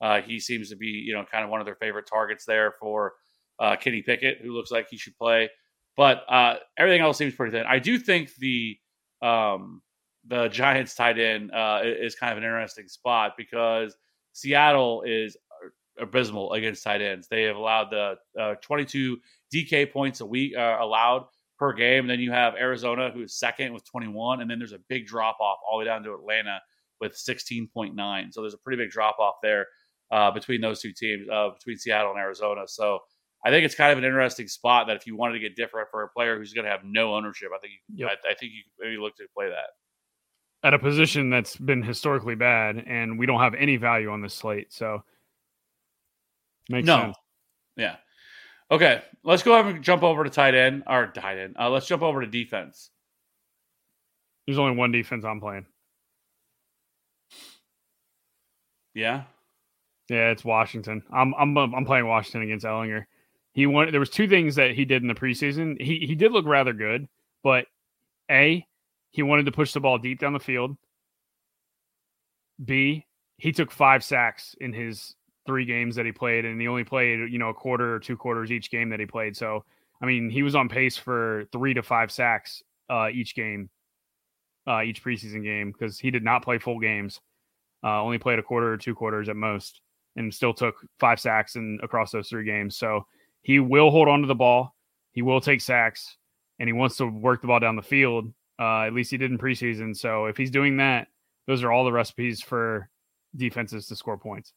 [0.00, 2.72] Uh, he seems to be, you know, kind of one of their favorite targets there
[2.78, 3.14] for
[3.58, 5.50] uh, Kenny Pickett, who looks like he should play.
[5.96, 7.64] But uh, everything else seems pretty thin.
[7.66, 8.78] I do think the
[9.22, 9.82] um,
[10.26, 13.96] the Giants tight end uh, is kind of an interesting spot because
[14.36, 15.34] Seattle is
[15.98, 17.26] abysmal against tight ends.
[17.26, 19.16] They have allowed the uh, 22
[19.54, 21.24] DK points a week uh, allowed
[21.58, 22.00] per game.
[22.00, 25.06] And then you have Arizona, who is second with 21, and then there's a big
[25.06, 26.60] drop off all the way down to Atlanta
[27.00, 28.32] with 16.9.
[28.32, 29.68] So there's a pretty big drop off there
[30.10, 32.64] uh, between those two teams, uh, between Seattle and Arizona.
[32.66, 32.98] So
[33.42, 35.88] I think it's kind of an interesting spot that if you wanted to get different
[35.90, 38.18] for a player who's going to have no ownership, I think you, Yep.
[38.22, 39.70] I, I think you maybe look to play that.
[40.66, 44.34] At a position that's been historically bad, and we don't have any value on this
[44.34, 44.72] slate.
[44.72, 45.04] So
[46.68, 47.02] makes no.
[47.02, 47.16] sense.
[47.76, 47.96] Yeah.
[48.72, 49.00] Okay.
[49.22, 51.54] Let's go ahead and jump over to tight end or tight end.
[51.56, 52.90] Uh, let's jump over to defense.
[54.44, 55.66] There's only one defense I'm playing.
[58.92, 59.22] Yeah.
[60.08, 61.04] Yeah, it's Washington.
[61.12, 63.04] I'm I'm I'm playing Washington against Ehlinger.
[63.52, 65.80] He wanted there was two things that he did in the preseason.
[65.80, 67.06] He he did look rather good,
[67.44, 67.66] but
[68.32, 68.66] A,
[69.16, 70.76] he wanted to push the ball deep down the field.
[72.62, 73.06] B,
[73.38, 75.14] he took five sacks in his
[75.46, 78.18] three games that he played, and he only played, you know, a quarter or two
[78.18, 79.34] quarters each game that he played.
[79.34, 79.64] So
[80.02, 83.70] I mean, he was on pace for three to five sacks uh, each game,
[84.68, 87.22] uh, each preseason game, because he did not play full games.
[87.82, 89.80] Uh, only played a quarter or two quarters at most
[90.16, 92.76] and still took five sacks in across those three games.
[92.76, 93.06] So
[93.40, 94.74] he will hold on to the ball.
[95.12, 96.18] He will take sacks
[96.58, 98.32] and he wants to work the ball down the field.
[98.58, 99.96] Uh, at least he did in preseason.
[99.96, 101.08] So if he's doing that,
[101.46, 102.88] those are all the recipes for
[103.36, 104.52] defenses to score points.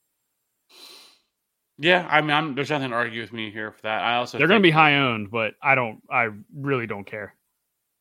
[1.77, 2.07] Yeah.
[2.09, 4.01] I mean, I'm, there's nothing to argue with me here for that.
[4.01, 7.35] I also They're going to be high owned, but I don't, I really don't care.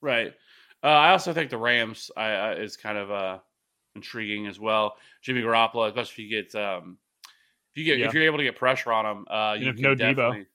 [0.01, 0.33] Right.
[0.83, 3.39] Uh, I also think the Rams I, uh, is kind of uh,
[3.97, 4.97] intriguing as well.
[5.23, 6.99] Jimmy Garoppolo, especially if you get um,
[7.75, 8.07] if you get Yeah.
[8.07, 10.47] if you're able to get pressure on him, uh, And you if can no Deebo.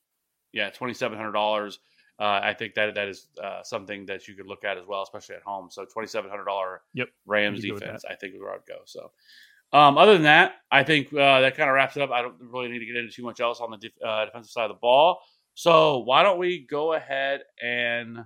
[0.54, 1.80] yeah, twenty seven hundred dollars.
[2.20, 5.02] Uh, I think that that is uh, something that you could look at as well,
[5.02, 5.70] especially at home.
[5.72, 7.10] So twenty seven hundred dollar Yep.
[7.26, 8.82] Rams You could go with defense, I think is where I'd go.
[8.86, 9.12] So,
[9.72, 12.12] um, other than that, I think uh, that kind of wraps it up.
[12.12, 14.52] I don't really need to get into too much else on the def- uh, defensive
[14.52, 15.22] side of the ball.
[15.56, 18.26] So why don't we go ahead and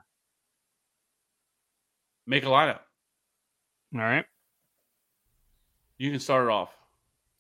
[2.26, 2.80] make a lineup?
[3.96, 4.26] All right.
[5.98, 6.70] You can start it off.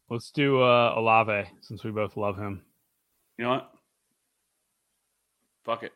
[0.10, 2.62] Let's do uh, Olave since we both love him.
[3.38, 3.72] You know what?
[5.66, 5.92] Fuck it.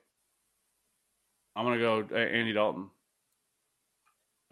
[1.56, 2.90] I'm gonna go uh, Andy Dalton.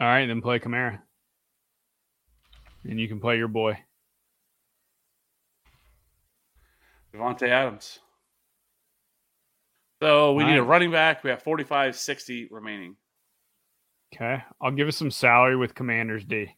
[0.00, 0.26] All right.
[0.26, 1.00] Then play Kamara.
[2.84, 3.78] And you can play your boy.
[7.14, 7.98] Davante Adams.
[10.02, 11.22] So we need a running back.
[11.22, 12.96] We have 45, 60 remaining.
[14.14, 14.42] Okay.
[14.60, 16.56] I'll give us some salary with Commanders D.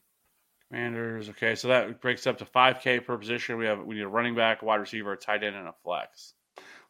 [0.68, 1.28] Commanders.
[1.28, 3.58] Okay, so that breaks up to 5K per position.
[3.58, 6.34] We have we need a running back, wide receiver, a tight end, and a flex.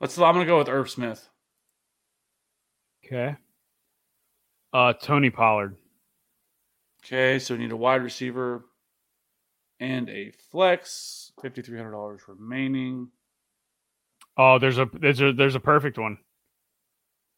[0.01, 0.16] Let's.
[0.19, 1.29] I'm gonna go with Irv Smith.
[3.05, 3.37] Okay.
[4.73, 5.77] Uh, Tony Pollard.
[7.05, 8.65] Okay, so we need a wide receiver
[9.81, 11.33] and a flex.
[11.43, 13.09] Fifty three hundred dollars remaining.
[14.37, 16.16] Oh, there's a there's a there's a perfect one.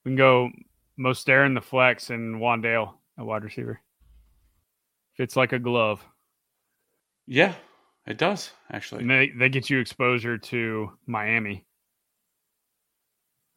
[0.05, 0.51] We can go
[0.99, 3.81] Mostert in the flex and Wan'Dale at wide receiver.
[5.15, 6.05] Fits like a glove.
[7.27, 7.55] Yeah,
[8.07, 9.03] it does actually.
[9.03, 11.65] And they, they get you exposure to Miami.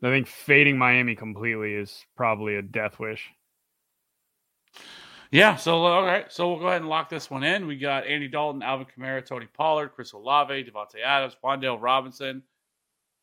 [0.04, 3.30] I think fading Miami completely is probably a death wish.
[5.32, 7.68] Yeah, so all right, so we'll go ahead and lock this one in.
[7.68, 12.44] We got Andy Dalton, Alvin Kamara, Tony Pollard, Chris Olave, Davante Adams, Wan'Dale Robinson,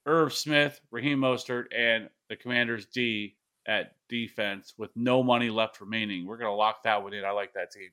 [0.05, 3.37] Irv Smith, Raheem Mostert, and the Commanders D
[3.67, 6.27] at defense with no money left remaining.
[6.27, 7.25] We're gonna lock that one in.
[7.25, 7.89] I like that team.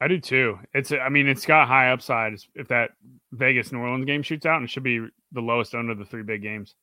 [0.00, 0.58] I do too.
[0.72, 2.90] It's I mean it's got high upside if that
[3.32, 6.22] Vegas New Orleans game shoots out, and it should be the lowest of the three
[6.22, 6.76] big games.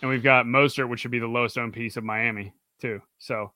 [0.00, 3.00] And we've got Mostert, which should be the lowest owned piece of Miami too.
[3.18, 3.52] So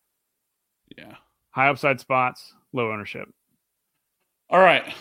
[0.97, 1.17] Yeah.
[1.51, 3.29] high upside spots, low ownership.
[4.51, 4.95] All right.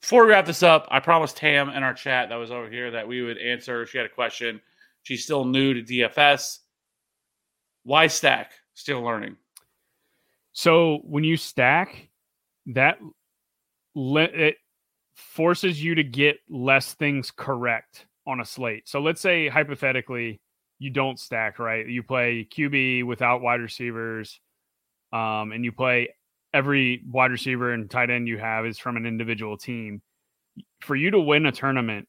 [0.00, 2.90] Before we wrap this up, I promised Tam in our chat that was over here
[2.92, 3.86] that we would answer.
[3.86, 4.60] She had a question.
[5.02, 6.60] She's still new to DFS.
[7.84, 8.52] Why stack?
[8.74, 9.36] Still learning.
[10.52, 12.08] So when you stack,
[12.66, 12.98] that
[13.94, 14.56] le- it
[15.14, 18.88] forces you to get less things correct on a slate.
[18.88, 20.40] So let's say hypothetically
[20.78, 21.86] you don't stack, right?
[21.86, 24.40] You play QB without wide receivers,
[25.12, 26.14] um, and you play
[26.54, 30.02] every wide receiver and tight end you have is from an individual team.
[30.80, 32.08] For you to win a tournament,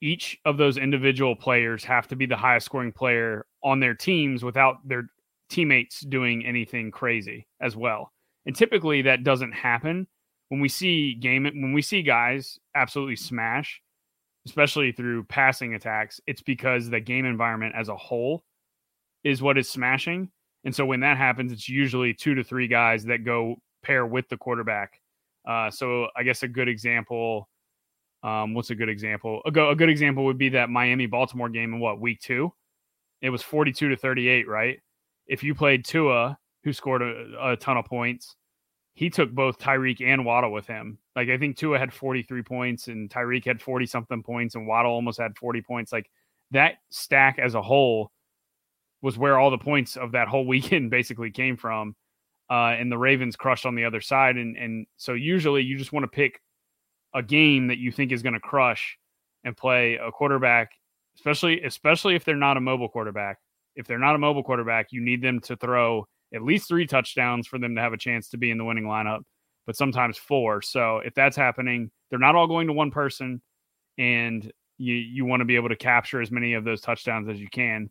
[0.00, 4.44] each of those individual players have to be the highest scoring player on their teams
[4.44, 5.08] without their
[5.48, 8.12] teammates doing anything crazy as well.
[8.46, 10.06] And typically that doesn't happen
[10.48, 13.80] when we see game when we see guys absolutely smash,
[14.48, 18.44] especially through passing attacks, it's because the game environment as a whole
[19.24, 20.30] is what is smashing.
[20.64, 24.28] And so when that happens, it's usually two to three guys that go pair with
[24.28, 25.00] the quarterback.
[25.46, 27.48] Uh, so I guess a good example,
[28.22, 29.42] um, what's a good example?
[29.44, 32.52] A, go, a good example would be that Miami Baltimore game in what week two?
[33.20, 34.78] It was 42 to 38, right?
[35.26, 38.34] If you played Tua, who scored a, a ton of points,
[38.98, 40.98] he took both Tyreek and Waddle with him.
[41.14, 44.90] Like I think Tua had 43 points and Tyreek had 40 something points and Waddle
[44.90, 45.92] almost had 40 points.
[45.92, 46.10] Like
[46.50, 48.10] that stack as a whole
[49.00, 51.94] was where all the points of that whole weekend basically came from.
[52.50, 54.36] Uh, and the Ravens crushed on the other side.
[54.36, 56.40] And and so usually you just want to pick
[57.14, 58.98] a game that you think is going to crush
[59.44, 60.72] and play a quarterback,
[61.14, 63.38] especially especially if they're not a mobile quarterback.
[63.76, 67.46] If they're not a mobile quarterback, you need them to throw at least three touchdowns
[67.46, 69.20] for them to have a chance to be in the winning lineup,
[69.66, 70.62] but sometimes four.
[70.62, 73.40] So if that's happening, they're not all going to one person,
[73.96, 77.40] and you you want to be able to capture as many of those touchdowns as
[77.40, 77.90] you can.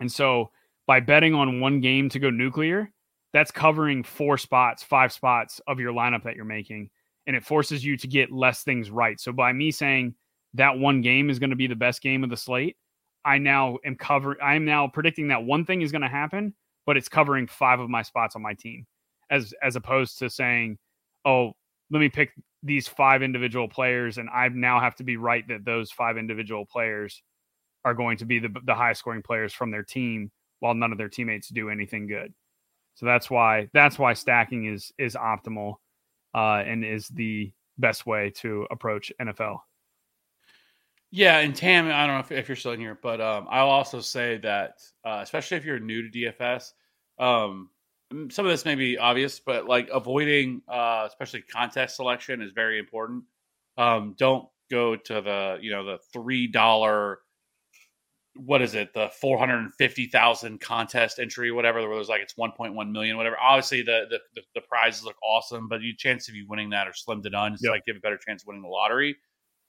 [0.00, 0.50] And so
[0.86, 2.90] by betting on one game to go nuclear,
[3.32, 6.90] that's covering four spots, five spots of your lineup that you're making.
[7.26, 9.20] And it forces you to get less things right.
[9.20, 10.14] So by me saying
[10.54, 12.76] that one game is going to be the best game of the slate,
[13.24, 16.54] I now am covering, I'm now predicting that one thing is going to happen,
[16.90, 18.84] but it's covering five of my spots on my team
[19.30, 20.76] as, as opposed to saying,
[21.24, 21.52] oh,
[21.88, 22.32] let me pick
[22.64, 26.66] these five individual players and I now have to be right that those five individual
[26.66, 27.22] players
[27.84, 30.98] are going to be the, the highest scoring players from their team while none of
[30.98, 32.34] their teammates do anything good.
[32.96, 35.76] So that's why that's why stacking is is optimal
[36.34, 39.60] uh, and is the best way to approach NFL.
[41.12, 43.68] Yeah, and Tam, I don't know if, if you're still in here, but um, I'll
[43.68, 46.72] also say that, uh, especially if you're new to DFS,
[47.20, 47.70] um,
[48.30, 52.78] some of this may be obvious, but like avoiding, uh, especially contest selection, is very
[52.78, 53.24] important.
[53.78, 57.20] Um, don't go to the you know the three dollar
[58.36, 58.94] what is it?
[58.94, 63.36] The 450,000 contest entry whatever where there's like it's 1.1 million whatever.
[63.40, 66.86] Obviously the, the the, the prizes look awesome but your chance of you winning that
[66.86, 67.54] are slim to none.
[67.54, 67.72] It's Yep.
[67.72, 69.16] like give a better chance of winning the lottery.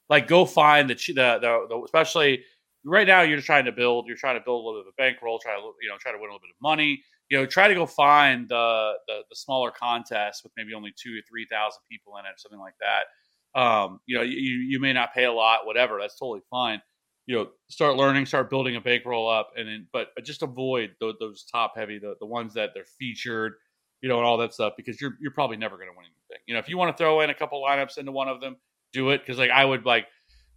[0.09, 2.43] Like go find the, the the the especially
[2.85, 5.01] right now you're trying to build you're trying to build a little bit of a
[5.01, 7.45] bankroll try to you know try to win a little bit of money you know
[7.45, 11.47] try to go find the the, the smaller contests with maybe only two or three
[11.49, 13.59] thousand people in it or something like that.
[13.59, 16.81] Um you know you you may not pay a lot whatever that's totally fine.
[17.25, 21.15] You know start learning start building a bankroll up and then but, just avoid those,
[21.19, 23.53] those top heavy the, the ones that they're featured
[24.01, 26.43] you know and all that stuff because you're you're probably never going to win anything.
[26.47, 28.57] You know if you want to throw in a couple lineups into one of them
[28.91, 30.07] do it because like i would like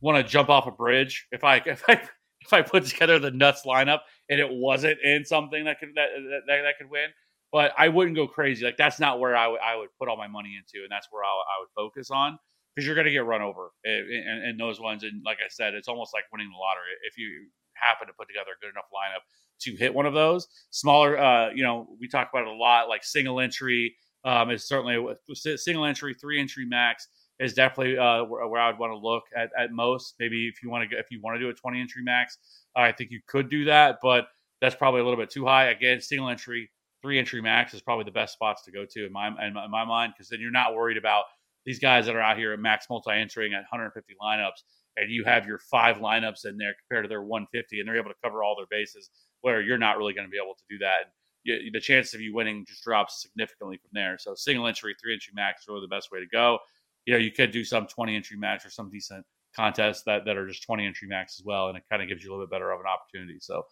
[0.01, 1.29] want to jump off a bridge.
[1.31, 1.93] If i if i
[2.41, 6.09] if i put together the nuts lineup and it wasn't in something that could that
[6.47, 7.09] that, that, could win
[7.53, 10.17] but i wouldn't go crazy like that's not where i would i would put all
[10.17, 12.39] my money into and that's where i, I would focus on
[12.75, 15.05] because you're going to get run over in, in, in those ones.
[15.05, 18.29] And like I said, it's almost like winning the lottery if you happen to put
[18.29, 19.23] together a good enough lineup
[19.61, 20.49] to hit one of those.
[20.71, 22.89] Smaller, uh, you know, we talk about it a lot.
[22.89, 23.95] Like single entry
[24.25, 24.99] um, is certainly
[25.35, 27.09] single entry, three entry max
[27.41, 30.15] is definitely uh, where, where I would want to look at, at most.
[30.19, 32.39] Maybe if you want to if you want to do a 20 entry max,
[32.77, 34.27] I think you could do that, but
[34.61, 35.67] that's probably a little bit too high.
[35.67, 36.71] Again, single entry,
[37.03, 39.67] three entry max is probably the best spots to go to in my in my,
[39.67, 41.25] in my mind because then you're not worried about
[41.67, 44.63] these guys that are out here at max multi entering at 150 lineups,
[44.97, 48.11] and you have your five lineups in there compared to their 150, and they're able
[48.11, 49.11] to cover all their bases,
[49.41, 51.13] where you're not really going to be able to do that.
[51.45, 54.17] You, the chance of you winning just drops significantly from there.
[54.19, 56.59] So single entry, three entry max is really the best way to go.
[57.07, 60.37] You know, you could do some 20 entry max or some decent contests that, that
[60.37, 62.47] are just 20 entry max as well, and it kind of gives you a little
[62.47, 63.39] bit better of an opportunity.
[63.41, 63.65] So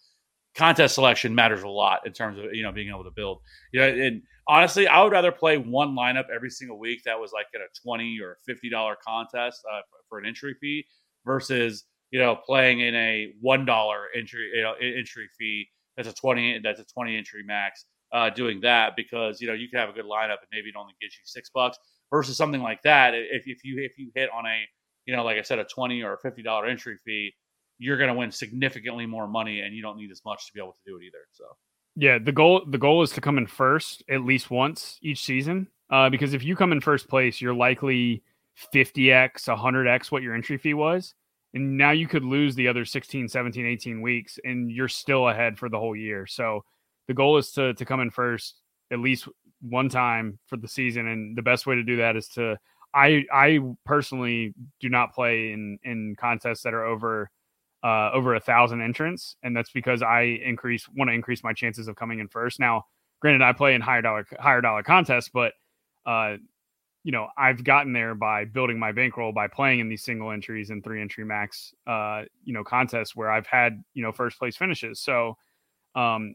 [0.55, 3.41] contest selection matters a lot in terms of you know being able to build.
[3.73, 7.33] You know, and honestly, I would rather play one lineup every single week that was
[7.33, 10.85] like at a twenty or fifty dollar contest uh, for an entry fee
[11.25, 16.15] versus you know playing in a one dollar entry you know entry fee that's a
[16.15, 17.85] twenty that's a twenty entry max.
[18.13, 20.75] Uh, doing that because you know you can have a good lineup and maybe it
[20.79, 21.79] only gets you six bucks
[22.11, 23.15] versus something like that.
[23.15, 24.65] If, if you if you hit on a
[25.07, 27.33] you know like I said a twenty or a fifty dollar entry fee,
[27.79, 30.61] you're going to win significantly more money and you don't need as much to be
[30.61, 31.19] able to do it either.
[31.33, 31.45] So,
[31.97, 35.69] yeah, the goal the goal is to come in first at least once each season.
[35.91, 38.23] Uh, because if you come in first place, you're likely
[38.73, 41.15] 50x, 100x what your entry fee was.
[41.55, 45.59] And now you could lose the other 16, 17, 18 weeks and you're still ahead
[45.59, 46.27] for the whole year.
[46.27, 46.65] So
[47.09, 48.61] the goal is to to come in first
[48.91, 49.29] at least
[49.61, 52.57] one time for the season and the best way to do that is to
[52.94, 57.31] I I personally do not play in in contests that are over
[57.82, 61.89] uh, over a thousand entrants, and that's because I increase want to increase my chances
[61.89, 62.60] of coming in first.
[62.60, 62.85] Now,
[63.20, 65.52] granted, I play in higher dollar higher dollar contests, but
[66.06, 66.36] uh,
[67.05, 70.70] you know I've gotten there by building my bankroll by playing in these single entries
[70.70, 74.56] and three entry max uh, you know contests where I've had you know first place
[74.56, 75.01] finishes.
[75.01, 75.36] So,
[75.94, 76.35] um,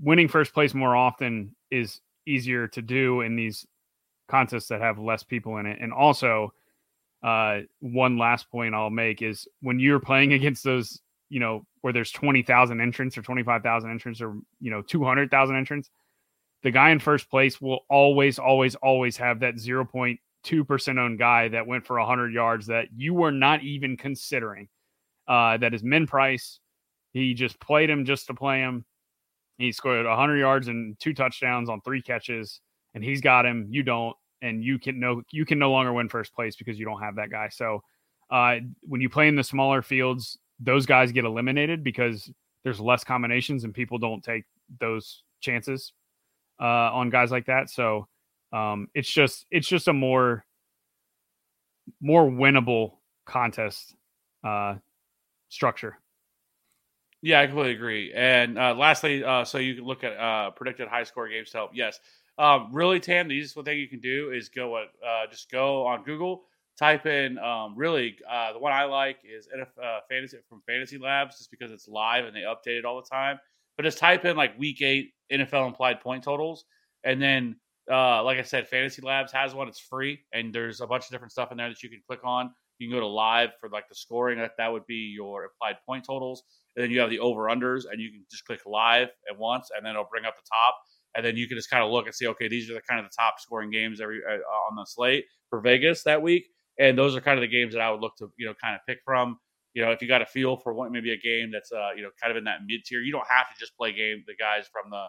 [0.00, 3.66] winning first place more often is easier to do in these
[4.30, 6.52] contests that have less people in it, and also
[7.22, 11.92] uh, one last point I'll make is when you're playing against those, you know, where
[11.92, 15.90] there's 20,000 entrants or 25,000 entrants or, you know, 200,000 entrants,
[16.62, 21.66] the guy in first place will always, always, always have that 0.2% owned guy that
[21.66, 24.68] went for 100 yards that you were not even considering.
[25.26, 26.58] Uh, that is min price.
[27.12, 28.84] He just played him just to play him.
[29.58, 32.60] He scored 100 yards and two touchdowns on three catches,
[32.94, 33.66] and he's got him.
[33.70, 36.84] You don't and you can no you can no longer win first place because you
[36.84, 37.48] don't have that guy.
[37.48, 37.82] So
[38.30, 42.30] uh, when you play in the smaller fields, those guys get eliminated because
[42.64, 44.44] there's less combinations and people don't take
[44.78, 45.92] those chances
[46.60, 47.70] uh, on guys like that.
[47.70, 48.06] So
[48.52, 50.44] um, it's just it's just a more
[52.00, 52.94] more winnable
[53.26, 53.94] contest
[54.44, 54.76] uh,
[55.48, 55.98] structure.
[57.22, 58.12] Yeah, I completely agree.
[58.14, 61.58] And uh, lastly, uh, so you can look at uh, predicted high score games to
[61.58, 61.72] help.
[61.74, 62.00] Yes,
[62.40, 64.86] um, really, Tam, the easiest thing you can do is go uh,
[65.30, 66.44] just go on Google,
[66.78, 70.96] type in um, really uh, the one I like is NFL, uh, fantasy from Fantasy
[70.96, 73.38] Labs, just because it's live and they update it all the time.
[73.76, 76.64] But just type in like Week Eight NFL implied point totals,
[77.04, 77.56] and then
[77.92, 79.68] uh, like I said, Fantasy Labs has one.
[79.68, 82.20] It's free, and there's a bunch of different stuff in there that you can click
[82.24, 82.50] on.
[82.78, 84.38] You can go to live for like the scoring.
[84.38, 86.42] That that would be your implied point totals,
[86.74, 89.68] and then you have the over unders, and you can just click live at once,
[89.76, 90.76] and then it'll bring up the top
[91.16, 93.00] and then you can just kind of look and see, okay, these are the kind
[93.00, 96.46] of the top scoring games every uh, on the slate for Vegas that week,
[96.78, 98.74] and those are kind of the games that I would look to you know kind
[98.74, 99.38] of pick from.
[99.74, 102.02] You know, if you got a feel for what maybe a game that's uh you
[102.02, 104.34] know kind of in that mid tier, you don't have to just play game the
[104.34, 105.04] guys from the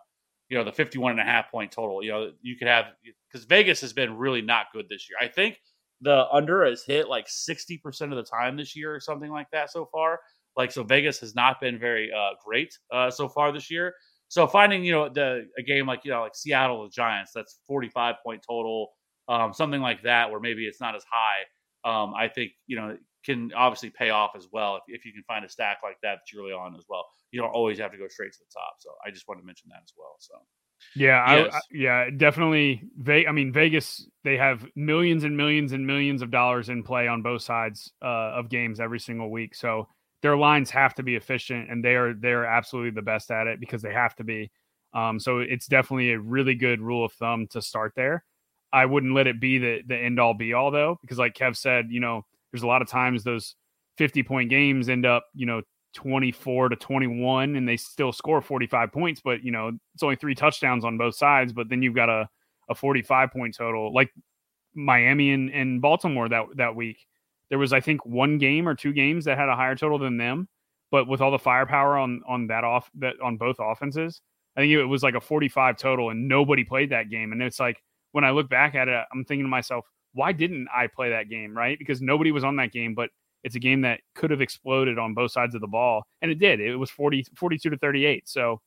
[0.50, 2.04] you know the 51 and a half point total.
[2.04, 2.86] You know, you could have
[3.32, 5.18] because Vegas has been really not good this year.
[5.20, 5.60] I think
[6.02, 9.72] the under has hit like 60% of the time this year or something like that
[9.72, 10.20] so far.
[10.58, 13.94] Like so Vegas has not been very uh, great uh, so far this year.
[14.32, 17.60] So finding you know the a game like you know like Seattle the Giants that's
[17.68, 18.94] 45 point total,
[19.28, 21.42] um, something like that where maybe it's not as high.
[21.84, 22.96] Um, I think you know
[23.26, 26.20] can obviously pay off as well if, if you can find a stack like that
[26.20, 27.06] that you're really on as well.
[27.32, 28.76] You don't always have to go straight to the top.
[28.80, 30.16] So I just wanted to mention that as well.
[30.20, 30.36] So.
[30.96, 31.54] Yeah, yes.
[31.54, 32.84] I, I, yeah, definitely.
[32.98, 37.08] Ve- I mean, Vegas, they have millions and millions and millions of dollars in play
[37.08, 39.54] on both sides uh, of games every single week.
[39.56, 39.90] So
[40.22, 43.60] their lines have to be efficient and they are they're absolutely the best at it
[43.60, 44.52] because they have to be.
[44.94, 48.24] Um, so it's definitely a really good rule of thumb to start there.
[48.74, 51.56] I wouldn't let it be the the end all be all though, because like Kev
[51.56, 53.56] said, you know, there's a lot of times those
[53.98, 55.62] 50 point games end up, you know,
[55.94, 60.36] 24 to 21 and they still score 45 points, but you know, it's only three
[60.36, 62.30] touchdowns on both sides, but then you've got a,
[62.70, 64.14] a 45 point total like
[64.74, 67.06] Miami and, and Baltimore that that week.
[67.52, 70.18] There was, I think, one game or two games that had a higher total than
[70.18, 70.48] them,
[70.90, 74.22] but with all the firepower on on that off that on both offenses,
[74.58, 77.34] I think it was like a 45 total, and nobody played that game.
[77.34, 77.84] And it's like
[78.14, 81.30] when I look back at it, I'm thinking to myself, why didn't I play that
[81.30, 81.56] game?
[81.56, 81.78] Right?
[81.78, 83.10] Because nobody was on that game, but
[83.44, 86.40] it's a game that could have exploded on both sides of the ball, and it
[86.40, 86.62] did.
[86.62, 88.30] It was 40, 42 to 38.
[88.30, 88.62] So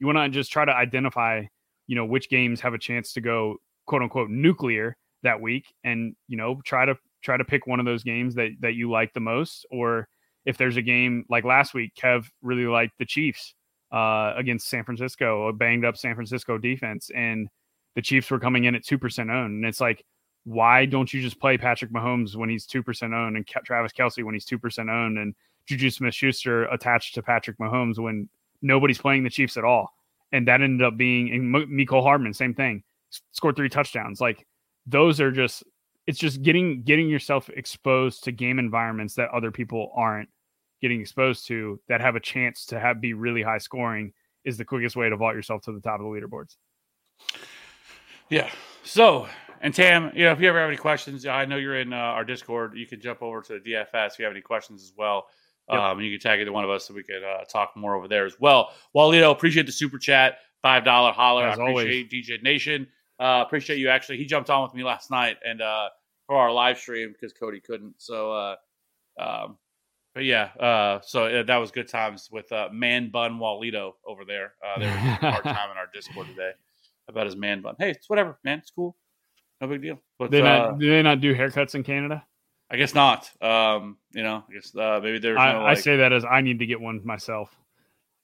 [0.00, 1.42] you want to just try to identify,
[1.86, 3.56] you know, which games have a chance to go
[3.86, 7.86] quote unquote nuclear that week, and you know try to try to pick one of
[7.86, 10.08] those games that that you like the most, or
[10.44, 13.54] if there's a game like last week, Kev really liked the Chiefs
[13.92, 17.48] uh, against San Francisco, a banged up San Francisco defense, and
[17.94, 20.04] the Chiefs were coming in at two percent owned, and it's like,
[20.44, 24.24] why don't you just play Patrick Mahomes when he's two percent owned, and Travis Kelce
[24.24, 25.34] when he's two percent owned, and
[25.66, 28.28] Juju Smith Schuster attached to Patrick Mahomes when
[28.62, 29.92] nobody's playing the Chiefs at all,
[30.32, 32.82] and that ended up being and M- Mecole Hardman, same thing,
[33.32, 34.20] scored three touchdowns.
[34.20, 34.46] Like
[34.86, 35.64] those are just,
[36.08, 40.30] it's just getting getting yourself exposed to game environments that other people aren't
[40.80, 44.10] getting exposed to that have a chance to have be really high scoring
[44.42, 46.56] is the quickest way to vault yourself to the top of the leaderboards.
[48.30, 48.48] Yeah.
[48.84, 49.28] So,
[49.60, 51.96] and Tam, you know, if you ever have any questions, I know you're in uh,
[51.96, 52.72] our Discord.
[52.74, 55.26] You can jump over to the DFS if you have any questions as well.
[55.70, 55.78] Yep.
[55.78, 58.08] Um, you can tag either one of us so we can uh, talk more over
[58.08, 58.70] there as well.
[58.96, 61.46] Walito, appreciate the super chat, five dollar holler.
[61.46, 62.86] As I appreciate DJ Nation.
[63.20, 64.16] Uh, appreciate you actually.
[64.16, 65.88] He jumped on with me last night and uh,
[66.28, 67.94] for our live stream because Cody couldn't.
[67.98, 68.56] So, uh,
[69.18, 69.58] um,
[70.14, 74.24] but yeah, uh, so uh, that was good times with uh, Man Bun Walito over
[74.24, 74.52] there.
[74.64, 76.52] Uh, they were having a hard time in our Discord today
[77.08, 77.74] about his man bun.
[77.78, 78.58] Hey, it's whatever, man.
[78.58, 78.96] It's cool.
[79.60, 80.00] No big deal.
[80.18, 82.22] But They uh, not, do they not do haircuts in Canada?
[82.70, 83.30] I guess not.
[83.42, 86.42] Um, you know, I guess uh, maybe there's I, no I say that as I
[86.42, 87.50] need to get one myself.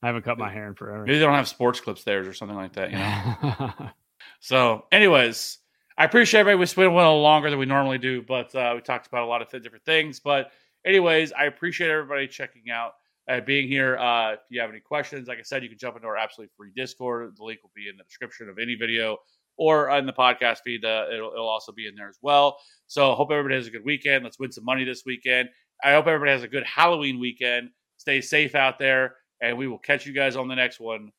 [0.02, 1.06] I haven't cut my hair in forever.
[1.06, 2.90] maybe they don't have sports clips there or something like that.
[2.90, 3.90] You know.
[4.40, 5.58] so, anyways,
[5.96, 6.60] I appreciate everybody.
[6.60, 9.26] We spent a little longer than we normally do, but uh, we talked about a
[9.26, 10.18] lot of th- different things.
[10.18, 10.50] But,
[10.84, 12.92] anyways, I appreciate everybody checking out.
[13.26, 15.96] Uh, being here, uh, if you have any questions, like I said, you can jump
[15.96, 17.32] into our absolutely free Discord.
[17.36, 19.16] The link will be in the description of any video
[19.56, 20.84] or in the podcast feed.
[20.84, 22.58] Uh, it'll, it'll also be in there as well.
[22.86, 24.24] So, hope everybody has a good weekend.
[24.24, 25.48] Let's win some money this weekend.
[25.82, 27.70] I hope everybody has a good Halloween weekend.
[27.96, 31.10] Stay safe out there, and we will catch you guys on the next one.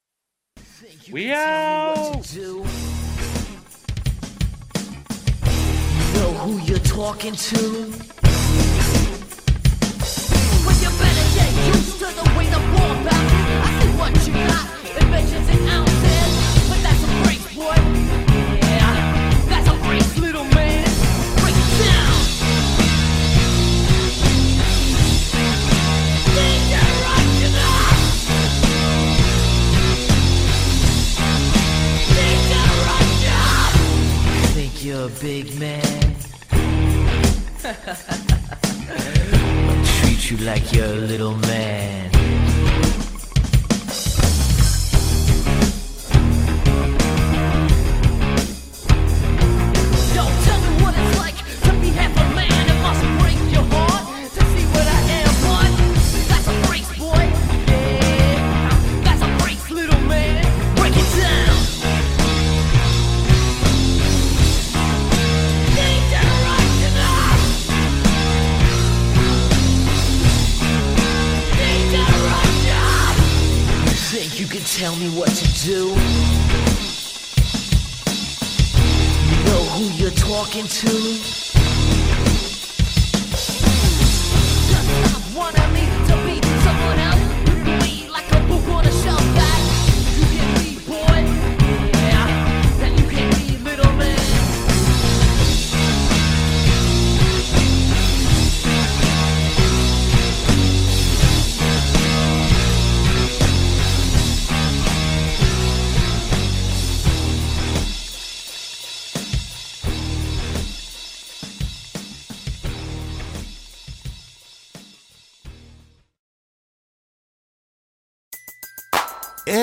[1.12, 2.22] We out.
[6.46, 7.58] Who you're talking to.
[10.64, 13.46] Well, you better get used to the way the ball bounces.
[13.66, 14.66] I see what you got,
[15.02, 16.32] inventions and ounces,
[16.70, 17.78] but that's a break, boy.
[18.62, 18.94] Yeah,
[19.50, 20.86] that's a break, little man.
[21.42, 22.14] Break it down.
[26.36, 28.00] Dangerous enough.
[32.14, 32.94] Dangerous
[33.26, 33.74] enough.
[34.54, 35.85] Think you're a big man.
[37.66, 37.74] Treat
[40.30, 42.15] you like you're a little man.
[74.76, 75.88] Tell me what to do?
[79.32, 80.88] You know who you're talking to?
[84.68, 87.25] Just stop wanting me to be someone else.